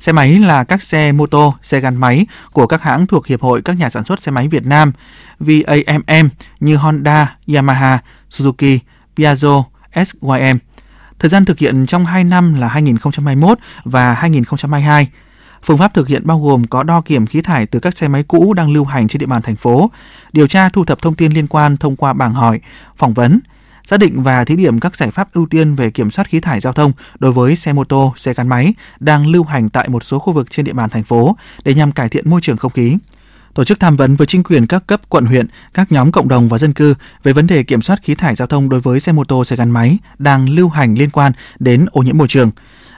Xe 0.00 0.12
máy 0.12 0.38
là 0.38 0.64
các 0.64 0.82
xe 0.82 1.12
mô 1.12 1.26
tô, 1.26 1.54
xe 1.62 1.80
gắn 1.80 1.96
máy 1.96 2.26
của 2.52 2.66
các 2.66 2.82
hãng 2.82 3.06
thuộc 3.06 3.26
Hiệp 3.26 3.42
hội 3.42 3.62
các 3.62 3.76
nhà 3.76 3.90
sản 3.90 4.04
xuất 4.04 4.22
xe 4.22 4.30
máy 4.30 4.48
Việt 4.48 4.66
Nam 4.66 4.92
VAMM 5.40 6.28
như 6.60 6.76
Honda, 6.76 7.36
Yamaha, 7.54 7.98
Suzuki, 8.30 8.78
Piaggio, 9.16 9.64
SYM. 9.94 10.58
Thời 11.18 11.30
gian 11.30 11.44
thực 11.44 11.58
hiện 11.58 11.86
trong 11.86 12.04
2 12.04 12.24
năm 12.24 12.54
là 12.54 12.68
2021 12.68 13.58
và 13.84 14.12
2022. 14.12 15.08
Phương 15.62 15.78
pháp 15.78 15.94
thực 15.94 16.08
hiện 16.08 16.26
bao 16.26 16.40
gồm 16.40 16.64
có 16.64 16.82
đo 16.82 17.00
kiểm 17.00 17.26
khí 17.26 17.40
thải 17.40 17.66
từ 17.66 17.80
các 17.80 17.96
xe 17.96 18.08
máy 18.08 18.22
cũ 18.22 18.52
đang 18.54 18.70
lưu 18.70 18.84
hành 18.84 19.08
trên 19.08 19.20
địa 19.20 19.26
bàn 19.26 19.42
thành 19.42 19.56
phố, 19.56 19.90
điều 20.32 20.46
tra 20.46 20.68
thu 20.68 20.84
thập 20.84 21.02
thông 21.02 21.14
tin 21.14 21.32
liên 21.32 21.46
quan 21.46 21.76
thông 21.76 21.96
qua 21.96 22.12
bảng 22.12 22.34
hỏi, 22.34 22.60
phỏng 22.96 23.14
vấn, 23.14 23.40
xác 23.86 23.96
định 24.00 24.22
và 24.22 24.44
thí 24.44 24.56
điểm 24.56 24.80
các 24.80 24.96
giải 24.96 25.10
pháp 25.10 25.32
ưu 25.32 25.46
tiên 25.46 25.74
về 25.74 25.90
kiểm 25.90 26.10
soát 26.10 26.28
khí 26.28 26.40
thải 26.40 26.60
giao 26.60 26.72
thông 26.72 26.92
đối 27.18 27.32
với 27.32 27.56
xe 27.56 27.72
mô 27.72 27.84
tô, 27.84 28.12
xe 28.16 28.34
gắn 28.34 28.48
máy 28.48 28.74
đang 29.00 29.26
lưu 29.26 29.44
hành 29.44 29.68
tại 29.68 29.88
một 29.88 30.04
số 30.04 30.18
khu 30.18 30.32
vực 30.32 30.50
trên 30.50 30.64
địa 30.64 30.72
bàn 30.72 30.90
thành 30.90 31.04
phố 31.04 31.36
để 31.64 31.74
nhằm 31.74 31.92
cải 31.92 32.08
thiện 32.08 32.30
môi 32.30 32.40
trường 32.40 32.56
không 32.56 32.72
khí. 32.72 32.96
Tổ 33.54 33.64
chức 33.64 33.80
tham 33.80 33.96
vấn 33.96 34.16
với 34.16 34.26
chính 34.26 34.42
quyền 34.42 34.66
các 34.66 34.86
cấp 34.86 35.00
quận 35.08 35.24
huyện, 35.24 35.46
các 35.74 35.92
nhóm 35.92 36.12
cộng 36.12 36.28
đồng 36.28 36.48
và 36.48 36.58
dân 36.58 36.72
cư 36.72 36.94
về 37.22 37.32
vấn 37.32 37.46
đề 37.46 37.62
kiểm 37.62 37.82
soát 37.82 38.02
khí 38.02 38.14
thải 38.14 38.34
giao 38.34 38.48
thông 38.48 38.68
đối 38.68 38.80
với 38.80 39.00
xe 39.00 39.12
mô 39.12 39.24
tô, 39.24 39.44
xe 39.44 39.56
gắn 39.56 39.70
máy 39.70 39.98
đang 40.18 40.48
lưu 40.48 40.68
hành 40.68 40.94
liên 40.94 41.10
quan 41.10 41.32
đến 41.58 41.86
ô 41.90 42.02
nhiễm 42.02 42.18
môi 42.18 42.28
trường 42.28 42.50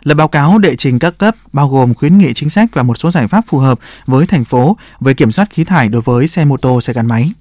là 0.03 0.15
báo 0.15 0.29
cáo 0.29 0.59
đệ 0.59 0.77
trình 0.77 0.99
các 0.99 1.19
cấp 1.19 1.35
bao 1.53 1.69
gồm 1.69 1.95
khuyến 1.95 2.19
nghị 2.19 2.35
chính 2.35 2.51
sách 2.51 2.69
và 2.73 2.83
một 2.83 2.99
số 2.99 3.11
giải 3.11 3.29
pháp 3.29 3.45
phù 3.49 3.59
hợp 3.59 3.79
với 4.07 4.27
thành 4.27 4.45
phố 4.45 4.77
về 5.01 5.15
kiểm 5.15 5.31
soát 5.31 5.51
khí 5.51 5.65
thải 5.65 5.89
đối 5.89 6.03
với 6.03 6.29
xe 6.29 6.45
mô 6.45 6.57
tô, 6.57 6.81
xe 6.81 6.93
gắn 6.93 7.07
máy. 7.07 7.33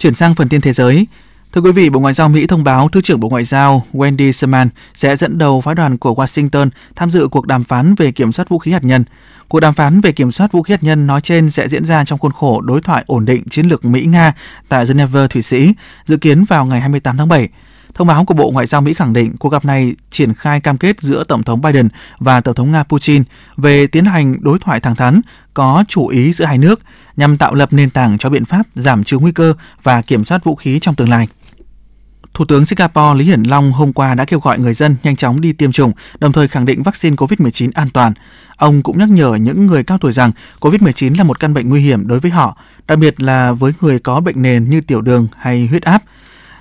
Chuyển 0.00 0.14
sang 0.14 0.34
phần 0.34 0.48
tin 0.48 0.60
thế 0.60 0.72
giới, 0.72 1.06
Thưa 1.52 1.60
quý 1.60 1.72
vị, 1.72 1.90
Bộ 1.90 2.00
Ngoại 2.00 2.14
giao 2.14 2.28
Mỹ 2.28 2.46
thông 2.46 2.64
báo 2.64 2.88
Thứ 2.88 3.00
trưởng 3.02 3.20
Bộ 3.20 3.28
Ngoại 3.28 3.44
giao 3.44 3.86
Wendy 3.92 4.32
Sherman 4.32 4.68
sẽ 4.94 5.16
dẫn 5.16 5.38
đầu 5.38 5.60
phái 5.60 5.74
đoàn 5.74 5.98
của 5.98 6.14
Washington 6.14 6.68
tham 6.96 7.10
dự 7.10 7.28
cuộc 7.28 7.46
đàm 7.46 7.64
phán 7.64 7.94
về 7.94 8.12
kiểm 8.12 8.32
soát 8.32 8.48
vũ 8.48 8.58
khí 8.58 8.72
hạt 8.72 8.84
nhân. 8.84 9.04
Cuộc 9.48 9.60
đàm 9.60 9.74
phán 9.74 10.00
về 10.00 10.12
kiểm 10.12 10.30
soát 10.30 10.52
vũ 10.52 10.62
khí 10.62 10.72
hạt 10.72 10.82
nhân 10.82 11.06
nói 11.06 11.20
trên 11.20 11.50
sẽ 11.50 11.68
diễn 11.68 11.84
ra 11.84 12.04
trong 12.04 12.18
khuôn 12.18 12.32
khổ 12.32 12.60
đối 12.60 12.80
thoại 12.80 13.04
ổn 13.06 13.24
định 13.24 13.48
chiến 13.48 13.66
lược 13.66 13.84
Mỹ-Nga 13.84 14.32
tại 14.68 14.86
Geneva, 14.86 15.26
Thụy 15.26 15.42
Sĩ, 15.42 15.72
dự 16.06 16.16
kiến 16.16 16.44
vào 16.44 16.66
ngày 16.66 16.80
28 16.80 17.16
tháng 17.16 17.28
7. 17.28 17.48
Thông 17.94 18.06
báo 18.06 18.24
của 18.24 18.34
Bộ 18.34 18.50
Ngoại 18.50 18.66
giao 18.66 18.80
Mỹ 18.80 18.94
khẳng 18.94 19.12
định 19.12 19.36
cuộc 19.38 19.48
gặp 19.48 19.64
này 19.64 19.94
triển 20.10 20.34
khai 20.34 20.60
cam 20.60 20.78
kết 20.78 21.00
giữa 21.00 21.24
Tổng 21.24 21.42
thống 21.42 21.60
Biden 21.60 21.88
và 22.18 22.40
Tổng 22.40 22.54
thống 22.54 22.72
Nga 22.72 22.82
Putin 22.82 23.22
về 23.56 23.86
tiến 23.86 24.04
hành 24.04 24.36
đối 24.40 24.58
thoại 24.58 24.80
thẳng 24.80 24.96
thắn, 24.96 25.20
có 25.54 25.84
chủ 25.88 26.06
ý 26.06 26.32
giữa 26.32 26.44
hai 26.44 26.58
nước 26.58 26.80
nhằm 27.16 27.36
tạo 27.36 27.54
lập 27.54 27.72
nền 27.72 27.90
tảng 27.90 28.18
cho 28.18 28.30
biện 28.30 28.44
pháp 28.44 28.66
giảm 28.74 29.04
trừ 29.04 29.18
nguy 29.18 29.32
cơ 29.32 29.54
và 29.82 30.02
kiểm 30.02 30.24
soát 30.24 30.44
vũ 30.44 30.54
khí 30.54 30.78
trong 30.78 30.94
tương 30.94 31.08
lai. 31.08 31.28
Thủ 32.34 32.44
tướng 32.44 32.64
Singapore 32.64 33.18
Lý 33.18 33.24
Hiển 33.24 33.42
Long 33.42 33.72
hôm 33.72 33.92
qua 33.92 34.14
đã 34.14 34.24
kêu 34.24 34.40
gọi 34.40 34.58
người 34.58 34.74
dân 34.74 34.96
nhanh 35.02 35.16
chóng 35.16 35.40
đi 35.40 35.52
tiêm 35.52 35.72
chủng, 35.72 35.92
đồng 36.18 36.32
thời 36.32 36.48
khẳng 36.48 36.66
định 36.66 36.82
vaccine 36.82 37.16
COVID-19 37.16 37.70
an 37.74 37.90
toàn. 37.90 38.12
Ông 38.56 38.82
cũng 38.82 38.98
nhắc 38.98 39.10
nhở 39.10 39.34
những 39.34 39.66
người 39.66 39.84
cao 39.84 39.98
tuổi 39.98 40.12
rằng 40.12 40.32
COVID-19 40.60 41.18
là 41.18 41.24
một 41.24 41.40
căn 41.40 41.54
bệnh 41.54 41.68
nguy 41.68 41.80
hiểm 41.80 42.06
đối 42.06 42.20
với 42.20 42.30
họ, 42.30 42.56
đặc 42.86 42.98
biệt 42.98 43.20
là 43.20 43.52
với 43.52 43.72
người 43.80 43.98
có 43.98 44.20
bệnh 44.20 44.42
nền 44.42 44.70
như 44.70 44.80
tiểu 44.80 45.00
đường 45.00 45.28
hay 45.36 45.66
huyết 45.66 45.82
áp. 45.82 46.02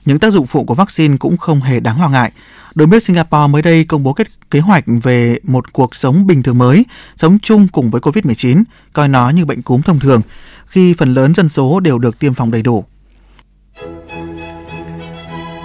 Những 0.05 0.19
tác 0.19 0.33
dụng 0.33 0.47
phụ 0.47 0.63
của 0.63 0.75
vaccine 0.75 1.17
cũng 1.17 1.37
không 1.37 1.59
hề 1.61 1.79
đáng 1.79 2.01
lo 2.01 2.09
ngại. 2.09 2.31
Đối 2.75 2.87
biết 2.87 3.03
Singapore 3.03 3.47
mới 3.49 3.61
đây 3.61 3.83
công 3.83 4.03
bố 4.03 4.13
kết 4.13 4.27
kế 4.51 4.59
hoạch 4.59 4.83
về 5.03 5.39
một 5.43 5.73
cuộc 5.73 5.95
sống 5.95 6.27
bình 6.27 6.43
thường 6.43 6.57
mới, 6.57 6.85
sống 7.15 7.39
chung 7.39 7.67
cùng 7.67 7.91
với 7.91 8.01
COVID-19, 8.01 8.63
coi 8.93 9.07
nó 9.07 9.29
như 9.29 9.45
bệnh 9.45 9.61
cúm 9.61 9.81
thông 9.81 9.99
thường, 9.99 10.21
khi 10.65 10.93
phần 10.93 11.13
lớn 11.13 11.33
dân 11.33 11.49
số 11.49 11.79
đều 11.79 11.97
được 11.99 12.19
tiêm 12.19 12.33
phòng 12.33 12.51
đầy 12.51 12.61
đủ. 12.61 12.83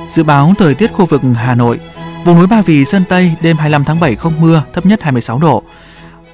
Dự 0.08 0.22
báo 0.22 0.54
thời 0.58 0.74
tiết 0.74 0.92
khu 0.92 1.06
vực 1.06 1.20
Hà 1.34 1.54
Nội, 1.54 1.80
vùng 2.24 2.38
núi 2.38 2.46
Ba 2.46 2.62
Vì, 2.62 2.84
Sơn 2.84 3.04
Tây 3.08 3.32
đêm 3.42 3.56
25 3.56 3.84
tháng 3.84 4.00
7 4.00 4.14
không 4.14 4.40
mưa, 4.40 4.62
thấp 4.72 4.86
nhất 4.86 5.02
26 5.02 5.38
độ. 5.38 5.62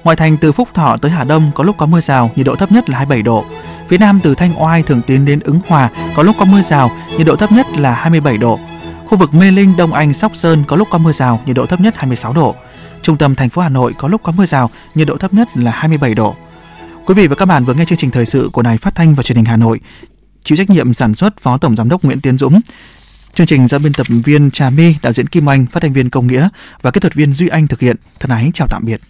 Ngoại 0.03 0.17
thành 0.17 0.37
từ 0.37 0.51
Phúc 0.51 0.69
Thọ 0.73 0.97
tới 0.97 1.11
Hà 1.11 1.23
Đông 1.23 1.51
có 1.55 1.63
lúc 1.63 1.77
có 1.77 1.85
mưa 1.85 2.01
rào, 2.01 2.31
nhiệt 2.35 2.45
độ 2.45 2.55
thấp 2.55 2.71
nhất 2.71 2.89
là 2.89 2.97
27 2.97 3.21
độ. 3.21 3.45
Phía 3.91 3.97
Nam 3.97 4.19
từ 4.23 4.35
Thanh 4.35 4.61
Oai 4.61 4.83
thường 4.83 5.01
tiến 5.07 5.25
đến 5.25 5.39
Ứng 5.39 5.59
Hòa 5.67 5.89
có 6.15 6.23
lúc 6.23 6.35
có 6.39 6.45
mưa 6.45 6.61
rào, 6.61 6.91
nhiệt 7.17 7.27
độ 7.27 7.35
thấp 7.35 7.51
nhất 7.51 7.67
là 7.77 7.93
27 7.93 8.37
độ. 8.37 8.59
Khu 9.05 9.17
vực 9.17 9.33
Mê 9.33 9.51
Linh, 9.51 9.77
Đông 9.77 9.93
Anh, 9.93 10.13
Sóc 10.13 10.35
Sơn 10.35 10.63
có 10.67 10.75
lúc 10.75 10.87
có 10.91 10.97
mưa 10.97 11.11
rào, 11.11 11.41
nhiệt 11.45 11.55
độ 11.55 11.65
thấp 11.65 11.81
nhất 11.81 11.93
26 11.97 12.33
độ. 12.33 12.55
Trung 13.01 13.17
tâm 13.17 13.35
thành 13.35 13.49
phố 13.49 13.61
Hà 13.61 13.69
Nội 13.69 13.93
có 13.97 14.07
lúc 14.07 14.23
có 14.23 14.31
mưa 14.31 14.45
rào, 14.45 14.69
nhiệt 14.95 15.07
độ 15.07 15.17
thấp 15.17 15.33
nhất 15.33 15.47
là 15.55 15.71
27 15.71 16.15
độ. 16.15 16.35
Quý 17.05 17.13
vị 17.13 17.27
và 17.27 17.35
các 17.35 17.45
bạn 17.45 17.65
vừa 17.65 17.73
nghe 17.73 17.85
chương 17.85 17.97
trình 17.97 18.11
thời 18.11 18.25
sự 18.25 18.49
của 18.53 18.61
Đài 18.61 18.77
Phát 18.77 18.95
thanh 18.95 19.15
và 19.15 19.23
Truyền 19.23 19.35
hình 19.35 19.45
Hà 19.45 19.57
Nội. 19.57 19.79
Chịu 20.43 20.55
trách 20.55 20.69
nhiệm 20.69 20.93
sản 20.93 21.15
xuất 21.15 21.39
Phó 21.39 21.57
Tổng 21.57 21.75
giám 21.75 21.89
đốc 21.89 22.03
Nguyễn 22.03 22.21
Tiến 22.21 22.37
Dũng. 22.37 22.61
Chương 23.33 23.47
trình 23.47 23.67
do 23.67 23.79
biên 23.79 23.93
tập 23.93 24.07
viên 24.09 24.51
Trà 24.51 24.69
My, 24.69 24.95
đạo 25.01 25.13
diễn 25.13 25.27
Kim 25.27 25.49
Anh, 25.49 25.65
phát 25.65 25.79
thanh 25.83 25.93
viên 25.93 26.09
Công 26.09 26.27
Nghĩa 26.27 26.49
và 26.81 26.91
kỹ 26.91 26.99
thuật 26.99 27.13
viên 27.13 27.33
Duy 27.33 27.47
Anh 27.47 27.67
thực 27.67 27.79
hiện. 27.79 27.95
Thân 28.19 28.31
ái 28.31 28.51
chào 28.53 28.67
tạm 28.67 28.85
biệt. 28.85 29.01